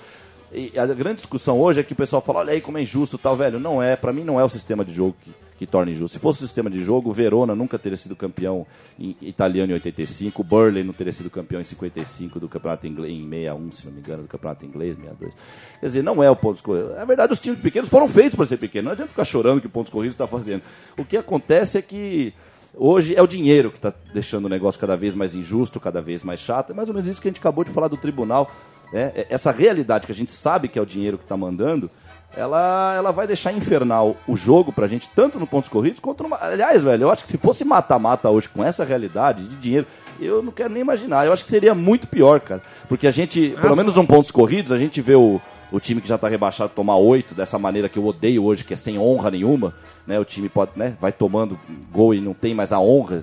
E 0.54 0.78
a 0.78 0.86
grande 0.86 1.16
discussão 1.16 1.60
hoje 1.60 1.80
é 1.80 1.82
que 1.82 1.92
o 1.92 1.96
pessoal 1.96 2.22
fala, 2.22 2.38
olha 2.38 2.52
aí 2.52 2.60
como 2.60 2.78
é 2.78 2.82
injusto 2.82 3.18
tal, 3.18 3.36
velho. 3.36 3.58
Não 3.58 3.82
é, 3.82 3.96
pra 3.96 4.12
mim 4.12 4.22
não 4.22 4.38
é 4.38 4.44
o 4.44 4.48
sistema 4.48 4.84
de 4.84 4.94
jogo 4.94 5.16
que, 5.20 5.32
que 5.58 5.66
torna 5.66 5.90
injusto. 5.90 6.16
Se 6.16 6.20
fosse 6.20 6.38
o 6.38 6.46
sistema 6.46 6.70
de 6.70 6.80
jogo, 6.82 7.12
Verona 7.12 7.56
nunca 7.56 7.76
teria 7.76 7.96
sido 7.96 8.14
campeão 8.14 8.64
em, 8.96 9.16
italiano 9.20 9.72
em 9.72 9.74
85, 9.74 10.40
o 10.40 10.44
Burley 10.44 10.84
não 10.84 10.92
teria 10.92 11.12
sido 11.12 11.28
campeão 11.28 11.60
em 11.60 11.64
55 11.64 12.38
do 12.38 12.48
campeonato 12.48 12.86
inglês, 12.86 13.12
em 13.12 13.28
61, 13.28 13.72
se 13.72 13.86
não 13.86 13.92
me 13.92 13.98
engano, 13.98 14.22
do 14.22 14.28
campeonato 14.28 14.64
inglês, 14.64 14.96
62. 14.96 15.32
Quer 15.80 15.86
dizer, 15.86 16.02
não 16.04 16.22
é 16.22 16.30
o 16.30 16.36
pontos 16.36 16.62
corridos. 16.62 16.94
Na 16.94 17.04
verdade, 17.04 17.32
os 17.32 17.40
times 17.40 17.58
pequenos 17.58 17.90
foram 17.90 18.08
feitos 18.08 18.36
para 18.36 18.46
ser 18.46 18.58
pequenos. 18.58 18.84
Não 18.84 18.92
adianta 18.92 19.10
ficar 19.10 19.24
chorando 19.24 19.60
que 19.60 19.66
o 19.66 19.70
pontos 19.70 19.92
corridos 19.92 20.14
está 20.14 20.28
fazendo. 20.28 20.62
O 20.96 21.04
que 21.04 21.16
acontece 21.16 21.78
é 21.78 21.82
que 21.82 22.32
Hoje 22.76 23.14
é 23.14 23.22
o 23.22 23.26
dinheiro 23.26 23.70
que 23.70 23.78
está 23.78 23.94
deixando 24.12 24.46
o 24.46 24.48
negócio 24.48 24.80
cada 24.80 24.96
vez 24.96 25.14
mais 25.14 25.32
injusto, 25.32 25.78
cada 25.78 26.02
vez 26.02 26.24
mais 26.24 26.40
chato. 26.40 26.70
É 26.70 26.74
mais 26.74 26.88
ou 26.88 26.94
menos 26.94 27.08
isso 27.08 27.22
que 27.22 27.28
a 27.28 27.30
gente 27.30 27.38
acabou 27.38 27.62
de 27.62 27.70
falar 27.70 27.86
do 27.86 27.96
tribunal. 27.96 28.50
Né? 28.94 29.26
Essa 29.28 29.50
realidade 29.50 30.06
que 30.06 30.12
a 30.12 30.14
gente 30.14 30.30
sabe 30.30 30.68
que 30.68 30.78
é 30.78 30.82
o 30.82 30.86
dinheiro 30.86 31.18
que 31.18 31.24
está 31.24 31.36
mandando, 31.36 31.90
ela, 32.36 32.94
ela 32.96 33.10
vai 33.10 33.26
deixar 33.26 33.52
infernal 33.52 34.16
o 34.26 34.36
jogo 34.36 34.72
pra 34.72 34.86
gente, 34.86 35.08
tanto 35.16 35.36
no 35.36 35.48
pontos 35.48 35.68
corridos 35.68 35.98
quanto 35.98 36.22
no. 36.22 36.32
Aliás, 36.36 36.84
velho, 36.84 37.02
eu 37.02 37.10
acho 37.10 37.24
que 37.24 37.32
se 37.32 37.36
fosse 37.36 37.64
mata-mata 37.64 38.30
hoje 38.30 38.48
com 38.48 38.62
essa 38.62 38.84
realidade 38.84 39.42
de 39.48 39.56
dinheiro, 39.56 39.86
eu 40.20 40.40
não 40.40 40.52
quero 40.52 40.72
nem 40.72 40.80
imaginar. 40.80 41.26
Eu 41.26 41.32
acho 41.32 41.44
que 41.44 41.50
seria 41.50 41.74
muito 41.74 42.06
pior, 42.06 42.38
cara. 42.38 42.62
Porque 42.88 43.08
a 43.08 43.10
gente, 43.10 43.56
pelo 43.60 43.74
menos 43.74 43.96
no 43.96 44.06
pontos 44.06 44.30
corridos, 44.30 44.70
a 44.70 44.78
gente 44.78 45.00
vê 45.00 45.16
o, 45.16 45.40
o 45.74 45.80
time 45.80 46.00
que 46.00 46.08
já 46.08 46.14
está 46.14 46.28
rebaixado 46.28 46.72
tomar 46.74 46.96
oito 46.96 47.34
dessa 47.34 47.58
maneira 47.58 47.88
que 47.88 47.98
eu 47.98 48.06
odeio 48.06 48.44
hoje, 48.44 48.64
que 48.64 48.74
é 48.74 48.76
sem 48.76 48.98
honra 48.98 49.30
nenhuma 49.30 49.74
né? 50.06 50.18
O 50.18 50.24
time 50.24 50.48
pode, 50.48 50.72
né, 50.76 50.96
vai 51.00 51.12
tomando 51.12 51.58
gol 51.90 52.14
e 52.14 52.20
não 52.20 52.34
tem 52.34 52.54
mais 52.54 52.72
a 52.72 52.78
honra, 52.78 53.22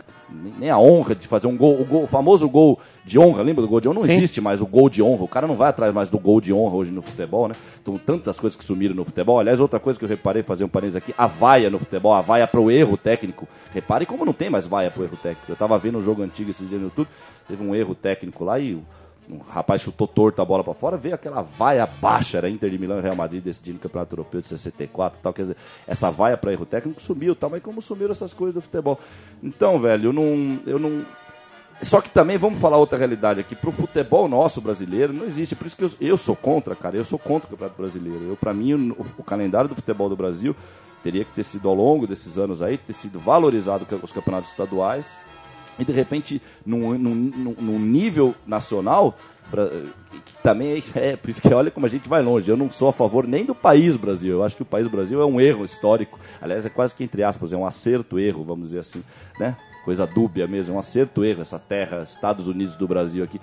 nem 0.59 0.69
a 0.69 0.77
honra 0.77 1.13
de 1.13 1.27
fazer 1.27 1.47
um 1.47 1.55
gol, 1.55 1.79
o, 1.79 1.85
gol, 1.85 2.03
o 2.03 2.07
famoso 2.07 2.47
gol 2.49 2.79
de 3.03 3.19
honra, 3.19 3.41
lembra 3.41 3.61
do 3.61 3.67
gol 3.67 3.81
de 3.81 3.87
honra? 3.87 3.99
Não 3.99 4.05
Sim. 4.05 4.13
existe 4.13 4.41
mais 4.41 4.61
o 4.61 4.65
gol 4.65 4.89
de 4.89 5.01
honra, 5.01 5.23
o 5.23 5.27
cara 5.27 5.47
não 5.47 5.55
vai 5.55 5.69
atrás 5.69 5.93
mais 5.93 6.09
do 6.09 6.17
gol 6.17 6.39
de 6.41 6.53
honra 6.53 6.75
hoje 6.75 6.91
no 6.91 7.01
futebol, 7.01 7.47
né? 7.47 7.53
Então, 7.81 7.97
tantas 7.97 8.39
coisas 8.39 8.57
que 8.57 8.63
sumiram 8.63 8.95
no 8.95 9.05
futebol. 9.05 9.39
Aliás, 9.39 9.59
outra 9.59 9.79
coisa 9.79 9.99
que 9.99 10.05
eu 10.05 10.09
reparei, 10.09 10.43
fazer 10.43 10.63
um 10.63 10.69
parênteses 10.69 10.97
aqui, 10.97 11.13
a 11.17 11.27
vaia 11.27 11.69
no 11.69 11.79
futebol, 11.79 12.13
a 12.13 12.21
vaia 12.21 12.47
para 12.47 12.59
o 12.59 12.71
erro 12.71 12.97
técnico. 12.97 13.47
Repare 13.73 14.05
como 14.05 14.25
não 14.25 14.33
tem 14.33 14.49
mais 14.49 14.65
vaia 14.65 14.89
para 14.89 15.01
o 15.01 15.05
erro 15.05 15.17
técnico. 15.17 15.51
Eu 15.51 15.53
estava 15.53 15.77
vendo 15.77 15.97
um 15.97 16.03
jogo 16.03 16.23
antigo 16.23 16.49
esses 16.49 16.67
dias 16.67 16.79
no 16.79 16.87
YouTube, 16.87 17.07
teve 17.47 17.63
um 17.63 17.75
erro 17.75 17.93
técnico 17.93 18.43
lá 18.43 18.59
e 18.59 18.81
um 19.29 19.37
rapaz 19.37 19.81
chutou 19.81 20.07
torto 20.07 20.41
a 20.41 20.45
bola 20.45 20.63
para 20.63 20.73
fora, 20.73 20.97
veio 20.97 21.15
aquela 21.15 21.41
vaia 21.41 21.85
baixa, 21.85 22.37
era 22.37 22.49
Inter 22.49 22.69
de 22.69 22.77
Milão 22.77 22.99
e 22.99 23.01
Real 23.01 23.15
Madrid 23.15 23.43
decidindo 23.43 23.77
o 23.77 23.81
Campeonato 23.81 24.13
Europeu 24.13 24.41
de 24.41 24.47
64 24.47 25.19
tal, 25.21 25.33
quer 25.33 25.43
dizer, 25.43 25.57
essa 25.87 26.11
vaia 26.11 26.37
para 26.37 26.51
erro 26.51 26.65
técnico 26.65 27.01
sumiu, 27.01 27.35
tal, 27.35 27.49
mas 27.49 27.63
como 27.63 27.81
sumiram 27.81 28.11
essas 28.11 28.33
coisas 28.33 28.55
do 28.55 28.61
futebol. 28.61 28.99
Então, 29.41 29.79
velho, 29.79 30.09
eu 30.09 30.13
não, 30.13 30.59
eu 30.65 30.79
não 30.79 31.05
só 31.81 31.99
que 31.99 32.11
também 32.11 32.37
vamos 32.37 32.59
falar 32.59 32.77
outra 32.77 32.97
realidade 32.97 33.39
aqui, 33.39 33.55
pro 33.55 33.71
futebol 33.71 34.27
nosso 34.27 34.61
brasileiro 34.61 35.11
não 35.11 35.25
existe, 35.25 35.55
por 35.55 35.65
isso 35.65 35.75
que 35.75 35.83
eu, 35.83 35.91
eu 35.99 36.17
sou 36.17 36.35
contra, 36.35 36.75
cara, 36.75 36.95
eu 36.95 37.05
sou 37.05 37.17
contra 37.17 37.47
o 37.47 37.49
Campeonato 37.51 37.81
Brasileiro. 37.81 38.23
Eu 38.27 38.37
para 38.37 38.53
mim 38.53 38.73
o, 38.73 39.05
o 39.17 39.23
calendário 39.23 39.67
do 39.67 39.75
futebol 39.75 40.07
do 40.07 40.15
Brasil 40.15 40.55
teria 41.03 41.25
que 41.25 41.33
ter 41.33 41.43
sido 41.43 41.67
ao 41.67 41.73
longo 41.73 42.05
desses 42.05 42.37
anos 42.37 42.61
aí, 42.61 42.77
ter 42.77 42.93
sido 42.93 43.19
valorizado 43.19 43.87
os 44.03 44.11
campeonatos 44.11 44.51
estaduais, 44.51 45.17
e 45.79 45.85
de 45.85 45.91
repente, 45.91 46.41
num, 46.65 46.97
num, 46.97 47.55
num 47.59 47.79
nível 47.79 48.35
nacional, 48.45 49.17
pra, 49.49 49.67
que 49.67 50.33
também 50.43 50.83
é, 50.95 51.09
é, 51.09 51.15
por 51.15 51.29
isso 51.29 51.41
que 51.41 51.53
olha 51.53 51.71
como 51.71 51.85
a 51.85 51.89
gente 51.89 52.07
vai 52.07 52.21
longe. 52.21 52.49
Eu 52.49 52.57
não 52.57 52.69
sou 52.69 52.89
a 52.89 52.93
favor 52.93 53.27
nem 53.27 53.45
do 53.45 53.55
país 53.55 53.95
Brasil. 53.95 54.33
Eu 54.33 54.43
acho 54.43 54.55
que 54.55 54.61
o 54.61 54.65
país 54.65 54.87
Brasil 54.87 55.21
é 55.21 55.25
um 55.25 55.39
erro 55.39 55.65
histórico. 55.65 56.19
Aliás, 56.41 56.65
é 56.65 56.69
quase 56.69 56.95
que 56.95 57.03
entre 57.03 57.23
aspas, 57.23 57.53
é 57.53 57.57
um 57.57 57.65
acerto-erro, 57.65 58.43
vamos 58.43 58.67
dizer 58.67 58.79
assim, 58.79 59.03
né? 59.39 59.55
Coisa 59.85 60.05
dúbia 60.05 60.47
mesmo, 60.47 60.73
é 60.73 60.77
um 60.77 60.79
acerto-erro 60.79 61.41
essa 61.41 61.57
terra, 61.57 62.03
Estados 62.03 62.47
Unidos 62.47 62.75
do 62.75 62.87
Brasil 62.87 63.23
aqui. 63.23 63.41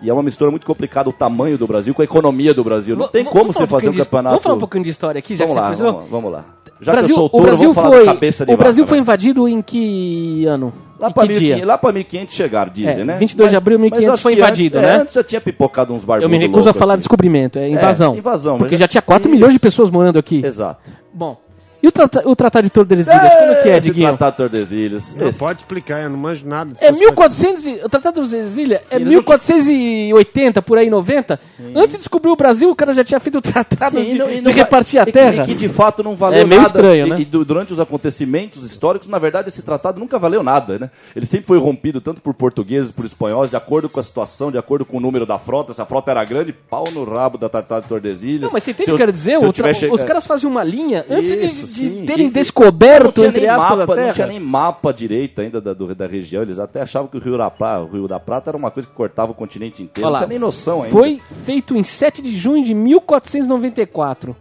E 0.00 0.10
é 0.10 0.12
uma 0.12 0.22
mistura 0.22 0.50
muito 0.50 0.66
complicada 0.66 1.08
o 1.08 1.12
tamanho 1.12 1.56
do 1.56 1.66
Brasil 1.66 1.94
com 1.94 2.02
a 2.02 2.04
economia 2.04 2.52
do 2.52 2.62
Brasil. 2.62 2.96
Não 2.96 3.08
tem 3.08 3.24
como 3.24 3.52
você 3.52 3.66
fazer 3.66 3.88
um 3.88 3.94
campeonato. 3.94 4.30
Vamos 4.30 4.42
falar 4.42 4.54
um 4.56 4.58
pouquinho 4.58 4.84
de 4.84 4.90
história 4.90 5.18
aqui, 5.18 5.34
já 5.34 5.46
vamos 5.46 5.54
que 5.54 5.60
lá, 5.60 5.74
você 5.74 5.82
vamos, 5.82 6.08
vamos 6.08 6.32
lá. 6.32 6.44
Já 6.80 6.92
Brasil, 6.92 7.08
que 7.08 7.12
eu 7.12 7.16
sou 7.16 7.30
touro, 7.30 7.44
o 7.44 7.46
Brasil 7.46 7.72
vamos 7.72 7.96
foi, 7.96 8.04
cabeça 8.04 8.44
de 8.44 8.52
O 8.52 8.56
Brasil 8.56 8.84
vaca, 8.84 8.88
foi 8.88 8.98
né? 8.98 9.02
invadido 9.02 9.48
em 9.48 9.62
que 9.62 10.44
ano? 10.44 10.72
Lá 10.98 11.10
para 11.10 11.26
que 11.28 11.34
dia? 11.34 11.40
1500, 11.56 11.66
lá 11.68 11.78
pra 11.78 11.92
1500 11.92 12.34
chegaram, 12.34 12.72
dizem, 12.72 13.00
É, 13.02 13.04
né? 13.04 13.16
22 13.16 13.50
de 13.50 13.56
abril 13.56 13.76
de 13.76 13.82
mas 13.82 13.90
1500 13.92 14.14
acho 14.14 14.22
foi 14.22 14.32
invadido, 14.34 14.78
antes, 14.78 14.88
né? 14.90 14.96
É, 14.96 15.00
antes 15.00 15.14
já 15.14 15.22
tinha 15.24 15.40
pipocado 15.40 15.92
uns 15.94 16.04
barbudos 16.04 16.22
Eu 16.22 16.28
me 16.38 16.38
recuso 16.44 16.68
a 16.70 16.72
falar 16.72 16.94
aqui. 16.94 17.00
descobrimento, 17.00 17.58
é 17.58 17.68
invasão. 17.68 18.14
É, 18.14 18.18
invasão. 18.18 18.58
Porque 18.58 18.74
mas- 18.74 18.80
já 18.80 18.88
tinha 18.88 19.02
4 19.02 19.30
milhões 19.30 19.52
de 19.52 19.58
pessoas 19.58 19.90
morando 19.90 20.18
aqui. 20.18 20.44
Exato. 20.44 20.80
Bom, 21.12 21.36
e 21.82 21.88
o, 21.88 21.92
trata- 21.92 22.22
o 22.28 22.34
Tratado 22.34 22.64
de 22.64 22.70
Tordesilhas, 22.70 23.34
quando 23.34 23.62
que 23.62 23.68
é, 23.68 23.76
Esse 23.76 23.86
Diguinho? 23.88 24.08
Tratado 24.08 24.30
de 24.32 24.36
Tordesilhas. 24.38 25.14
Não, 25.16 25.28
esse. 25.28 25.38
pode 25.38 25.60
explicar, 25.60 26.02
eu 26.02 26.10
não 26.10 26.16
manjo 26.18 26.46
nada. 26.46 26.70
É 26.80 26.90
dessas 26.90 27.14
coisas. 27.14 27.42
1400, 27.44 27.66
e- 27.66 27.84
o 27.84 27.88
Tratado 27.88 28.22
de 28.22 28.30
Tordesilhas 28.30 28.80
é 28.90 28.96
eles 28.96 29.04
não 29.06 29.12
1480, 29.12 30.62
por 30.62 30.78
aí, 30.78 30.88
90. 30.90 31.38
Antes 31.74 31.92
de 31.92 31.98
descobrir 31.98 32.30
o 32.30 32.36
Brasil, 32.36 32.70
o 32.70 32.74
cara 32.76 32.92
já 32.92 33.04
tinha 33.04 33.20
feito 33.20 33.38
o 33.38 33.42
tratado 33.42 33.96
Sim, 33.96 34.04
de, 34.10 34.16
e 34.16 34.18
não- 34.18 34.30
e 34.30 34.40
de 34.40 34.50
repartir 34.50 34.98
a 34.98 35.02
e 35.02 35.06
que- 35.06 35.12
terra. 35.12 35.42
E 35.42 35.46
que 35.46 35.54
de 35.54 35.68
fato 35.68 36.02
não 36.02 36.16
valeu 36.16 36.40
É 36.40 36.44
meio 36.44 36.62
nada. 36.62 36.68
estranho, 36.78 37.06
E- 37.06 37.10
né? 37.10 37.20
E, 37.20 37.24
du- 37.24 37.44
durante 37.44 37.72
os 37.72 37.80
acontecimentos 37.80 38.62
históricos, 38.62 39.08
na 39.08 39.18
verdade, 39.18 39.48
esse 39.48 39.62
tratado 39.62 39.98
nunca 40.00 40.18
valeu 40.18 40.42
nada, 40.42 40.78
né? 40.78 40.90
Ele 41.14 41.26
sempre 41.26 41.46
foi 41.46 41.58
rompido 41.58 42.00
tanto 42.00 42.20
por 42.20 42.34
portugueses, 42.34 42.90
por 42.90 43.04
espanhóis, 43.04 43.50
de 43.50 43.56
acordo 43.56 43.88
com 43.88 44.00
a 44.00 44.02
situação, 44.02 44.50
de 44.50 44.58
acordo 44.58 44.84
com 44.84 44.96
o 44.96 45.00
número 45.00 45.26
da 45.26 45.38
frota. 45.38 45.72
Se 45.72 45.80
a 45.80 45.86
frota 45.86 46.10
era 46.10 46.24
grande, 46.24 46.52
pau 46.52 46.84
no 46.92 47.04
rabo 47.04 47.38
da 47.38 47.48
Tratado 47.48 47.82
de 47.82 47.88
Tordesilhas. 47.88 48.42
Não, 48.42 48.50
mas 48.52 48.62
você 48.62 48.70
entende 48.70 48.84
o 48.84 48.86
que 48.86 48.90
eu 48.92 48.98
quero 48.98 49.12
dizer? 49.12 49.34
eu 49.34 49.52
tra- 49.52 49.72
che- 49.74 49.86
Os 49.90 50.02
caras 50.04 50.26
faziam 50.26 50.50
uma 50.50 50.64
linha 50.64 51.04
antes 51.08 51.30
de- 51.30 51.65
Isso, 51.66 51.74
de, 51.80 51.88
sim. 51.88 52.04
terem 52.06 52.30
descoberto, 52.30 53.24
entre 53.24 53.46
aspas, 53.46 53.78
mapa, 53.78 53.92
a 53.92 53.96
terra. 53.96 54.06
Não 54.06 54.14
tinha 54.14 54.26
nem 54.26 54.40
mapa 54.40 54.92
direito 54.92 55.40
ainda 55.40 55.60
da, 55.60 55.72
da 55.72 56.06
região. 56.06 56.42
Eles 56.42 56.58
até 56.58 56.82
achavam 56.82 57.08
que 57.08 57.16
o 57.16 57.20
Rio 57.20 57.36
da, 57.36 57.50
Prata, 57.50 57.82
o 57.82 57.92
Rio 57.92 58.08
da 58.08 58.18
Prata 58.18 58.50
era 58.50 58.56
uma 58.56 58.70
coisa 58.70 58.88
que 58.88 58.94
cortava 58.94 59.32
o 59.32 59.34
continente 59.34 59.82
inteiro. 59.82 60.08
Olha 60.08 60.12
não 60.12 60.18
tinha 60.18 60.28
nem 60.28 60.38
noção 60.38 60.82
ainda. 60.82 60.96
Foi 60.96 61.20
feito 61.44 61.76
em 61.76 61.82
7 61.82 62.22
de 62.22 62.36
junho 62.36 62.64
de 62.64 62.74
1494. 62.74 64.36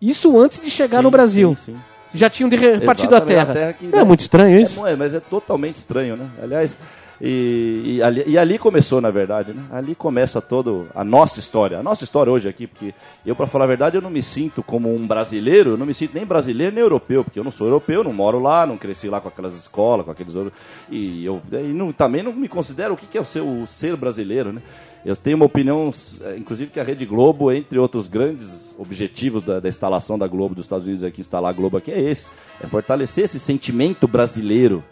Isso 0.00 0.38
antes 0.38 0.60
de 0.60 0.70
chegar 0.70 0.98
Sim, 0.98 1.04
no 1.04 1.10
Brasil. 1.10 1.54
sim, 1.54 1.72
sim. 1.72 1.78
Já 2.14 2.30
tinham 2.30 2.48
repartido 2.48 3.14
a 3.14 3.20
terra. 3.20 3.52
a 3.52 3.54
terra 3.54 3.72
que, 3.72 3.86
é 3.86 3.88
né, 3.88 4.04
muito 4.04 4.20
estranho 4.20 4.60
isso. 4.60 4.74
É, 4.74 4.76
não 4.80 4.86
é, 4.86 4.96
mas 4.96 5.14
é 5.14 5.20
totalmente 5.20 5.76
estranho, 5.76 6.16
né? 6.16 6.28
Aliás, 6.42 6.78
e, 7.20 7.96
e 7.96 8.02
ali, 8.02 8.24
e 8.26 8.36
ali 8.38 8.58
começou, 8.58 9.00
na 9.00 9.10
verdade, 9.10 9.52
né? 9.52 9.62
Ali 9.70 9.94
começa 9.94 10.40
todo 10.40 10.86
a 10.94 11.02
nossa 11.02 11.40
história. 11.40 11.78
A 11.78 11.82
nossa 11.82 12.04
história 12.04 12.30
hoje 12.32 12.48
aqui, 12.48 12.66
porque 12.66 12.94
eu, 13.24 13.34
para 13.34 13.46
falar 13.46 13.64
a 13.64 13.68
verdade, 13.68 13.96
eu 13.96 14.02
não 14.02 14.10
me 14.10 14.22
sinto 14.22 14.62
como 14.62 14.94
um 14.94 15.06
brasileiro, 15.06 15.70
eu 15.70 15.76
não 15.76 15.86
me 15.86 15.94
sinto 15.94 16.14
nem 16.14 16.26
brasileiro 16.26 16.74
nem 16.74 16.82
europeu, 16.82 17.24
porque 17.24 17.38
eu 17.38 17.44
não 17.44 17.50
sou 17.50 17.66
europeu, 17.66 18.04
não 18.04 18.12
moro 18.12 18.38
lá, 18.40 18.66
não 18.66 18.76
cresci 18.76 19.08
lá 19.08 19.20
com 19.20 19.28
aquelas 19.28 19.54
escolas, 19.58 20.04
com 20.04 20.10
aqueles... 20.10 20.34
outros- 20.34 20.54
E 20.90 21.24
eu 21.24 21.40
e 21.52 21.72
não, 21.72 21.92
também 21.92 22.22
não 22.22 22.32
me 22.32 22.48
considero 22.48 22.94
o 22.94 22.96
que 22.96 23.06
que 23.06 23.16
é 23.16 23.20
o 23.20 23.24
ser, 23.24 23.40
o 23.40 23.66
ser 23.66 23.96
brasileiro, 23.96 24.52
né? 24.52 24.62
Eu 25.04 25.14
tenho 25.14 25.36
uma 25.36 25.46
opinião, 25.46 25.92
eh, 26.22 26.36
inclusive, 26.36 26.68
que 26.70 26.80
a 26.80 26.82
Rede 26.82 27.06
Globo, 27.06 27.52
entre 27.52 27.78
outros 27.78 28.08
grandes 28.08 28.74
objetivos 28.76 29.40
da, 29.42 29.60
da 29.60 29.68
instalação 29.68 30.18
da 30.18 30.26
Globo 30.26 30.52
dos 30.54 30.64
Estados 30.64 30.84
Unidos 30.86 31.04
aqui, 31.04 31.20
instalar 31.20 31.50
a 31.50 31.52
Globo 31.52 31.76
aqui, 31.76 31.92
é 31.92 32.00
esse. 32.00 32.28
É 32.60 32.66
fortalecer 32.66 33.24
esse 33.24 33.38
sentimento 33.38 34.08
brasileiro. 34.08 34.82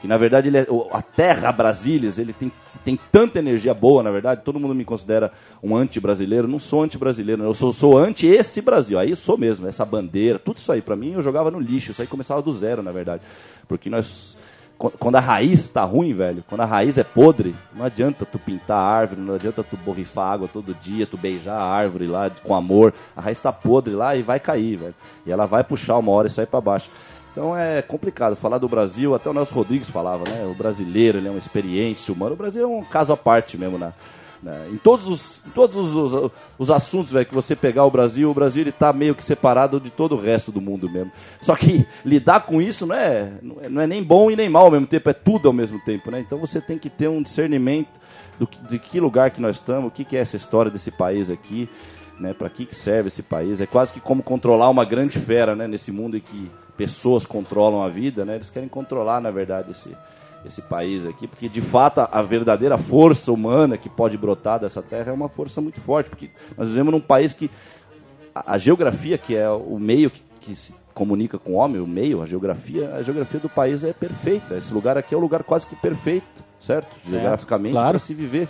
Que, 0.00 0.08
na 0.08 0.16
verdade, 0.16 0.48
ele 0.48 0.58
é, 0.58 0.66
a 0.92 1.02
terra 1.02 1.52
Brasílias, 1.52 2.18
ele 2.18 2.32
tem, 2.32 2.50
tem 2.84 2.98
tanta 3.12 3.38
energia 3.38 3.74
boa, 3.74 4.02
na 4.02 4.10
verdade. 4.10 4.42
Todo 4.44 4.58
mundo 4.58 4.74
me 4.74 4.84
considera 4.84 5.30
um 5.62 5.76
anti-brasileiro. 5.76 6.48
Não 6.48 6.58
sou 6.58 6.82
anti-brasileiro, 6.82 7.42
eu 7.42 7.52
sou, 7.54 7.72
sou 7.72 7.98
anti 7.98 8.26
esse 8.26 8.62
Brasil. 8.62 8.98
Aí 8.98 9.14
sou 9.14 9.36
mesmo, 9.36 9.66
essa 9.68 9.84
bandeira, 9.84 10.38
tudo 10.38 10.56
isso 10.56 10.72
aí. 10.72 10.80
Pra 10.80 10.96
mim, 10.96 11.12
eu 11.12 11.22
jogava 11.22 11.50
no 11.50 11.60
lixo. 11.60 11.90
Isso 11.90 12.00
aí 12.00 12.08
começava 12.08 12.40
do 12.40 12.52
zero, 12.52 12.82
na 12.82 12.92
verdade. 12.92 13.22
Porque 13.68 13.90
nós 13.90 14.36
Qu- 14.78 14.92
quando 14.98 15.16
a 15.16 15.20
raiz 15.20 15.68
tá 15.68 15.84
ruim, 15.84 16.14
velho, 16.14 16.42
quando 16.48 16.62
a 16.62 16.64
raiz 16.64 16.96
é 16.96 17.04
podre, 17.04 17.54
não 17.76 17.84
adianta 17.84 18.24
tu 18.24 18.38
pintar 18.38 18.78
a 18.78 18.82
árvore, 18.82 19.20
não 19.20 19.34
adianta 19.34 19.62
tu 19.62 19.76
borrifar 19.76 20.32
água 20.32 20.48
todo 20.50 20.74
dia, 20.74 21.06
tu 21.06 21.18
beijar 21.18 21.54
a 21.54 21.62
árvore 21.66 22.06
lá 22.06 22.30
com 22.42 22.54
amor. 22.54 22.94
A 23.14 23.20
raiz 23.20 23.38
tá 23.38 23.52
podre 23.52 23.92
lá 23.94 24.16
e 24.16 24.22
vai 24.22 24.40
cair, 24.40 24.76
velho. 24.76 24.94
E 25.26 25.30
ela 25.30 25.44
vai 25.44 25.62
puxar 25.62 25.98
uma 25.98 26.10
hora 26.12 26.28
e 26.28 26.30
sair 26.30 26.46
para 26.46 26.62
baixo. 26.62 26.90
Então 27.40 27.56
é 27.56 27.80
complicado 27.80 28.36
falar 28.36 28.58
do 28.58 28.68
Brasil, 28.68 29.14
até 29.14 29.30
o 29.30 29.32
Nelson 29.32 29.54
Rodrigues 29.54 29.88
falava, 29.88 30.24
né? 30.28 30.44
O 30.44 30.52
brasileiro, 30.52 31.16
ele 31.16 31.26
é 31.26 31.30
uma 31.30 31.38
experiência 31.38 32.12
humana. 32.12 32.34
O 32.34 32.36
Brasil 32.36 32.64
é 32.64 32.66
um 32.66 32.84
caso 32.84 33.14
à 33.14 33.16
parte 33.16 33.56
mesmo, 33.56 33.78
né? 33.78 33.94
né? 34.42 34.68
Em 34.70 34.76
todos 34.76 35.08
os, 35.08 35.46
em 35.46 35.50
todos 35.52 35.74
os, 35.74 36.12
os, 36.12 36.32
os 36.58 36.70
assuntos, 36.70 37.12
velho, 37.12 37.24
que 37.24 37.34
você 37.34 37.56
pegar 37.56 37.86
o 37.86 37.90
Brasil, 37.90 38.30
o 38.30 38.34
Brasil 38.34 38.62
ele 38.62 38.72
tá 38.72 38.92
meio 38.92 39.14
que 39.14 39.24
separado 39.24 39.80
de 39.80 39.88
todo 39.88 40.16
o 40.16 40.20
resto 40.20 40.52
do 40.52 40.60
mundo 40.60 40.86
mesmo. 40.90 41.10
Só 41.40 41.56
que 41.56 41.86
lidar 42.04 42.40
com 42.40 42.60
isso 42.60 42.84
não 42.86 42.94
é, 42.94 43.32
não 43.40 43.56
é, 43.62 43.68
não 43.70 43.80
é 43.80 43.86
nem 43.86 44.04
bom 44.04 44.30
e 44.30 44.36
nem 44.36 44.50
mal 44.50 44.66
ao 44.66 44.72
mesmo 44.72 44.86
tempo, 44.86 45.08
é 45.08 45.14
tudo 45.14 45.48
ao 45.48 45.54
mesmo 45.54 45.80
tempo, 45.82 46.10
né? 46.10 46.20
Então 46.20 46.38
você 46.38 46.60
tem 46.60 46.76
que 46.76 46.90
ter 46.90 47.08
um 47.08 47.22
discernimento 47.22 47.88
do 48.38 48.46
de 48.68 48.78
que 48.78 49.00
lugar 49.00 49.30
que 49.30 49.40
nós 49.40 49.56
estamos, 49.56 49.88
o 49.88 49.90
que, 49.90 50.04
que 50.04 50.14
é 50.14 50.20
essa 50.20 50.36
história 50.36 50.70
desse 50.70 50.90
país 50.90 51.30
aqui, 51.30 51.70
né? 52.20 52.34
Para 52.34 52.50
que, 52.50 52.66
que 52.66 52.76
serve 52.76 53.06
esse 53.06 53.22
país? 53.22 53.62
É 53.62 53.66
quase 53.66 53.94
que 53.94 54.00
como 54.00 54.22
controlar 54.22 54.68
uma 54.68 54.84
grande 54.84 55.18
fera, 55.18 55.56
né? 55.56 55.66
Nesse 55.66 55.90
mundo 55.90 56.18
em 56.18 56.20
que 56.20 56.50
pessoas 56.80 57.26
controlam 57.26 57.82
a 57.82 57.90
vida, 57.90 58.24
né? 58.24 58.36
Eles 58.36 58.48
querem 58.48 58.66
controlar, 58.66 59.20
na 59.20 59.30
verdade, 59.30 59.72
esse 59.72 59.94
esse 60.42 60.62
país 60.62 61.04
aqui, 61.04 61.26
porque 61.26 61.50
de 61.50 61.60
fato 61.60 62.00
a, 62.00 62.22
verdadeira 62.22 62.78
força 62.78 63.30
humana 63.30 63.76
que 63.76 63.90
pode 63.90 64.16
brotar 64.16 64.58
dessa 64.58 64.80
terra 64.80 65.10
é 65.10 65.12
uma 65.12 65.28
força 65.28 65.60
muito 65.60 65.78
forte, 65.82 66.08
porque 66.08 66.30
nós 66.56 66.68
vivemos 66.68 66.90
num 66.90 67.00
país 67.00 67.34
que 67.34 67.50
a, 68.34 68.54
a 68.54 68.56
geografia, 68.56 69.18
que 69.18 69.36
é 69.36 69.50
o 69.50 69.78
meio 69.78 70.10
que, 70.10 70.22
que 70.40 70.56
se 70.56 70.74
comunica 70.94 71.38
com 71.38 71.52
o 71.52 71.54
homem, 71.56 71.78
o 71.78 71.86
meio, 71.86 72.22
a 72.22 72.26
geografia, 72.26 72.94
a 72.94 73.02
geografia 73.02 73.38
do 73.38 73.50
país 73.50 73.84
é 73.84 73.92
perfeita. 73.92 74.56
Esse 74.56 74.72
lugar 74.72 74.96
aqui 74.96 75.14
é 75.14 75.18
um 75.18 75.20
lugar 75.20 75.42
quase 75.42 75.66
que 75.66 75.76
perfeito, 75.76 76.42
certo? 76.58 76.88
Geograficamente 77.06 77.72
claro. 77.72 77.90
para 77.90 77.98
se 77.98 78.14
viver. 78.14 78.48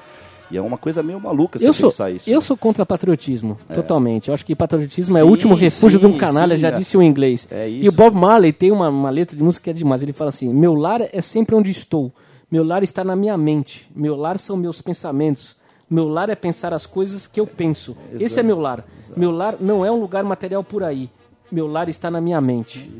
E 0.50 0.56
é 0.56 0.60
uma 0.60 0.76
coisa 0.76 1.02
meio 1.02 1.20
maluca 1.20 1.58
Eu 1.62 1.72
sou, 1.72 1.90
pensar 1.90 2.10
isso. 2.10 2.28
eu 2.28 2.40
sou 2.40 2.56
contra 2.56 2.84
patriotismo, 2.84 3.56
totalmente. 3.72 4.28
Eu 4.28 4.34
acho 4.34 4.44
que 4.44 4.54
patriotismo 4.56 5.16
é 5.16 5.22
o 5.22 5.26
Sim, 5.26 5.30
último 5.30 5.54
refúgio 5.54 6.00
de 6.00 6.06
um 6.06 6.12
sim, 6.12 6.18
canalha, 6.18 6.56
sim, 6.56 6.62
já 6.62 6.68
é. 6.68 6.72
disse 6.72 6.96
o 6.96 7.02
inglês. 7.02 7.46
É 7.50 7.68
E 7.68 7.80
o 7.82 7.82
isso. 7.84 7.92
Bob 7.92 8.16
Marley 8.16 8.52
tem 8.52 8.72
uma, 8.72 8.88
uma 8.88 9.10
letra 9.10 9.36
de 9.36 9.42
música 9.42 9.64
que 9.64 9.70
é 9.70 9.72
demais. 9.72 10.02
Ele 10.02 10.12
fala 10.12 10.30
assim: 10.30 10.52
Meu 10.52 10.74
lar 10.74 11.00
é 11.12 11.20
sempre 11.20 11.54
onde 11.54 11.70
estou. 11.70 12.12
Meu 12.50 12.64
lar 12.64 12.82
está 12.82 13.04
na 13.04 13.14
minha 13.14 13.36
mente. 13.38 13.88
Meu 13.94 14.16
lar 14.16 14.38
são 14.38 14.56
meus 14.56 14.82
pensamentos. 14.82 15.54
Meu 15.88 16.08
lar 16.08 16.28
é 16.30 16.34
pensar 16.34 16.72
as 16.74 16.84
coisas 16.86 17.26
que 17.26 17.38
eu 17.40 17.46
penso. 17.46 17.96
Esse 18.18 18.40
é 18.40 18.42
meu 18.42 18.58
lar. 18.60 18.84
Meu 19.16 19.30
lar 19.30 19.56
não 19.60 19.84
é 19.84 19.90
um 19.90 20.00
lugar 20.00 20.24
material 20.24 20.64
por 20.64 20.82
aí. 20.82 21.08
Meu 21.50 21.66
lar 21.66 21.88
está 21.88 22.10
na 22.10 22.20
minha 22.20 22.40
mente. 22.40 22.90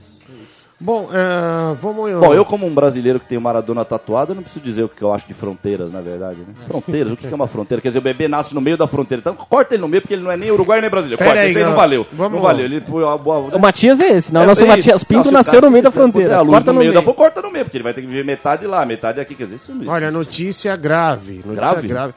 Bom, 0.83 1.11
é, 1.12 1.74
vamos... 1.78 2.11
Bom, 2.18 2.33
eu 2.33 2.43
como 2.43 2.66
um 2.66 2.72
brasileiro 2.72 3.20
que 3.20 3.26
tem 3.26 3.37
o 3.37 3.41
Maradona 3.41 3.85
tatuado, 3.85 4.33
eu 4.33 4.35
não 4.37 4.43
preciso 4.43 4.64
dizer 4.64 4.83
o 4.83 4.89
que 4.89 5.03
eu 5.03 5.12
acho 5.12 5.26
de 5.28 5.35
fronteiras, 5.35 5.93
na 5.93 6.01
verdade. 6.01 6.39
Né? 6.39 6.55
Fronteiras, 6.66 7.12
o 7.12 7.16
que 7.18 7.26
é 7.26 7.35
uma 7.35 7.47
fronteira? 7.47 7.83
Quer 7.83 7.89
dizer, 7.91 7.99
o 7.99 8.03
bebê 8.03 8.26
nasce 8.28 8.55
no 8.55 8.62
meio 8.62 8.78
da 8.78 8.87
fronteira. 8.87 9.20
Então 9.20 9.35
corta 9.37 9.74
ele 9.74 9.83
no 9.83 9.89
meio, 9.89 10.01
porque 10.01 10.14
ele 10.14 10.22
não 10.22 10.31
é 10.31 10.39
nem 10.39 10.51
uruguaio 10.51 10.81
nem 10.81 10.91
brasileiro. 10.91 11.18
Pera 11.18 11.31
Corta, 11.33 11.43
aí, 11.45 11.51
esse 11.51 11.59
aí 11.59 11.64
não 11.66 11.74
valeu. 11.74 12.07
Vamos- 12.11 12.33
Não 12.33 12.41
valeu. 12.41 12.64
Ele 12.64 12.81
foi 12.81 13.05
a 13.07 13.14
boa. 13.18 13.55
O 13.55 13.59
Matias 13.61 14.01
é 14.01 14.12
esse, 14.16 14.33
não. 14.33 14.41
É, 14.41 14.45
o 14.45 14.47
nosso 14.47 14.64
é. 14.64 14.66
Matias 14.66 15.05
Pinto 15.05 15.28
se 15.28 15.35
nasceu 15.35 15.55
cara 15.61 15.66
no 15.66 15.70
meio 15.70 15.85
da 15.85 15.91
fronteira. 15.91 16.28
botar 16.31 16.39
a 16.39 16.43
luz 16.43 16.55
Corta 16.55 16.72
no 16.72 16.78
meio, 16.78 16.93
meio. 16.93 17.05
da 17.07 17.12
corta 17.14 17.43
no 17.43 17.51
meio, 17.51 17.64
porque 17.66 17.76
ele 17.76 17.85
vai 17.85 17.93
ter 17.93 18.01
que 18.01 18.07
viver 18.07 18.24
metade 18.24 18.66
lá, 18.66 18.87
metade 18.87 19.20
aqui. 19.20 19.35
Quer 19.35 19.45
dizer, 19.45 19.57
isso 19.57 19.74
não 19.74 19.93
Olha, 19.93 20.11
notícia 20.11 20.74
grave. 20.76 21.43
Notícia 21.45 21.55
Grave? 21.55 21.89
grave. 21.89 22.14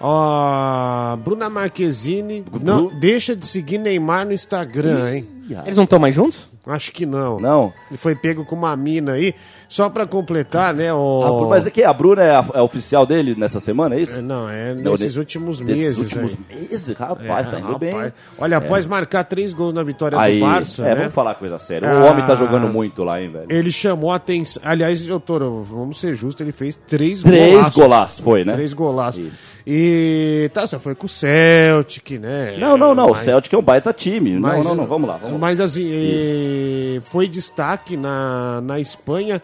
Ó, 0.00 1.16
Bruna 1.16 1.50
Marquezine 1.50 2.44
não, 2.62 2.86
deixa 2.98 3.34
de 3.36 3.46
seguir 3.46 3.78
Neymar 3.78 4.24
no 4.24 4.32
Instagram, 4.32 5.12
hein? 5.12 5.26
Eles 5.64 5.76
não 5.76 5.84
estão 5.84 5.98
mais 5.98 6.14
juntos? 6.14 6.48
Acho 6.66 6.92
que 6.92 7.06
não. 7.06 7.40
Não. 7.40 7.72
Ele 7.90 7.96
foi 7.96 8.14
pego 8.14 8.44
com 8.44 8.54
uma 8.54 8.76
mina 8.76 9.12
aí. 9.12 9.34
Só 9.68 9.88
pra 9.88 10.04
completar, 10.06 10.74
né? 10.74 10.90
A 10.90 10.94
O... 10.94 11.38
Bru- 11.40 11.48
mas 11.48 11.66
é 11.66 11.70
que 11.70 11.82
a 11.82 11.92
Bruna 11.92 12.22
é, 12.22 12.30
a- 12.36 12.44
é 12.54 12.60
oficial 12.60 13.06
dele 13.06 13.34
nessa 13.38 13.58
semana, 13.58 13.94
é 13.94 14.00
isso? 14.00 14.18
É, 14.18 14.22
Não, 14.22 14.48
é 14.50 14.74
Não, 14.74 14.92
nesses 14.92 15.14
de- 15.14 15.18
últimos 15.18 15.60
meses. 15.60 15.96
últimos 15.96 16.36
aí. 16.50 16.56
meses, 16.60 16.88
rapaz, 16.96 17.46
É, 17.48 17.50
tá 17.50 17.58
indo 17.58 17.72
rapaz. 17.72 17.80
bem. 17.80 18.12
Olha, 18.38 18.56
após 18.58 18.84
marcar 18.84 19.24
três 19.24 19.52
gols 19.54 19.72
na 19.72 19.82
vitória 19.82 20.18
Aí, 20.18 20.38
do 20.40 20.46
Barça, 20.46 20.84
é, 20.86 20.90
né? 20.90 20.94
vamos 20.96 21.14
falar 21.14 21.34
coisa 21.36 21.56
séria. 21.58 21.90
Ah. 21.90 22.00
O 22.00 22.10
homem 22.10 22.26
tá 22.26 22.34
jogando 22.34 22.68
muito 22.68 23.02
lá, 23.02 23.20
hein, 23.20 23.30
velho. 23.30 23.46
Ele 23.48 23.70
chamou 23.70 24.10
a 24.12 24.16
atenção. 24.16 24.62
Aliás, 24.64 25.04
doutor, 25.06 25.40
vamos 25.62 25.98
ser 26.00 26.14
justos, 26.14 26.40
ele 26.42 26.52
fez 26.52 26.74
três, 26.86 27.22
Três 27.22 27.52
golaços. 27.54 27.74
golaços, 27.74 28.20
foi, 28.20 28.44
né? 28.44 28.52
Três 28.52 28.72
golaços. 28.74 29.24
Isso. 29.24 29.58
E 29.66 30.50
tá, 30.54 30.66
você 30.66 30.78
foi 30.78 30.94
com 30.94 31.04
o 31.06 31.08
Celtic, 31.08 32.12
né? 32.18 32.56
Não, 32.58 32.76
não, 32.78 32.94
não. 32.94 33.06
O 33.06 33.10
Mas- 33.10 33.18
Celtic 33.18 33.52
é 33.52 33.58
um 33.58 33.62
baita 33.62 33.92
time. 33.92 34.38
mas- 34.38 34.64
não, 34.64 34.70
não, 34.70 34.74
não. 34.82 34.86
Vamos 34.86 35.08
lá. 35.08 35.16
Vamos 35.18 35.32
lá. 35.34 35.37
Mas 35.38 35.60
assim, 35.60 35.84
e 35.86 37.00
foi 37.04 37.28
destaque 37.28 37.96
na, 37.96 38.60
na 38.60 38.78
Espanha. 38.80 39.40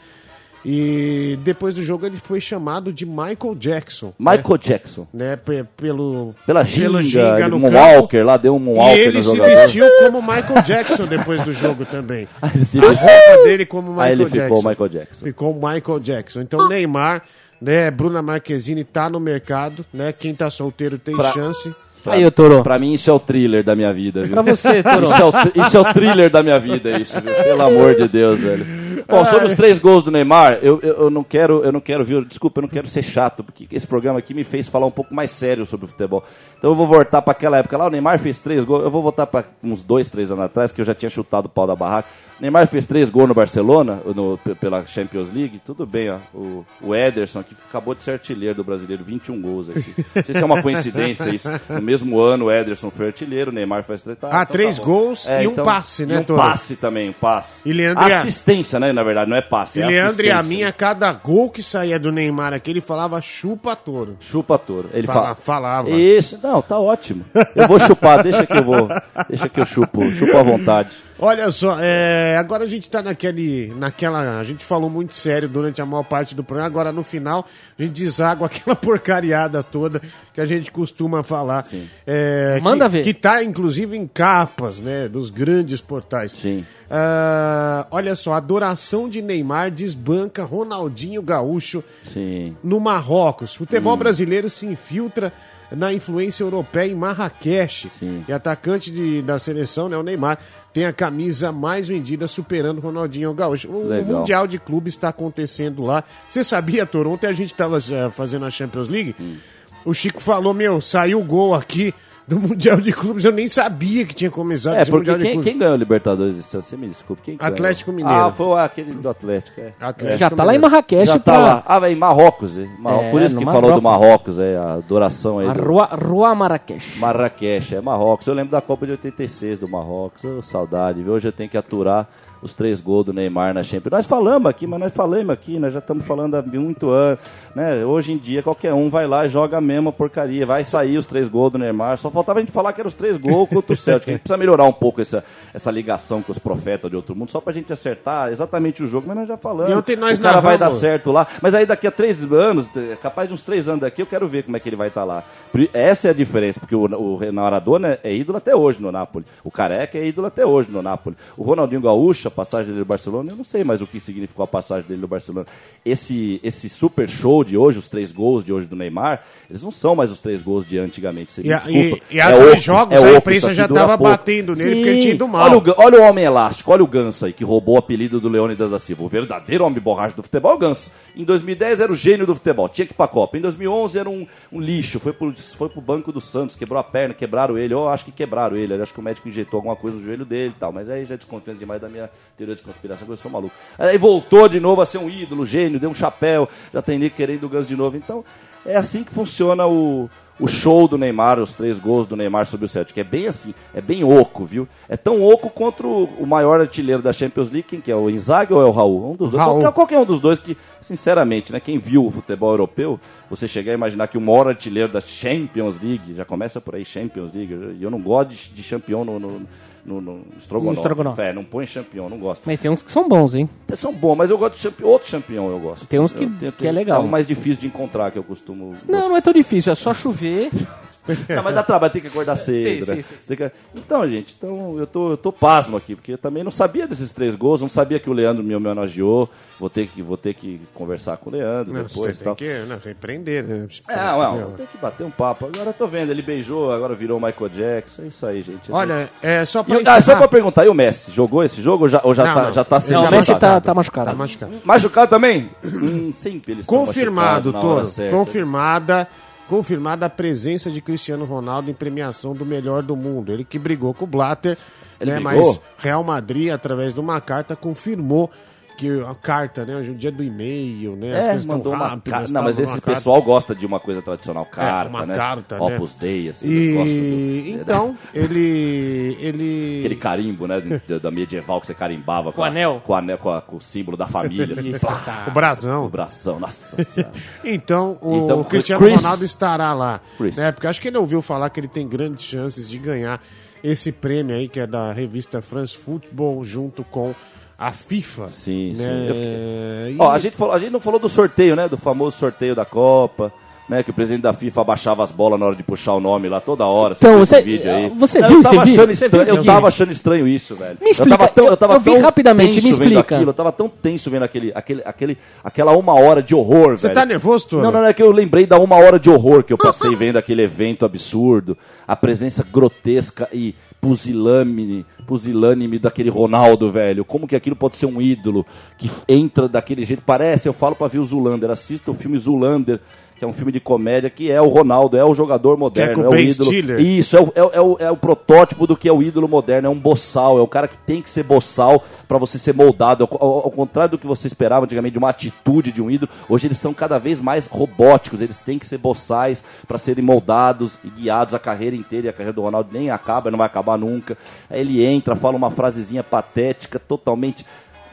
E 0.66 1.38
depois 1.42 1.74
do 1.74 1.82
jogo 1.82 2.07
ele 2.07 2.16
foi 2.16 2.40
chamado 2.40 2.90
de 2.90 3.05
Michael 3.05 3.55
Jackson. 3.55 4.14
Michael 4.18 4.57
Jackson. 4.59 5.07
Né, 5.12 5.36
Pe- 5.36 5.62
pelo, 5.76 6.34
Pela 6.47 6.64
pelo 6.64 7.03
ginga, 7.03 7.36
ginga 7.36 7.49
no. 7.49 7.59
Walker 7.70 8.22
lá, 8.24 8.38
deu 8.38 8.57
um 8.57 8.72
E 8.72 8.78
Walker 8.78 8.99
ele 8.99 9.18
no 9.18 9.24
se 9.24 9.36
jogador. 9.36 9.57
vestiu 9.57 9.86
como 10.01 10.22
Michael 10.22 10.62
Jackson 10.62 11.05
depois 11.07 11.42
do 11.42 11.53
jogo 11.53 11.84
também. 11.84 12.26
Ele 12.74 12.86
A 12.86 12.88
roupa 12.92 13.45
dele 13.45 13.66
como 13.66 13.90
Michael 13.90 14.07
Aí 14.07 14.12
ele 14.12 14.24
Jackson. 14.24 14.42
ficou 14.57 14.70
Michael 14.70 14.88
Jackson. 14.88 15.24
Ficou 15.26 15.55
Michael 15.55 16.01
Jackson. 16.01 16.40
Então 16.40 16.68
Neymar, 16.68 17.22
né, 17.61 17.90
Bruna 17.90 18.22
Marquezine 18.22 18.84
tá 18.84 19.11
no 19.11 19.20
mercado, 19.20 19.84
né? 19.92 20.14
Quem 20.18 20.34
tá 20.34 20.49
solteiro 20.49 20.97
tem 20.99 21.14
Pra- 21.14 21.30
chance. 21.30 21.74
Aí, 22.07 22.24
ô 22.24 22.30
Toro. 22.30 22.62
Pra 22.62 22.78
mim, 22.78 22.92
isso 22.92 23.11
é 23.11 23.12
o 23.12 23.18
thriller 23.18 23.64
da 23.64 23.74
minha 23.74 23.92
vida, 23.92 24.22
viu? 24.22 24.32
Pra 24.32 24.42
você, 24.42 24.82
Toro. 24.82 25.05
Isso 25.05 25.14
é, 25.14 25.24
o, 25.24 25.66
isso 25.66 25.76
é 25.76 25.80
o 25.80 25.92
thriller 25.92 26.30
da 26.30 26.42
minha 26.42 26.59
vida, 26.59 26.98
isso, 26.98 27.20
viu? 27.20 27.34
Pelo 27.34 27.62
amor 27.62 27.94
de 27.94 28.09
Deus, 28.09 28.40
velho. 28.40 28.84
Bom, 29.07 29.24
sobre 29.24 29.46
os 29.46 29.55
três 29.55 29.78
gols 29.78 30.02
do 30.02 30.11
Neymar, 30.11 30.59
eu, 30.62 30.80
eu, 30.82 30.94
eu 30.94 31.11
não 31.11 31.22
quero, 31.22 31.62
eu 31.62 31.70
não 31.70 31.80
quero, 31.80 32.05
viu? 32.05 32.24
Desculpa, 32.24 32.59
eu 32.59 32.62
não 32.62 32.68
quero 32.68 32.88
ser 32.88 33.02
chato, 33.02 33.44
porque 33.44 33.66
esse 33.70 33.86
programa 33.86 34.18
aqui 34.18 34.32
me 34.32 34.44
fez 34.44 34.68
falar 34.68 34.86
um 34.86 34.90
pouco 34.90 35.14
mais 35.14 35.30
sério 35.30 35.66
sobre 35.66 35.86
o 35.86 35.88
futebol. 35.88 36.24
Então 36.59 36.70
eu 36.70 36.74
vou 36.74 36.86
voltar 36.86 37.20
para 37.20 37.32
aquela 37.32 37.59
época 37.59 37.76
lá, 37.76 37.86
o 37.86 37.90
Neymar 37.90 38.18
fez 38.18 38.38
três 38.38 38.64
gols, 38.64 38.82
eu 38.84 38.90
vou 38.90 39.02
voltar 39.02 39.26
para 39.26 39.44
uns 39.62 39.82
dois, 39.82 40.09
três 40.09 40.30
anos 40.30 40.44
atrás, 40.44 40.72
que 40.72 40.80
eu 40.80 40.84
já 40.84 40.94
tinha 40.94 41.11
chutado 41.11 41.46
o 41.46 41.48
pau 41.48 41.66
da 41.66 41.76
barraca. 41.76 42.09
Neymar 42.41 42.66
fez 42.66 42.85
três 42.85 43.09
gols 43.11 43.28
no 43.28 43.35
Barcelona, 43.35 44.01
no, 44.14 44.37
pela 44.61 44.85
Champions 44.87 45.32
League, 45.32 45.61
tudo 45.64 45.87
bem, 45.87 46.11
ó. 46.11 46.18
O, 46.35 46.64
o 46.82 46.95
Ederson, 46.95 47.43
que 47.43 47.55
acabou 47.68 47.95
de 47.95 48.03
ser 48.03 48.12
artilheiro 48.12 48.57
do 48.57 48.64
brasileiro, 48.64 49.05
21 49.05 49.41
gols 49.41 49.70
aqui. 49.70 49.95
Não 50.14 50.22
sei 50.24 50.35
se 50.35 50.41
é 50.41 50.45
uma 50.45 50.61
coincidência 50.62 51.28
isso. 51.35 51.49
No 51.68 51.80
mesmo 51.80 52.20
ano, 52.20 52.47
o 52.47 52.53
Ederson 52.53 52.91
foi 52.91 53.07
artilheiro, 53.07 53.51
o 53.51 53.55
Neymar 53.55 53.85
faz 53.85 54.03
três. 54.03 54.18
tá, 54.18 54.28
Ah, 54.30 54.43
então 54.43 54.53
três 54.53 54.78
tá 54.78 54.85
gols 54.85 55.28
e 55.28 55.47
um 55.47 55.55
passe, 55.55 56.07
né, 56.07 56.14
e 56.16 56.18
um 56.18 56.24
Toro? 56.24 56.41
passe 56.41 56.76
também, 56.76 57.11
um 57.11 57.12
passe. 57.12 57.61
E 57.64 57.72
Leandro 57.72 58.03
a- 58.03 58.18
Assistência, 58.18 58.80
né, 58.80 58.93
na 58.93 59.03
verdade, 59.05 59.30
não 59.30 59.37
é 59.37 59.43
passe, 59.43 59.78
E 59.78 59.82
é 59.82 59.87
Leandro 59.87 60.26
e 60.26 60.30
a 60.30 60.43
minha, 60.43 60.72
cada 60.72 61.12
gol 61.12 61.49
que 61.51 61.62
saía 61.62 61.99
do 61.99 62.11
Neymar 62.11 62.53
aqui, 62.53 62.70
ele 62.70 62.80
falava 62.80 63.20
chupa 63.20 63.76
touro. 63.76 64.16
Chupa 64.20 64.59
touro. 64.59 64.91
Ele 64.93 65.07
fala, 65.07 65.35
falava. 65.37 65.91
Isso, 65.91 66.39
não, 66.43 66.61
tá 66.61 66.78
ótimo. 66.78 67.24
Eu 67.55 67.68
vou 67.68 67.78
chupar, 67.78 68.22
deixa 68.22 68.45
que 68.45 68.57
eu 68.59 68.64
vou. 68.64 68.89
Deixa 69.28 69.49
que 69.49 69.61
eu 69.61 69.66
chupo, 69.66 70.03
chupo 70.12 70.37
à 70.37 70.43
vontade. 70.43 70.91
Olha 71.19 71.51
só, 71.51 71.79
é, 71.81 72.37
agora 72.37 72.65
a 72.65 72.67
gente 72.67 72.91
tá 72.91 73.01
naquele, 73.01 73.73
naquela. 73.77 74.39
A 74.39 74.45
gente 74.45 74.65
falou 74.65 74.91
muito 74.91 75.17
sério 75.17 75.49
durante 75.49 75.81
a 75.81 75.87
maior 75.87 76.03
parte 76.03 76.35
do 76.35 76.43
programa. 76.43 76.67
Agora 76.67 76.93
no 76.93 77.03
final 77.03 77.47
a 77.79 77.83
gente 77.83 78.03
deságua 78.03 78.47
aquela 78.49 78.75
porcariada 78.75 79.62
toda 79.62 80.03
que 80.33 80.41
a 80.41 80.47
gente 80.47 80.71
costuma 80.71 81.23
falar. 81.23 81.67
É, 82.07 82.59
Manda 82.61 82.87
que, 82.87 82.93
ver. 82.93 83.05
Que 83.05 83.15
tá 83.15 83.43
inclusive 83.45 83.97
em 83.97 84.07
capas, 84.07 84.79
né? 84.79 85.09
Dos 85.09 85.31
grandes 85.31 85.81
portais. 85.81 86.33
Sim. 86.33 86.65
Ah, 86.91 87.87
olha 87.91 88.15
só, 88.15 88.35
a 88.35 88.37
adoração 88.37 89.09
de 89.09 89.23
Neymar 89.23 89.71
desbanca 89.71 90.45
Ronaldinho 90.45 91.23
Gaúcho 91.23 91.83
Sim. 92.05 92.57
no 92.62 92.79
Marrocos. 92.79 93.55
Hum. 93.55 93.59
Futebol 93.59 93.97
brasileiro 93.97 94.51
se 94.51 94.67
infiltra 94.67 95.33
na 95.75 95.93
influência 95.93 96.43
europeia 96.43 96.91
em 96.91 96.95
Marrakech. 96.95 97.91
Sim. 97.99 98.25
E 98.29 98.33
atacante 98.33 98.91
de- 98.91 99.22
da 99.22 99.39
seleção, 99.39 99.89
né, 99.89 99.97
o 99.97 100.03
Neymar, 100.03 100.39
tem 100.72 100.85
a 100.87 100.93
camisa 100.93 101.53
mais 101.53 101.87
vendida, 101.89 102.27
superando 102.27 102.79
o 102.79 102.81
Ronaldinho 102.81 103.33
Gaúcho. 103.35 103.68
O. 103.70 104.05
Mundial 104.05 104.47
de 104.47 104.59
Clubes 104.59 104.95
está 104.95 105.09
acontecendo 105.11 105.83
lá. 105.85 106.03
Você 106.29 106.43
sabia, 106.43 106.85
Toro? 106.87 107.11
Ontem 107.11 107.27
a 107.27 107.33
gente 107.33 107.53
estava 107.53 107.79
fazendo 108.11 108.45
a 108.45 108.51
Champions 108.51 108.89
League. 108.89 109.14
Hum. 109.20 109.37
O 109.85 109.93
Chico 109.93 110.20
falou, 110.20 110.55
meu, 110.55 110.81
saiu 110.81 111.20
o 111.20 111.25
gol 111.25 111.55
aqui 111.55 111.95
do 112.27 112.39
Mundial 112.41 112.81
de 112.81 112.93
Clubes. 112.93 113.25
Eu 113.25 113.33
nem 113.33 113.47
sabia 113.49 114.05
que 114.07 114.14
tinha 114.14 114.31
começado 114.31 114.77
É, 114.77 114.83
esse 114.83 114.91
porque 114.91 115.11
Mundial 115.11 115.16
de 115.18 115.22
quem, 115.25 115.33
Clubes. 115.35 115.51
quem 115.53 115.59
ganhou 115.59 115.75
o 115.75 115.79
Libertadores 115.79 116.39
esse 116.39 116.57
ano? 116.57 116.62
Você 116.64 116.77
me 116.77 116.89
desculpe. 116.89 117.22
Quem 117.22 117.37
ganhou? 117.37 117.53
Atlético 117.53 117.93
Mineiro. 117.93 118.18
Ah, 118.27 118.33
foi 118.33 118.61
aquele 118.61 118.93
do 118.93 119.09
Atlético, 119.09 119.61
é. 119.61 119.72
Atlético 119.81 120.18
Já 120.18 120.31
tá 120.31 120.43
lá 120.45 120.53
em 120.53 120.57
Mineiro. 120.57 120.70
Marrakech 120.72 121.07
Já 121.07 121.18
tá 121.18 121.33
pra... 121.33 121.39
lá. 121.39 121.62
Ah, 121.66 121.79
vai 121.79 121.93
em 121.93 121.97
Marrocos. 121.97 122.59
é. 122.59 122.66
Marro- 122.79 123.03
É, 123.03 123.11
Por 123.11 123.22
isso 123.22 123.37
que 123.37 123.45
falou 123.45 123.72
do 123.75 123.83
Marrocos. 123.83 124.37
Marrocos, 124.37 124.39
é, 124.39 124.57
a 124.57 124.72
adoração 124.75 125.39
aí. 125.39 125.49
A 125.49 125.53
Rua, 125.53 125.87
Rua 125.87 126.35
Marrakech. 126.35 126.99
Marrakech, 126.99 127.75
é 127.77 127.81
Marrocos. 127.81 128.27
Eu 128.27 128.35
lembro 128.35 128.53
da 128.53 128.61
Copa 128.61 128.87
de 128.87 128.93
86 128.93 129.59
do 129.59 129.68
Marrocos. 129.68 130.25
Ô, 130.25 130.41
saudade, 130.43 131.03
viu? 131.03 131.12
Hoje 131.12 131.29
eu 131.29 131.33
tenho 131.33 131.49
que 131.51 131.57
aturar 131.59 132.09
os 132.45 132.53
três 132.53 132.78
gols 132.78 133.07
do 133.07 133.12
Neymar 133.12 133.55
na 133.55 133.62
Champions. 133.62 133.90
Nós 133.90 134.07
falamos 134.07 134.47
aqui, 134.51 134.66
mas 134.66 134.78
nós 134.78 134.92
falamos 134.95 135.30
aqui, 135.30 135.59
nós 135.59 135.72
já 135.72 135.78
estamos 135.78 136.05
falando 136.07 136.34
há 136.34 136.42
muito 136.42 136.90
anos. 136.90 137.18
Né? 137.55 137.84
Hoje 137.84 138.12
em 138.12 138.18
dia, 138.18 138.42
qualquer 138.42 138.74
um 138.74 138.90
vai 138.90 139.07
lá 139.07 139.24
e 139.24 139.28
joga 139.28 139.57
a 139.57 139.61
mesma 139.61 139.90
porcaria. 139.92 140.45
Vai 140.45 140.62
sair 140.62 140.99
os 140.99 141.07
três 141.07 141.26
gols 141.26 141.53
do 141.53 141.59
Neymar. 141.59 141.97
Só 141.97 142.11
faltava 142.11 142.38
a 142.38 142.42
gente 142.42 142.53
falar 142.53 142.72
que 142.74 142.80
eram 142.80 142.88
os 142.88 142.95
três 142.95 143.16
gols 143.16 143.49
contra 143.49 143.72
o 143.72 143.76
Celtic. 143.76 144.09
A 144.09 144.12
gente 144.12 144.20
precisa 144.20 144.36
melhorar 144.36 144.64
um 144.64 144.72
pouco 144.72 145.01
essa, 145.01 145.24
essa 145.55 145.70
ligação 145.70 146.20
com 146.20 146.30
os 146.32 146.38
profetas 146.38 146.90
de 146.90 146.97
outro 146.97 147.16
mundo, 147.16 147.30
só 147.30 147.40
pra 147.40 147.53
gente 147.53 147.72
acertar 147.72 148.30
exatamente 148.30 148.82
o 148.82 148.86
jogo. 148.88 149.07
Mas 149.09 149.16
nós 149.16 149.28
já 149.28 149.36
falamos. 149.38 149.72
E 149.72 149.74
ontem 149.74 149.97
nós 149.97 150.18
o 150.18 150.20
cara 150.20 150.40
vai 150.40 150.59
dar 150.59 150.70
certo 150.70 151.11
lá. 151.11 151.26
Mas 151.40 151.55
aí 151.55 151.64
daqui 151.64 151.86
a 151.86 151.90
três 151.90 152.22
anos, 152.30 152.66
é 152.76 152.97
capaz 152.97 153.28
de 153.28 153.34
uns 153.34 153.42
três 153.42 153.68
anos 153.68 153.80
daqui, 153.80 154.03
eu 154.03 154.07
quero 154.07 154.26
ver 154.28 154.42
como 154.42 154.57
é 154.57 154.61
que 154.61 154.68
ele 154.68 154.76
vai 154.76 154.88
estar 154.88 155.05
lá. 155.05 155.22
Por- 155.51 155.66
Essa 155.72 156.09
é 156.09 156.11
a 156.11 156.14
diferença, 156.14 156.61
porque 156.61 156.74
o, 156.76 156.84
o 156.84 157.32
Maradona 157.32 157.99
é 158.05 158.14
ídolo 158.14 158.36
até 158.36 158.55
hoje 158.55 158.82
no 158.82 158.92
Napoli. 158.92 159.24
O 159.42 159.51
Careca 159.51 159.97
é 159.97 160.07
ídolo 160.07 160.26
até 160.26 160.45
hoje 160.45 160.70
no 160.70 160.82
Napoli. 160.82 161.16
O 161.36 161.42
Ronaldinho 161.42 161.80
Gaúcho, 161.80 162.28
passagem 162.35 162.66
dele 162.66 162.80
no 162.80 162.85
Barcelona, 162.85 163.30
eu 163.32 163.37
não 163.37 163.45
sei 163.45 163.64
mais 163.64 163.80
o 163.80 163.87
que 163.87 163.99
significou 164.01 164.45
a 164.45 164.47
passagem 164.47 164.87
dele 164.89 165.01
no 165.01 165.09
Barcelona. 165.09 165.47
Esse, 165.85 166.41
esse 166.43 166.68
super 166.68 167.09
show 167.09 167.45
de 167.45 167.57
hoje, 167.57 167.78
os 167.78 167.89
três 167.89 168.11
gols 168.12 168.45
de 168.45 168.53
hoje 168.53 168.66
do 168.66 168.74
Neymar, 168.76 169.22
eles 169.49 169.62
não 169.62 169.70
são 169.70 169.95
mais 169.95 170.11
os 170.11 170.18
três 170.18 170.43
gols 170.43 170.66
de 170.66 170.78
antigamente. 170.78 171.32
Você 171.32 171.43
me 171.43 171.49
E 171.49 171.53
a- 171.53 171.59
desculpa. 171.59 172.05
e- 172.11 172.16
e 172.16 172.20
há 172.20 172.30
É 172.30 172.39
dois 172.39 172.62
jogos 172.62 172.95
é 172.95 172.99
a 173.14 173.16
imprensa 173.16 173.53
já 173.53 173.66
dura 173.66 173.80
tava 173.80 173.99
pouco. 173.99 174.11
batendo 174.12 174.55
nele 174.55 174.74
porque 174.76 174.89
ele 174.89 175.01
tinha 175.01 175.14
ido 175.14 175.28
mal. 175.28 175.45
Olha 175.47 175.59
o, 175.59 175.74
olha 175.78 176.01
o 176.01 176.03
homem 176.05 176.24
elástico, 176.24 176.72
olha 176.72 176.82
o 176.82 176.87
Ganso 176.87 177.26
aí, 177.26 177.32
que 177.32 177.45
roubou 177.45 177.74
o 177.76 177.78
apelido 177.78 178.20
do 178.20 178.28
Leônidas 178.28 178.70
da 178.70 178.78
Silva. 178.78 179.05
O 179.05 179.09
verdadeiro 179.09 179.64
homem 179.64 179.80
borracha 179.80 180.16
do 180.16 180.22
futebol 180.22 180.53
é 180.53 180.55
o 180.55 180.59
Ganso. 180.59 180.91
Em 181.16 181.24
2010 181.24 181.80
era 181.80 181.93
o 181.93 181.97
gênio 181.97 182.26
do 182.26 182.35
futebol, 182.35 182.68
tinha 182.68 182.87
que 182.87 182.93
ir 182.93 182.97
pra 182.97 183.07
Copa. 183.07 183.37
Em 183.39 183.41
2011 183.41 183.99
era 183.99 184.09
um, 184.11 184.26
um 184.53 184.61
lixo, 184.61 184.99
foi 184.99 185.12
pro, 185.12 185.32
foi 185.57 185.68
pro 185.68 185.80
banco 185.80 186.11
do 186.11 186.20
Santos, 186.20 186.57
quebrou 186.57 186.78
a 186.78 186.85
perna, 186.85 187.14
quebraram 187.14 187.57
ele. 187.59 187.74
Eu 187.74 187.89
acho 187.89 188.05
que 188.05 188.12
quebraram 188.12 188.57
ele, 188.57 188.74
eu 188.74 188.82
acho 188.82 188.93
que 188.93 188.99
o 189.01 189.03
médico 189.03 189.28
injetou 189.28 189.59
alguma 189.59 189.76
coisa 189.76 189.97
no 189.97 190.03
joelho 190.05 190.24
dele 190.24 190.53
e 190.57 190.59
tal. 190.59 190.72
Mas 190.72 190.89
aí 190.91 191.05
já 191.05 191.14
desconfiança 191.16 191.59
demais 191.59 191.80
da 191.80 191.89
minha 191.89 192.11
teoria 192.37 192.55
de 192.55 192.62
conspiração, 192.62 193.07
eu 193.09 193.17
sou 193.17 193.31
maluco. 193.31 193.55
Aí 193.79 193.99
voltou 193.99 194.49
de 194.49 194.61
novo 194.61 194.81
a 194.81 194.87
ser 194.87 194.99
um 194.99 195.09
ídolo, 195.09 195.47
gênio, 195.47 195.81
deu 195.81 195.91
um 195.91 195.95
chapéu, 195.95 196.49
já 196.73 196.83
tem 196.83 196.99
nego 196.99 197.15
querendo 197.15 197.45
o 197.45 197.49
Ganso 197.49 197.69
de 197.69 197.77
novo. 197.77 197.97
Então, 197.97 198.25
É 198.67 198.77
assim 198.77 199.05
que 199.05 199.12
funciona 199.12 199.67
o, 199.67 200.09
o 200.41 200.49
show 200.49 200.89
do 200.89 200.97
Neymar, 200.97 201.39
os 201.39 201.53
três 201.53 201.79
gols 201.79 202.07
do 202.07 202.17
Neymar 202.17 202.47
sobre 202.47 202.67
o 202.67 202.69
Celtic. 202.69 202.97
É 202.97 203.05
bem 203.05 203.27
assim, 203.27 203.55
é 203.75 203.81
bem 203.81 204.03
oco, 204.03 204.45
viu? 204.45 204.67
É 204.89 204.97
tão 204.97 205.23
oco 205.23 205.51
contra 205.51 205.87
o, 205.87 206.05
o 206.19 206.27
maior 206.27 206.61
artilheiro 206.61 207.03
da 207.03 207.12
Champions 207.12 207.51
League, 207.51 207.69
quem 207.69 207.81
que 207.81 207.91
é? 207.91 207.97
O 207.97 208.09
Inzaghi 208.09 208.53
ou 208.53 208.62
é 208.62 208.65
o 208.65 208.71
Raul? 208.71 209.12
Um 209.12 209.17
dos 209.17 209.31
dois. 209.31 209.43
Raul. 209.43 209.61
Qualquer, 209.61 209.75
qualquer 209.75 209.99
um 209.99 210.05
dos 210.05 210.21
dois 210.21 210.41
que, 210.41 210.57
sinceramente, 210.81 211.53
né? 211.53 211.61
Quem 211.61 211.79
viu 211.79 212.07
o 212.07 212.11
futebol 212.11 212.51
europeu, 212.51 212.99
você 213.29 213.47
chegar 213.47 213.73
a 213.73 213.75
imaginar 213.75 214.09
que 214.09 214.19
o 214.19 214.21
maior 214.21 214.49
artilheiro 214.49 214.93
da 214.93 215.01
Champions 215.01 215.81
League, 215.81 216.15
já 216.15 216.25
começa 216.25 216.61
por 216.61 216.75
aí, 216.75 216.85
Champions 216.85 217.33
League, 217.33 217.55
e 217.79 217.83
eu 217.83 217.91
não 217.91 218.01
gosto 218.01 218.31
de, 218.31 218.49
de 218.49 218.62
campeão 218.62 219.05
no, 219.05 219.21
no, 219.21 219.43
no, 219.85 220.01
no 220.01 220.20
estrogonofe. 220.39 220.76
No 220.76 220.82
estrogonofe. 220.82 221.22
É, 221.22 221.32
não 221.32 221.45
põe 221.45 221.66
campeão, 221.66 222.09
não 222.09 222.18
gosto. 222.18 222.43
Mas 222.47 222.59
tem 222.61 222.70
uns 222.70 222.82
que 222.82 222.91
são 222.91 223.09
bons, 223.09 223.35
hein? 223.35 223.49
São 223.74 223.93
bons, 223.93 224.14
mas 224.16 224.30
eu 224.30 224.39
gosto 224.39 224.55
de 224.55 224.61
champion, 224.61 224.87
outro 224.89 225.11
campeão, 225.11 225.51
eu 225.51 225.59
gosto. 225.59 225.87
Tem 225.87 226.01
uns 226.01 226.12
que- 226.12 226.28
Eu 226.43 226.53
que 226.53 226.66
é 226.66 226.72
legal. 226.72 227.03
É 227.03 227.05
o 227.05 227.09
mais 227.09 227.26
difícil 227.26 227.61
de 227.61 227.66
encontrar 227.66 228.11
que 228.11 228.18
eu 228.18 228.22
costumo. 228.24 228.74
Não, 228.89 229.09
não 229.09 229.16
é 229.16 229.20
tão 229.20 229.32
difícil, 229.32 229.72
é 229.72 229.74
só 229.74 229.93
chover. 229.95 230.51
Não, 231.28 231.42
mas 231.42 231.55
dá 231.55 231.62
trabalho, 231.62 231.92
tem 231.92 232.00
que 232.02 232.09
acordar 232.09 232.36
cedo, 232.36 232.84
Sim, 232.84 232.90
né? 232.94 233.02
sim, 233.02 233.14
sim. 233.26 233.36
Que- 233.36 233.50
Então, 233.74 234.09
gente, 234.09 234.34
então 234.36 234.76
eu 234.78 234.86
tô, 234.86 235.11
eu 235.12 235.16
tô 235.16 235.30
pasmo 235.32 235.76
aqui, 235.76 235.94
porque 235.94 236.12
eu 236.12 236.18
também 236.18 236.42
não 236.42 236.50
sabia 236.50 236.86
desses 236.86 237.12
três 237.12 237.34
gols, 237.34 237.61
não 237.61 237.68
sabia 237.68 237.98
que 238.00 238.09
o 238.09 238.12
Leandro 238.12 238.42
me 238.42 238.55
homenageou. 238.57 239.28
Vou 239.61 239.70
ter 239.70 239.86
que, 239.86 240.02
vou 240.02 240.16
ter 240.16 240.34
que 240.34 240.61
conversar 240.74 241.16
com 241.16 241.30
o 241.30 241.32
Leandro 241.32 241.72
Não, 241.72 241.84
depois 241.84 242.16
você 242.16 242.22
e 242.22 242.24
tal. 242.24 242.34
tem 242.34 242.48
que 242.48 242.55
né, 242.66 242.78
repreender, 242.84 243.44
né? 243.44 243.66
É, 243.88 243.96
não, 243.96 244.52
tem 244.57 244.66
que 244.66 244.76
bater 244.78 245.05
um 245.05 245.11
papo. 245.11 245.46
Agora 245.46 245.70
eu 245.70 245.74
tô 245.74 245.86
vendo, 245.86 246.11
ele 246.11 246.22
beijou, 246.22 246.72
agora 246.72 246.94
virou 246.94 247.18
o 247.18 247.22
Michael 247.22 247.48
Jackson. 247.50 248.02
É 248.02 248.07
isso 248.07 248.26
aí, 248.26 248.42
gente. 248.42 248.72
Olha, 248.72 249.09
é 249.22 249.44
só 249.44 249.61
E, 249.61 249.64
pra 249.64 249.94
ah, 249.94 250.00
só 250.00 250.16
pra 250.16 250.26
perguntar, 250.26 250.64
e 250.66 250.68
o 250.68 250.74
Messi? 250.74 251.12
Jogou 251.12 251.44
esse 251.44 251.62
jogo 251.62 251.84
ou 251.84 251.88
já, 251.88 252.00
ou 252.02 252.12
já, 252.14 252.24
Não, 252.24 252.34
tá, 252.34 252.42
não. 252.44 252.52
já 252.52 252.64
tá 252.64 252.80
sendo 252.80 253.00
Não, 253.02 253.09
o 253.09 253.11
Messi 253.12 253.34
tá- 253.38 253.61
tá, 253.61 253.72
machucado. 253.74 254.11
Tá 254.11 254.16
machucado. 254.16 254.52
Machucado 254.64 255.11
também? 255.11 255.50
hum, 255.64 256.12
sempre 256.12 256.52
eles 256.55 256.66
Confirmado, 256.66 257.52
Toro. 257.52 257.84
certa. 257.84 258.16
Confirmada. 258.16 259.09
Confirmada 259.49 260.07
a 260.07 260.11
presença 260.11 260.70
de 260.70 260.80
Cristiano 260.80 261.24
Ronaldo 261.24 261.70
em 261.70 261.74
premiação 261.74 262.34
do 262.34 262.47
melhor 262.47 262.82
do 262.82 262.97
mundo. 262.97 263.30
Ele 263.32 263.45
que 263.45 263.59
brigou 263.59 263.92
com 263.92 264.05
o 264.05 264.09
Blatter, 264.09 264.57
Ele 265.01 265.11
né? 265.12 265.20
brigou? 265.20 265.47
Mas 265.49 265.61
Real 265.78 266.03
Madrid, 266.03 266.51
através 266.51 266.95
de 266.95 267.01
uma 267.01 267.20
carta, 267.20 267.55
confirmou 267.55 268.30
que 268.77 268.89
a 269.03 269.14
carta, 269.14 269.64
né? 269.64 269.77
Hoje 269.77 269.91
o 269.91 269.95
dia 269.95 270.11
do 270.11 270.22
e-mail, 270.22 270.97
né? 270.97 271.11
As 271.18 271.27
É, 271.27 271.29
coisas 271.31 271.43
estão 271.43 271.57
mandou 271.59 271.72
uma 271.72 271.89
rápidas. 271.89 272.12
carta. 272.20 272.33
Não, 272.33 272.43
mas 272.43 272.59
esse 272.59 272.70
uma 272.70 272.81
carta. 272.81 272.95
pessoal 272.95 273.22
gosta 273.22 273.55
de 273.55 273.64
uma 273.66 273.79
coisa 273.81 274.03
tradicional, 274.03 274.45
carta, 274.47 274.89
uma 274.91 275.07
né? 275.07 275.14
carta, 275.14 275.59
né? 275.59 275.77
Opus 275.77 275.95
Dei, 275.95 276.29
assim, 276.29 276.47
E 276.49 277.53
do- 277.57 277.61
então, 277.62 277.99
ele. 278.12 279.16
ele... 279.20 279.79
Aquele 279.81 279.97
carimbo, 279.97 280.47
né, 280.47 280.61
da, 281.01 281.11
medieval 281.11 281.61
que 281.61 281.66
você 281.66 281.75
carimbava 281.75 282.33
com, 282.33 282.41
o 282.41 282.45
anel? 282.45 282.83
Com, 282.85 282.93
o 282.93 282.97
anel 282.97 283.18
com, 283.18 283.31
a- 283.31 283.41
com 283.41 283.57
o 283.57 283.61
símbolo 283.61 283.97
da 283.97 284.07
família, 284.07 284.55
assim, 284.55 284.70
Isso, 284.70 284.87
tá. 284.87 285.27
O 285.29 285.31
brasão. 285.31 285.87
o 285.87 285.89
bração, 285.89 286.39
nossa 286.41 286.83
senhora. 286.83 287.12
Então, 287.45 287.99
o 288.01 288.25
Então, 288.25 288.45
Cristiano 288.45 288.85
Chris- 288.85 289.01
Ronaldo 289.01 289.25
estará 289.25 289.72
lá. 289.72 290.01
Chris. 290.16 290.37
Né? 290.37 290.53
Porque 290.53 290.66
acho 290.66 290.81
que 290.81 290.89
ele 290.89 290.99
ouviu 290.99 291.22
falar 291.22 291.51
que 291.51 291.61
ele 291.61 291.68
tem 291.68 291.87
grandes 291.89 292.25
chances 292.25 292.68
de 292.68 292.79
ganhar 292.79 293.20
esse 293.62 293.91
prêmio 293.93 294.35
aí, 294.37 294.49
que 294.49 294.61
é 294.61 294.66
da 294.66 294.93
revista 294.93 295.41
France 295.41 295.77
Football, 295.79 296.45
junto 296.45 296.85
com 296.85 297.14
a 297.59 297.70
FIFA. 297.72 298.28
Sim, 298.28 298.72
né? 298.76 298.84
sim. 298.84 299.09
Eu 299.09 299.90
E- 299.92 299.96
Ó, 299.98 300.11
a 300.11 300.18
gente, 300.18 300.36
falou, 300.36 300.55
a 300.55 300.59
gente 300.59 300.70
não 300.70 300.80
falou 300.80 300.98
do 300.98 301.09
sorteio, 301.09 301.55
né, 301.57 301.68
do 301.68 301.76
famoso 301.76 302.16
sorteio 302.16 302.55
da 302.55 302.64
Copa, 302.64 303.32
né, 303.66 303.82
que 303.82 303.88
o 303.90 303.94
presidente 303.94 304.20
da 304.22 304.32
FIFA 304.34 304.61
abaixava 304.61 305.02
as 305.02 305.11
bolas 305.11 305.40
na 305.40 305.46
hora 305.46 305.57
de 305.57 305.62
puxar 305.62 305.94
o 305.94 306.00
nome 306.00 306.28
lá 306.28 306.38
toda 306.38 306.66
hora. 306.66 306.94
Então, 306.98 307.18
você- 307.18 307.36
esse 307.36 307.44
vídeo 307.46 307.70
aí? 307.72 307.88
você 307.96 308.18
Eu 308.22 308.28
viu 308.28 308.42
tava 308.42 308.57
esse 308.57 308.64
vídeo? 308.64 308.82
achando 308.82 308.94
Você 308.94 309.05
estranho- 309.07 309.28
Eu 309.36 309.44
tava 309.44 309.68
achando 309.68 309.92
estranho 309.92 310.28
isso, 310.28 310.55
velho. 310.55 310.76
Me 310.82 310.90
explica, 310.90 311.14
eu 311.14 311.18
tava 311.18 311.30
tão, 311.32 311.44
eu, 311.46 311.50
eu- 311.52 311.57
tava 311.57 311.74
eu 311.74 311.80
vi 311.80 311.92
tão 311.92 312.00
rapidamente, 312.02 312.57
me 312.57 312.62
tenso 312.62 312.78
vendo 312.78 312.88
explica. 312.92 313.14
aquilo, 313.16 313.30
eu 313.30 313.34
tava 313.34 313.52
tão 313.52 313.66
tenso 313.68 314.11
vendo 314.11 314.22
aquele, 314.24 314.52
aquele, 314.55 314.82
aquele, 314.84 315.18
aquela 315.42 315.72
uma 315.76 315.94
hora 315.94 316.22
de 316.22 316.34
horror, 316.34 316.76
Você 316.76 316.88
velho. 316.88 316.94
tá 316.94 317.07
nervoso, 317.07 317.46
Toro? 317.48 317.62
Não, 317.62 317.72
não, 317.72 317.80
não, 317.80 317.88
é 317.88 317.94
que 317.94 318.02
eu 318.02 318.11
lembrei 318.12 318.44
da 318.46 318.59
uma 318.59 318.76
hora 318.76 318.98
de 318.98 319.09
horror 319.09 319.42
que 319.42 319.52
eu 319.52 319.57
passei 319.59 319.96
vendo 319.96 320.18
aquele 320.18 320.42
evento 320.42 320.84
absurdo, 320.84 321.57
a 321.88 321.96
presença 321.96 322.44
grotesca 322.52 323.28
e 323.32 323.55
pusilânime, 323.85 324.87
pusilânime 325.07 325.78
daquele 325.78 326.09
Ronaldo, 326.09 326.72
velho. 326.72 327.05
Como 327.05 327.28
que 327.28 327.37
aquilo 327.37 327.55
pode 327.55 327.76
ser 327.76 327.85
um 327.85 328.01
ídolo 328.01 328.47
que 328.78 328.91
entra 329.07 329.47
daquele 329.47 329.85
jeito? 329.85 330.03
Parece, 330.03 330.49
eu 330.49 330.55
falo 330.55 330.74
pra 330.74 330.89
ver 330.89 331.01
o 331.01 331.05
Zulander, 331.05 331.51
assista 331.51 331.91
o 331.91 331.95
filme 331.95 332.16
Zulander, 332.16 332.80
que 333.25 333.27
é 333.27 333.29
um 333.29 333.33
filme 333.33 333.51
de 333.53 333.61
comédia, 333.61 334.11
que 334.11 334.31
é 334.31 334.41
o 334.41 334.49
Ronaldo, 334.49 334.97
é 334.97 335.05
o 335.05 335.14
jogador 335.14 335.57
moderno, 335.57 335.95
com 335.95 336.03
é, 336.03 336.09
o 336.09 336.11
Ben 336.11 336.29
ídolo. 336.29 336.51
Stiller. 336.51 336.81
Isso, 336.81 337.16
é 337.16 337.20
o, 337.20 337.33
é, 337.35 337.43
o- 337.43 337.51
é 337.55 337.61
o, 337.61 337.77
é 337.81 337.91
o 337.91 337.97
protótipo 337.97 338.66
do 338.66 338.77
que 338.77 338.89
é 338.89 338.93
o 338.93 339.03
ídolo 339.03 339.27
moderno, 339.27 339.66
é 339.68 339.70
um 339.70 339.79
boçal, 339.79 340.39
é 340.39 340.43
o 340.43 340.47
cara 340.47 340.68
que 340.68 340.77
tem 340.79 341.01
que 341.01 341.09
ser 341.11 341.22
boçal 341.22 341.83
pra 342.07 342.18
você 342.18 342.39
ser 342.39 342.53
moldado. 342.55 343.09
Ao, 343.11 343.22
ao- 343.22 343.45
ao 343.45 343.51
contrário 343.51 343.93
do 343.93 343.99
que 343.99 344.07
você 344.07 344.27
esperava 344.27 344.64
antigamente 344.64 344.93
de 344.93 344.99
uma 344.99 345.09
atitude 345.11 345.72
de 345.72 345.81
um 345.83 345.91
ídolo, 345.91 346.11
hoje 346.29 346.47
eles 346.47 346.59
são 346.59 346.75
cada 346.75 346.99
vez 346.99 347.20
mais 347.20 347.47
robóticos, 347.47 348.20
eles 348.20 348.39
têm 348.39 348.59
que 348.59 348.66
ser 348.66 348.79
boçais 348.79 349.43
pra 349.66 349.79
serem 349.79 350.05
moldados 350.05 350.77
e 350.85 350.89
guiados 350.91 351.35
a 351.35 351.39
carreira 351.39 351.75
inteira, 351.75 352.07
e 352.07 352.11
a 352.11 352.12
carreira 352.12 352.33
do 352.33 352.43
Ronaldo 352.43 352.68
nem 352.72 352.91
acaba, 352.91 353.31
não 353.31 353.39
vai 353.39 353.47
acabar 353.47 353.79
nunca. 353.79 354.18
Aí 354.51 354.61
ele 354.61 354.85
entra, 354.85 355.16
fala 355.16 355.37
uma 355.37 355.51
frasezinha 355.51 356.05
patética, 356.05 356.79
totalmente 356.79 357.45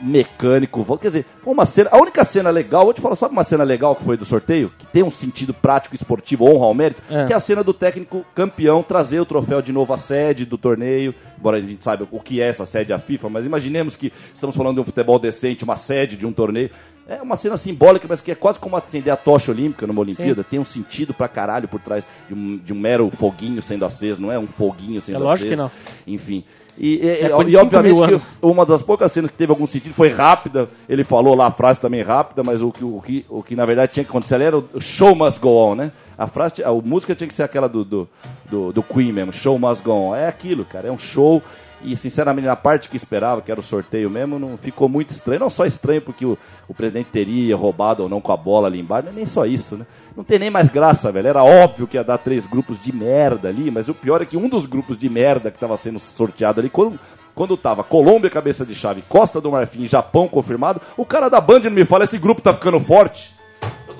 mecânico. 0.01 0.97
Quer 0.97 1.07
dizer, 1.07 1.25
foi 1.41 1.53
uma 1.53 1.65
cena. 1.65 1.89
A 1.91 1.97
única 1.97 2.23
cena 2.23 2.49
legal, 2.49 2.83
vou 2.83 2.93
te 2.93 3.01
falar, 3.01 3.15
sabe 3.15 3.33
uma 3.33 3.43
cena 3.43 3.63
legal 3.63 3.95
que 3.95 4.03
foi 4.03 4.17
do 4.17 4.25
sorteio? 4.25 4.71
Que 4.77 4.87
tem 4.87 5.03
um 5.03 5.11
sentido 5.11 5.53
prático, 5.53 5.95
esportivo, 5.95 6.45
honra 6.45 6.65
ao 6.65 6.73
mérito? 6.73 7.01
É. 7.09 7.25
Que 7.25 7.33
é 7.33 7.35
a 7.35 7.39
cena 7.39 7.63
do 7.63 7.73
técnico 7.73 8.25
campeão 8.35 8.83
trazer 8.83 9.19
o 9.19 9.25
troféu 9.25 9.61
de 9.61 9.71
novo 9.71 9.93
à 9.93 9.97
sede 9.97 10.45
do 10.45 10.57
torneio. 10.57 11.13
Embora 11.37 11.57
a 11.57 11.61
gente 11.61 11.83
saiba 11.83 12.07
o 12.11 12.19
que 12.19 12.41
é 12.41 12.47
essa 12.47 12.65
sede, 12.65 12.93
a 12.93 12.99
FIFA, 12.99 13.29
mas 13.29 13.45
imaginemos 13.45 13.95
que 13.95 14.11
estamos 14.33 14.55
falando 14.55 14.75
de 14.75 14.81
um 14.81 14.85
futebol 14.85 15.17
decente, 15.17 15.63
uma 15.63 15.75
sede 15.75 16.15
de 16.17 16.25
um 16.25 16.31
torneio. 16.33 16.69
É 17.07 17.21
uma 17.21 17.35
cena 17.35 17.57
simbólica, 17.57 18.05
mas 18.07 18.21
que 18.21 18.31
é 18.31 18.35
quase 18.35 18.59
como 18.59 18.77
acender 18.77 19.11
a 19.11 19.17
tocha 19.17 19.51
olímpica 19.51 19.85
numa 19.87 19.99
Olimpíada. 20.01 20.43
Tem 20.43 20.59
um 20.59 20.63
sentido 20.65 21.13
pra 21.13 21.27
caralho 21.27 21.67
por 21.67 21.79
trás 21.79 22.05
de 22.27 22.33
um, 22.33 22.57
de 22.57 22.71
um 22.71 22.79
mero 22.79 23.09
foguinho 23.09 23.61
sendo 23.61 23.83
aceso, 23.83 24.21
não 24.21 24.31
é 24.31 24.37
um 24.39 24.47
foguinho 24.47 25.01
sendo 25.01 25.15
É 25.15 25.19
lógico 25.19 25.51
aceso. 25.51 25.69
que 25.69 25.77
não. 26.07 26.13
Enfim. 26.13 26.43
E, 26.77 26.95
e- 26.95 27.07
É 27.09 27.27
e- 27.27 27.31
obviamente 27.31 28.01
que 28.19 28.21
uma 28.41 28.65
das 28.65 28.81
poucas 28.81 29.11
cenas 29.11 29.29
que 29.29 29.37
teve 29.37 29.51
algum 29.51 29.67
sentido 29.67 29.93
foi 29.93 30.09
rápida. 30.09 30.69
Ele 30.87 31.03
falou 31.03 31.35
lá 31.35 31.47
a 31.47 31.51
frase 31.51 31.79
também 31.79 32.01
rápida, 32.01 32.41
mas 32.45 32.61
o 32.61 32.71
que, 32.71 32.83
o 32.83 33.01
que, 33.05 33.25
o 33.29 33.43
que 33.43 33.55
na 33.55 33.65
verdade 33.65 33.91
tinha 33.93 34.03
que 34.03 34.09
acontecer 34.09 34.35
ali 34.35 34.45
era 34.45 34.57
o 34.57 34.79
show 34.79 35.13
must 35.15 35.39
go 35.39 35.49
on, 35.49 35.75
né? 35.75 35.91
A 36.17 36.27
frase, 36.27 36.63
a 36.63 36.71
música 36.71 37.15
tinha 37.15 37.27
que 37.27 37.33
ser 37.33 37.43
aquela 37.43 37.67
do, 37.67 37.83
do, 37.83 38.09
do, 38.49 38.71
do 38.73 38.83
Queen 38.83 39.11
mesmo, 39.11 39.33
show 39.33 39.57
must 39.59 39.83
go 39.83 39.91
on. 39.91 40.15
É 40.15 40.27
aquilo, 40.27 40.65
cara, 40.65 40.87
é 40.87 40.91
um 40.91 40.97
show. 40.97 41.41
E 41.83 41.95
sinceramente, 41.95 42.47
na 42.47 42.55
parte 42.55 42.89
que 42.89 42.95
esperava, 42.95 43.41
que 43.41 43.51
era 43.51 43.59
o 43.59 43.63
sorteio 43.63 44.09
mesmo, 44.09 44.37
não 44.37 44.57
ficou 44.57 44.87
muito 44.87 45.09
estranho. 45.09 45.39
Não 45.39 45.49
só 45.49 45.65
estranho 45.65 46.01
porque 46.01 46.25
o, 46.25 46.37
o 46.67 46.73
presidente 46.73 47.09
teria 47.11 47.55
roubado 47.55 48.03
ou 48.03 48.09
não 48.09 48.21
com 48.21 48.31
a 48.31 48.37
bola 48.37 48.67
ali 48.67 48.79
embaixo, 48.79 49.09
é 49.09 49.11
nem 49.11 49.25
só 49.25 49.45
isso, 49.45 49.77
né? 49.77 49.85
Não 50.15 50.23
tem 50.23 50.37
nem 50.37 50.49
mais 50.49 50.69
graça, 50.69 51.11
velho. 51.11 51.27
Era 51.27 51.43
óbvio 51.43 51.87
que 51.87 51.97
ia 51.97 52.03
dar 52.03 52.17
três 52.17 52.45
grupos 52.45 52.79
de 52.79 52.93
merda 52.93 53.49
ali, 53.49 53.71
mas 53.71 53.89
o 53.89 53.93
pior 53.93 54.21
é 54.21 54.25
que 54.25 54.37
um 54.37 54.47
dos 54.47 54.65
grupos 54.65 54.97
de 54.97 55.09
merda 55.09 55.49
que 55.49 55.57
estava 55.57 55.75
sendo 55.77 55.99
sorteado 55.99 56.59
ali, 56.59 56.69
quando, 56.69 56.99
quando 57.33 57.57
tava 57.57 57.83
Colômbia, 57.83 58.29
cabeça 58.29 58.65
de 58.65 58.75
chave, 58.75 59.03
Costa 59.07 59.41
do 59.41 59.51
Marfim 59.51 59.85
Japão 59.85 60.27
confirmado, 60.27 60.81
o 60.95 61.05
cara 61.05 61.29
da 61.29 61.41
Band 61.41 61.61
não 61.61 61.71
me 61.71 61.85
fala, 61.85 62.03
esse 62.03 62.17
grupo 62.17 62.41
tá 62.41 62.53
ficando 62.53 62.79
forte. 62.79 63.40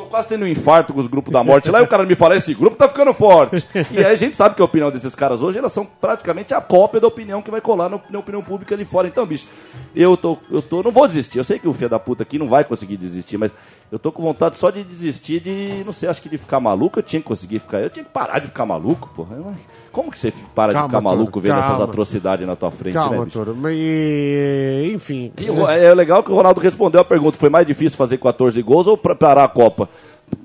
Tô 0.02 0.08
quase 0.08 0.28
tendo 0.28 0.44
um 0.44 0.48
infarto 0.48 0.94
com 0.94 1.00
os 1.00 1.08
grupos 1.08 1.32
da 1.32 1.44
morte 1.44 1.70
lá 1.70 1.80
e 1.80 1.84
o 1.84 1.88
cara 1.88 2.06
me 2.06 2.16
fala, 2.16 2.36
esse 2.36 2.54
grupo 2.54 2.76
tá 2.76 2.88
ficando 2.88 3.14
forte. 3.14 3.64
E 3.92 3.98
aí 4.00 4.06
a 4.06 4.16
gente 4.16 4.36
sabe 4.36 4.56
que 4.56 4.62
a 4.62 4.66
opinião 4.66 4.92
desses 4.92 5.14
caras 5.16 5.42
hoje, 5.42 5.58
elas 5.60 5.72
são 5.72 5.86
praticamente 5.86 6.54
a 6.54 6.60
cópia 6.62 7.00
da 7.00 7.08
opinião 7.08 7.42
que 7.42 7.52
vai 7.52 7.62
colar 7.62 7.88
no- 7.90 8.02
na 8.10 8.20
opinião 8.20 8.42
pública 8.42 8.74
ali 8.76 8.84
fora. 8.86 9.08
Então, 9.08 9.26
bicho, 9.26 9.48
eu 9.96 10.18
tô, 10.18 10.38
eu 10.50 10.62
tô, 10.62 10.82
não 10.84 10.92
vou 10.92 11.08
desistir. 11.08 11.38
Eu 11.38 11.44
sei 11.44 11.60
que 11.60 11.68
o 11.68 11.74
filho 11.74 11.90
da 11.90 12.00
puta 12.00 12.24
aqui 12.24 12.38
não 12.40 12.48
vai 12.48 12.64
conseguir 12.64 12.98
desistir, 12.98 13.38
mas 13.38 13.52
eu 13.92 14.00
tô 14.00 14.12
com 14.12 14.24
vontade 14.24 14.56
só 14.58 14.70
de 14.70 14.84
desistir 14.84 15.40
de, 15.42 15.84
não 15.86 15.92
sei, 15.92 16.08
acho 16.10 16.22
que 16.22 16.30
de 16.30 16.38
ficar 16.38 16.60
maluco, 16.60 16.98
eu 17.00 17.04
tinha 17.04 17.22
que 17.22 17.28
conseguir 17.28 17.60
ficar, 17.60 17.80
eu 17.82 17.90
tinha 17.90 18.06
que 18.06 18.12
parar 18.12 18.40
de 18.40 18.48
ficar 18.48 18.66
maluco, 18.66 19.10
porra. 19.16 19.38
Como 19.92 20.10
que 20.10 20.18
você 20.18 20.32
para 20.56 20.72
Calma, 20.72 20.88
de 20.88 20.92
ficar 20.96 21.02
maluco 21.02 21.32
Toro, 21.34 21.42
vendo 21.44 21.58
essas 21.58 21.70
calma. 21.72 21.84
atrocidades 21.84 22.48
na 22.48 22.56
tua 22.56 22.72
frente, 22.72 22.94
né, 22.96 23.02
Calma, 23.02 23.26
bicho? 23.26 23.38
Toro. 23.38 23.56
E, 23.70 24.92
enfim. 24.96 25.34
E 25.38 25.50
o- 25.50 25.68
é 25.70 25.94
legal 25.94 26.24
que 26.24 26.32
o 26.32 26.36
Ronaldo 26.36 26.62
respondeu 26.62 27.02
a 27.02 27.06
pergunta: 27.06 27.38
foi 27.38 27.50
mais 27.50 27.68
difícil 27.68 27.98
fazer 27.98 28.18
14 28.18 28.62
gols 28.62 28.88
ou 28.88 28.98
pra- 28.98 29.16
parar 29.16 29.44
a 29.44 29.48
Copa? 29.50 29.90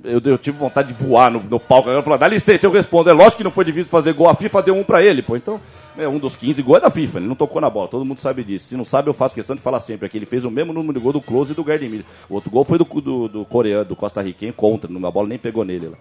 Eu, 0.05 0.21
eu 0.25 0.39
tive 0.39 0.57
vontade 0.57 0.93
de 0.93 0.95
voar 0.95 1.31
no, 1.31 1.41
no 1.41 1.59
palco. 1.59 1.91
Eu 1.91 2.03
falei, 2.03 2.19
dá 2.19 2.29
licença, 2.29 2.65
eu 2.65 2.71
respondo. 2.71 3.11
É 3.11 3.13
lógico 3.13 3.39
que 3.39 3.45
não 3.45 3.51
foi 3.51 3.65
difícil 3.65 3.91
fazer 3.91 4.13
gol. 4.13 4.29
A 4.29 4.35
FIFA 4.35 4.63
deu 4.63 4.77
um 4.77 4.85
pra 4.85 5.03
ele, 5.03 5.23
pô. 5.23 5.37
Então, 5.37 5.61
é, 5.99 6.07
um 6.07 6.19
dos 6.19 6.37
15 6.37 6.63
gols 6.63 6.79
é 6.79 6.81
da 6.83 6.91
FIFA. 6.91 7.19
Ele 7.19 7.27
não 7.27 7.35
tocou 7.35 7.61
na 7.61 7.71
bola. 7.71 7.89
Todo 7.89 8.05
mundo 8.05 8.21
sabe 8.21 8.45
disso. 8.45 8.69
Se 8.69 8.77
não 8.77 8.85
sabe, 8.85 9.09
eu 9.09 9.15
faço 9.15 9.35
questão 9.35 9.57
de 9.57 9.63
falar 9.63 9.81
sempre 9.81 10.07
aqui. 10.07 10.19
Ele 10.19 10.27
fez 10.27 10.45
o 10.45 10.51
mesmo 10.51 10.73
número 10.73 10.99
de 10.99 11.03
gol 11.03 11.13
do 11.13 11.21
Close 11.21 11.53
e 11.53 11.55
do 11.55 11.65
Gardemir. 11.65 12.05
O 12.29 12.35
outro 12.35 12.51
gol 12.51 12.65
foi 12.65 12.79
do, 12.79 12.85
do, 12.85 13.29
do 13.29 13.45
coreano, 13.45 13.85
do 13.85 13.97
Costa 13.97 14.23
Riquenho 14.23 14.53
contra. 14.53 14.91
A 14.91 15.11
bola 15.11 15.29
nem 15.29 15.39
pegou 15.39 15.65
nele 15.65 15.89
lá. 15.89 15.97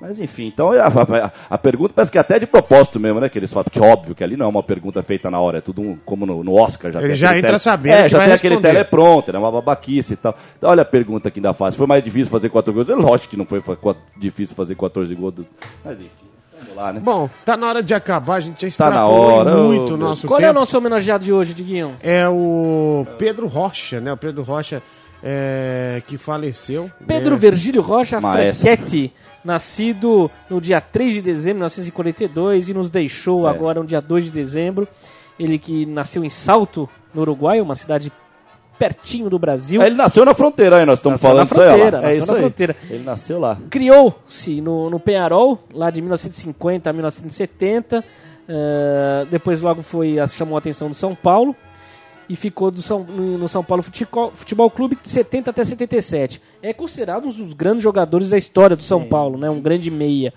Mas 0.00 0.20
enfim, 0.20 0.46
então 0.48 0.72
a, 0.72 0.86
a- 0.86 1.32
a 1.50 1.56
pergunta 1.58 1.94
parece 1.94 2.12
que 2.12 2.18
é 2.18 2.20
até 2.20 2.38
de 2.38 2.46
propósito 2.46 3.00
mesmo, 3.00 3.18
né? 3.18 3.28
Que 3.30 3.38
eles 3.38 3.50
falam, 3.50 3.64
porque 3.64 3.80
óbvio 3.80 4.14
que 4.14 4.22
ali 4.22 4.36
não 4.36 4.44
é 4.46 4.48
uma 4.48 4.62
pergunta 4.62 5.02
feita 5.02 5.30
na 5.30 5.40
hora, 5.40 5.58
é 5.58 5.60
tudo 5.62 5.80
um- 5.80 5.96
como 6.04 6.26
no, 6.26 6.44
no 6.44 6.52
Oscar. 6.54 6.92
Já 6.92 6.98
Ele 6.98 7.08
tem 7.08 7.16
já 7.16 7.38
entra 7.38 7.58
sabendo 7.58 7.94
É, 7.94 8.02
que 8.04 8.08
já 8.10 8.18
vai 8.18 8.26
tem 8.26 8.34
aquele 8.36 8.60
telepronto, 8.60 9.30
é 9.34 9.38
uma 9.38 9.50
babaquice 9.50 10.12
e 10.12 10.16
tal. 10.16 10.36
Então 10.58 10.68
olha 10.70 10.82
a 10.82 10.84
pergunta 10.84 11.30
que 11.30 11.38
ainda 11.38 11.54
faz. 11.54 11.74
Foi 11.74 11.86
mais 11.86 12.04
difícil 12.04 12.30
fazer 12.30 12.50
14 12.50 12.74
gols? 12.74 12.90
É 12.90 12.94
lógico 12.94 13.30
que 13.30 13.36
não 13.38 13.46
foi 13.46 13.62
difícil 14.18 14.54
fazer 14.54 14.74
14 14.76 15.14
gols. 15.14 15.32
do- 15.34 15.46
Mas 15.82 15.96
enfim, 15.98 16.10
vamos 16.60 16.76
lá, 16.76 16.92
né? 16.92 17.00
Bom, 17.02 17.30
tá 17.44 17.56
na 17.56 17.66
hora 17.66 17.82
de 17.82 17.94
acabar. 17.94 18.34
A 18.34 18.40
gente 18.40 18.68
já 18.68 18.84
Tá 18.84 18.90
na 18.90 19.06
hora, 19.06 19.56
muito 19.56 19.94
o 19.94 19.96
nosso 19.96 20.26
Qual 20.26 20.38
tempo. 20.38 20.48
é 20.48 20.50
o 20.50 20.54
nosso 20.54 20.76
homenageado 20.76 21.24
de 21.24 21.32
hoje, 21.32 21.54
Diguinho? 21.54 21.96
É 22.02 22.28
o 22.28 23.06
Pedro 23.18 23.46
Rocha, 23.46 23.98
né? 23.98 24.12
O 24.12 24.16
Pedro 24.18 24.42
Rocha 24.42 24.82
é, 25.28 26.00
que 26.06 26.16
faleceu. 26.16 26.88
Pedro 27.04 27.32
né? 27.32 27.36
Virgílio 27.36 27.82
Rocha 27.82 28.20
Maestro. 28.20 28.64
Frechetti, 28.68 29.12
nascido 29.44 30.30
no 30.48 30.60
dia 30.60 30.80
3 30.80 31.14
de 31.14 31.22
dezembro 31.22 31.54
de 31.68 31.76
1942 31.80 32.68
e 32.68 32.74
nos 32.74 32.88
deixou 32.90 33.46
É. 33.46 33.50
agora 33.50 33.80
no 33.80 33.86
dia 33.86 34.00
2 34.00 34.24
de 34.26 34.30
dezembro. 34.30 34.86
Ele 35.38 35.58
que 35.58 35.84
nasceu 35.84 36.24
em 36.24 36.30
Salto, 36.30 36.88
no 37.12 37.22
Uruguai, 37.22 37.60
uma 37.60 37.74
cidade 37.74 38.12
pertinho 38.78 39.28
do 39.28 39.38
Brasil. 39.38 39.82
Ele 39.82 39.94
nasceu 39.96 40.24
na 40.24 40.32
fronteira 40.34 40.76
aí, 40.76 40.86
nós 40.86 40.98
estamos 40.98 41.20
Nasceu 41.20 41.30
falando 41.30 41.48
na 41.50 41.54
isso 41.54 41.60
aí, 41.60 41.66
ó 41.66 41.70
lá. 41.70 41.76
fronteira, 41.78 42.06
É 42.06 42.16
isso 42.16 42.26
na 42.26 42.32
aí. 42.34 42.38
fronteira. 42.40 42.76
Ele 42.90 43.04
nasceu 43.04 43.40
lá. 43.40 43.58
Criou-se 43.70 44.60
no, 44.60 44.88
no 44.90 45.00
Penharol, 45.00 45.58
lá 45.74 45.90
de 45.90 46.00
1950 46.00 46.88
a 46.88 46.92
1970. 46.92 48.04
eh, 48.48 49.26
depois 49.28 49.60
logo 49.60 49.82
foi 49.82 50.20
a- 50.20 50.26
chamou 50.26 50.54
a 50.54 50.58
atenção 50.60 50.88
do 50.88 50.94
São 50.94 51.16
Paulo 51.16 51.52
e 52.28 52.34
ficou 52.36 52.70
do 52.70 52.82
São, 52.82 53.04
no, 53.04 53.48
São 53.48 53.62
Paulo 53.62 53.82
Futebol, 53.82 54.32
Futebol 54.34 54.70
Clube 54.70 54.96
de 55.02 55.08
70 55.08 55.50
até 55.50 55.64
77. 55.64 56.40
É 56.62 56.72
considerado 56.72 57.26
um 57.26 57.30
dos 57.32 57.52
grandes 57.52 57.82
jogadores 57.82 58.30
da 58.30 58.36
história 58.38 58.74
do 58.76 58.82
São 58.82 59.04
Paulo, 59.04 59.38
né? 59.38 59.48
Um 59.48 59.60
grande 59.60 59.90
meia. 59.90 60.32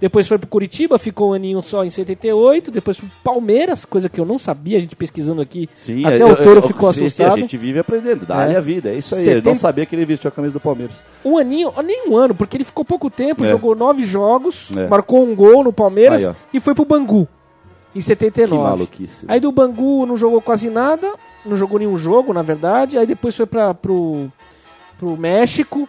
Depois 0.00 0.28
foi 0.28 0.38
pro 0.38 0.46
Curitiba, 0.46 0.96
ficou 0.96 1.30
um 1.30 1.32
aninho 1.32 1.60
só 1.60 1.84
em 1.84 1.90
78. 1.90 2.70
Depois 2.70 2.96
pro 2.98 3.08
Palmeiras, 3.24 3.84
coisa 3.84 4.08
que 4.08 4.20
eu 4.20 4.24
não 4.24 4.38
sabia, 4.38 4.76
a 4.76 4.80
gente 4.80 4.94
pesquisando 4.94 5.40
aqui. 5.42 5.68
Sim, 5.74 6.04
até 6.04 6.22
eu- 6.22 6.28
o 6.28 6.36
Toro 6.36 6.58
eu- 6.60 6.62
ficou 6.62 6.92
sim, 6.92 7.00
sim, 7.00 7.06
assustado. 7.06 7.32
a 7.34 7.40
gente 7.40 7.56
vive 7.56 7.80
aprendendo, 7.80 8.24
dá-lhe 8.24 8.54
É. 8.54 8.56
a 8.56 8.60
vida, 8.60 8.90
é 8.90 8.94
isso 8.98 9.16
aí. 9.16 9.22
Ele 9.22 9.34
não 9.36 9.42
70 9.42 9.58
sabia 9.58 9.84
que 9.86 9.96
ele 9.96 10.04
vestiu 10.04 10.28
a 10.28 10.30
camisa 10.30 10.52
do 10.54 10.60
Palmeiras. 10.60 10.96
Um 11.24 11.36
aninho, 11.36 11.72
ó, 11.76 11.82
nem 11.82 12.08
um 12.08 12.16
ano, 12.16 12.32
porque 12.32 12.56
ele 12.56 12.62
ficou 12.64 12.84
pouco 12.84 13.10
tempo, 13.10 13.44
É. 13.44 13.48
jogou 13.48 13.74
nove 13.74 14.04
jogos, 14.04 14.68
É. 14.76 14.86
marcou 14.86 15.20
um 15.24 15.34
gol 15.34 15.64
no 15.64 15.72
Palmeiras 15.72 16.24
Aí, 16.24 16.34
e 16.54 16.60
foi 16.60 16.76
pro 16.76 16.84
Bangu 16.84 17.26
em 17.98 18.00
Que 18.00 18.04
79. 18.06 18.62
maluquice. 18.62 19.26
né? 19.26 19.34
Aí 19.34 19.40
do 19.40 19.50
Bangu 19.52 20.06
não 20.06 20.16
jogou 20.16 20.40
quase 20.40 20.70
nada, 20.70 21.14
não 21.44 21.56
jogou 21.56 21.78
nenhum 21.78 21.96
jogo, 21.98 22.32
na 22.32 22.42
verdade. 22.42 22.96
Aí 22.98 23.06
depois 23.06 23.36
foi 23.36 23.46
para 23.46 23.74
pro, 23.74 24.28
pro 24.98 25.16
México 25.16 25.88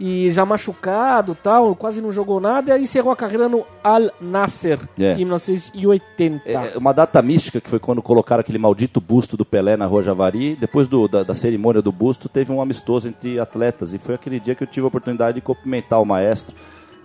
e 0.00 0.30
já 0.32 0.44
machucado 0.44 1.36
tal, 1.40 1.76
quase 1.76 2.00
não 2.00 2.10
jogou 2.10 2.40
nada. 2.40 2.70
E 2.70 2.72
aí 2.72 2.82
encerrou 2.82 3.12
a 3.12 3.16
carreira 3.16 3.48
no 3.48 3.64
Al 3.84 4.10
Nasser 4.20 4.80
É. 4.98 5.12
em 5.12 5.24
1980. 5.24 6.48
É, 6.48 6.76
uma 6.76 6.92
data 6.92 7.20
mística 7.22 7.60
que 7.60 7.70
foi 7.70 7.78
quando 7.78 8.02
colocaram 8.02 8.40
aquele 8.40 8.58
maldito 8.58 9.00
busto 9.00 9.36
do 9.36 9.44
Pelé 9.44 9.76
na 9.76 9.86
Rua 9.86 10.02
Javari. 10.02 10.56
Depois 10.56 10.88
do- 10.88 11.06
da, 11.06 11.22
da 11.22 11.34
cerimônia 11.34 11.80
do 11.80 11.92
busto, 11.92 12.28
teve 12.28 12.50
um 12.52 12.60
amistoso 12.60 13.08
entre 13.08 13.38
atletas. 13.38 13.94
E 13.94 13.98
foi 13.98 14.14
aquele 14.16 14.40
dia 14.40 14.54
que 14.54 14.62
eu 14.64 14.66
tive 14.66 14.84
a 14.84 14.88
oportunidade 14.88 15.36
de 15.36 15.40
cumprimentar 15.40 16.00
o 16.00 16.04
maestro. 16.04 16.54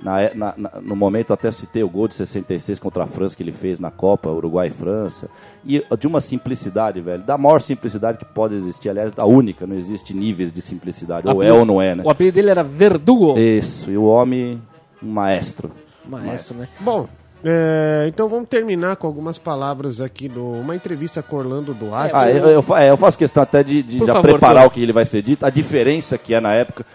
Na, 0.01 0.21
é- 0.21 0.33
na- 0.35 0.53
na- 0.55 0.71
no 0.81 0.95
momento 0.95 1.33
até 1.33 1.49
citei 1.51 1.81
o 1.83 1.89
gol 1.89 2.07
de 2.07 2.13
66 2.13 2.77
contra 2.77 3.03
a 3.03 3.07
França 3.07 3.35
que 3.35 3.41
ele 3.41 3.51
fez 3.51 3.79
na 3.79 3.89
Copa, 3.89 4.29
Uruguai 4.29 4.67
e 4.67 4.69
França. 4.71 5.27
E 5.65 5.83
de 5.99 6.05
uma 6.07 6.21
simplicidade, 6.21 7.01
velho, 7.01 7.23
da 7.23 7.37
maior 7.37 7.59
simplicidade 7.61 8.19
que 8.19 8.25
pode 8.25 8.53
existir. 8.53 8.89
Aliás, 8.89 9.11
da 9.11 9.25
única, 9.25 9.65
não 9.65 9.75
existe 9.75 10.13
níveis 10.13 10.53
de 10.53 10.61
simplicidade. 10.61 11.27
Ou 11.27 11.41
é 11.41 11.51
ou 11.51 11.65
não 11.65 11.81
é, 11.81 11.95
né? 11.95 12.03
O 12.05 12.09
apelido 12.11 12.35
dele 12.35 12.51
era 12.51 12.63
Verdugo. 12.63 13.37
Isso, 13.39 13.89
e 13.89 13.97
o 13.97 14.03
homem, 14.03 14.61
um 15.01 15.09
maestro. 15.11 15.71
Maestro, 16.05 16.55
né? 16.57 16.67
Bom, 16.79 17.07
é, 17.43 18.05
então 18.07 18.29
vamos 18.29 18.47
terminar 18.47 18.95
com 18.97 19.07
algumas 19.07 19.37
palavras 19.37 19.99
aqui 19.99 20.29
do 20.29 20.43
uma 20.43 20.75
entrevista 20.75 21.21
com 21.23 21.37
Orlando 21.37 21.73
Duarte. 21.73 22.13
Ah, 22.15 22.29
eu, 22.29 22.47
eu 22.61 22.77
é, 22.77 22.89
eu 22.91 22.97
faço 22.97 23.17
questão 23.17 23.41
até 23.43 23.63
de, 23.63 23.81
de 23.83 23.97
Por 23.97 24.07
já 24.07 24.13
favor, 24.13 24.29
preparar 24.29 24.55
Toro. 24.63 24.67
o 24.67 24.71
que 24.71 24.81
ele 24.81 24.93
vai 24.93 25.05
ser 25.05 25.21
dito, 25.23 25.45
a 25.45 25.49
diferença 25.49 26.17
que 26.17 26.33
é 26.33 26.39
na 26.39 26.53
época, 26.53 26.85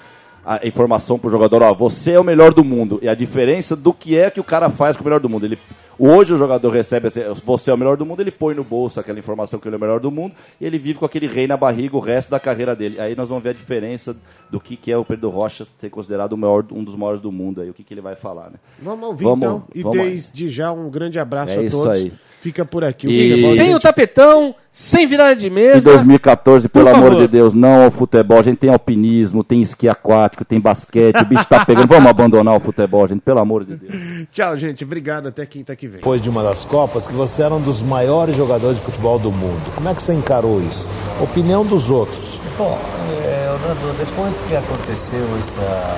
a 0.45 0.67
informação 0.67 1.19
pro 1.19 1.31
jogador, 1.31 1.63
ó, 1.63 1.73
você 1.73 2.13
é 2.13 2.21
o 2.21 2.25
melhor 2.25 2.53
do 2.53 2.65
mundo, 2.65 2.99
e 3.03 3.09
a 3.09 3.15
diferença 3.15 3.77
do 3.77 3.93
que 3.93 4.17
é 4.17 4.31
que 4.31 4.41
o 4.41 4.45
cara 4.45 4.69
faz 4.69 4.97
com 4.97 5.03
o 5.03 5.05
melhor 5.05 5.21
do 5.21 5.29
mundo. 5.29 5.47
Ele, 5.47 5.59
hoje 5.99 6.33
o 6.35 6.37
jogador 6.39 6.71
recebe, 6.71 7.09
esse- 7.09 7.25
você 7.45 7.71
é 7.71 7.75
o 7.75 7.77
melhor 7.77 7.97
do 7.97 8.05
mundo, 8.07 8.21
ele 8.21 8.31
põe 8.31 8.55
no 8.55 8.65
bolso 8.65 8.99
aquela 9.01 9.19
informação 9.19 9.59
que 9.59 9.69
ele 9.69 9.77
é 9.77 9.79
o 9.79 9.81
melhor 9.81 10.01
do 10.01 10.11
mundo, 10.11 10.35
e 10.61 10.65
ele 10.67 10.79
vive 10.79 10.99
com 10.99 11.05
aquele 11.05 11.27
rei 11.27 11.47
na 11.47 11.57
barriga 11.57 11.97
o 11.97 12.01
resto 12.01 12.31
da 12.31 12.41
carreira 12.41 12.75
dele. 12.77 13.01
Aí 13.01 13.15
nós 13.17 13.29
vamos 13.29 13.43
ver 13.45 13.51
a 13.51 13.55
diferença 13.55 14.17
do 14.51 14.61
que, 14.61 14.77
que 14.77 14.93
é 14.93 14.97
o 14.97 15.05
Pedro 15.05 15.31
Rocha 15.31 15.67
ser 15.79 15.91
considerado 15.91 16.33
o 16.33 16.37
maior, 16.37 16.65
um 16.73 16.85
dos 16.85 16.95
maiores 16.97 17.21
do 17.21 17.33
mundo, 17.33 17.61
aí 17.63 17.71
o 17.71 17.75
que, 17.75 17.83
que 17.83 17.95
ele 17.95 18.01
vai 18.01 18.17
falar, 18.17 18.51
né? 18.51 18.57
Vamos 18.81 19.07
ouvir 19.09 19.25
Vamos- 19.25 19.39
então. 19.45 19.65
E 19.75 19.83
vamos 19.83 19.99
aí. 19.99 20.05
desde 20.11 20.49
já 20.49 20.73
um 20.73 20.91
grande 20.91 21.19
abraço 21.19 21.55
É 21.55 21.59
a 21.59 21.63
isso 21.63 21.77
todos. 21.83 21.99
aí. 21.99 22.13
Fica 22.41 22.65
por 22.65 22.83
aqui. 22.83 23.07
O 23.07 23.11
E- 23.11 23.31
futebol, 23.31 23.55
Sem 23.57 23.65
gente, 23.67 23.77
o 23.77 23.81
tapetão, 23.81 24.53
sem 24.73 25.07
virada 25.07 25.37
de 25.37 25.47
Em 25.47 25.51
mesa. 25.51 25.93
2014, 25.93 26.69
pelo 26.69 26.89
amor 26.89 27.15
de 27.15 27.29
Deus, 27.29 27.55
não 27.55 27.85
ao 27.85 27.91
futebol. 27.93 28.41
A 28.41 28.43
gente 28.43 28.59
tem 28.59 28.69
alpinismo, 28.69 29.45
tem 29.45 29.63
esqui 29.63 29.89
aquático, 29.89 30.45
tem 30.45 30.59
basquete, 30.61 31.23
o 31.23 31.25
bicho 31.25 31.45
tá 31.49 31.65
pegando. 31.65 31.87
Vamos 31.87 32.11
abandonar 32.11 32.57
o 32.57 32.61
futebol, 32.61 33.07
gente, 33.07 33.21
pelo 33.21 33.39
amor 33.39 33.65
de 33.65 33.77
Deus. 33.77 33.93
Tchau, 34.33 34.57
gente. 34.57 34.83
Obrigado. 34.83 35.29
Até 35.29 35.47
quinta 35.47 35.77
que 35.77 35.87
vem. 35.87 35.92
Depois 35.93 36.23
de 36.23 36.31
uma 36.31 36.43
das 36.43 36.65
Copas, 36.65 37.07
que 37.07 37.13
você 37.13 37.43
era 37.43 37.55
um 37.55 37.61
dos 37.61 37.83
maiores 37.83 38.35
jogadores 38.35 38.79
de 38.79 38.83
futebol 38.83 39.19
do 39.19 39.31
mundo. 39.31 39.61
Como 39.75 39.87
é 39.91 39.95
que 39.95 40.01
você 40.03 40.15
encarou 40.15 40.59
isso? 40.63 40.89
Opinião 41.21 41.65
dos 41.67 41.91
outros. 41.91 42.41
Bom, 42.57 42.79
eh, 43.25 43.51
Orlando, 43.53 43.95
depois 43.99 44.33
que 44.49 44.57
aconteceu 44.57 45.23
essa, 45.39 45.95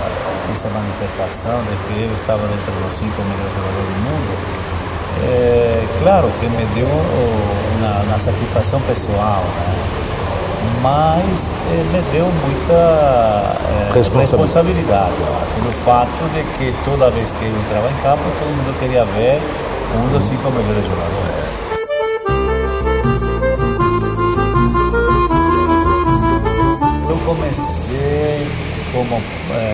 essa 0.52 0.68
manifestação 0.70 1.60
de 1.62 1.76
que 1.86 2.02
eu 2.02 2.12
estava 2.14 2.42
entre 2.42 2.72
os 2.86 2.92
cinco 2.98 3.22
melhores 3.22 3.54
jogadores 3.54 3.86
do 3.86 4.00
mundo, 4.02 4.64
é 5.22 5.84
claro 6.02 6.28
que 6.40 6.46
me 6.46 6.64
deu 6.74 6.86
uma, 6.86 8.02
uma 8.02 8.18
satisfação 8.18 8.80
pessoal, 8.82 9.44
né? 9.44 9.94
mas 10.82 11.24
eh, 11.70 11.84
me 11.92 12.02
deu 12.10 12.26
muita 12.26 13.56
Responsabilidade. 13.94 14.42
responsabilidade 14.42 15.14
no 15.62 15.72
fato 15.84 16.10
de 16.34 16.42
que 16.58 16.74
toda 16.84 17.10
vez 17.10 17.30
que 17.30 17.44
eu 17.44 17.50
entrava 17.50 17.88
em 17.88 18.02
campo, 18.02 18.22
todo 18.40 18.48
mundo 18.48 18.78
queria 18.80 19.04
ver 19.04 19.40
um 19.96 20.08
dos 20.12 20.24
cinco 20.24 20.50
melhores 20.50 20.84
jogadores. 20.86 21.64
Eu 27.08 27.18
comecei 27.24 28.46
como 28.92 29.22
eh, 29.52 29.73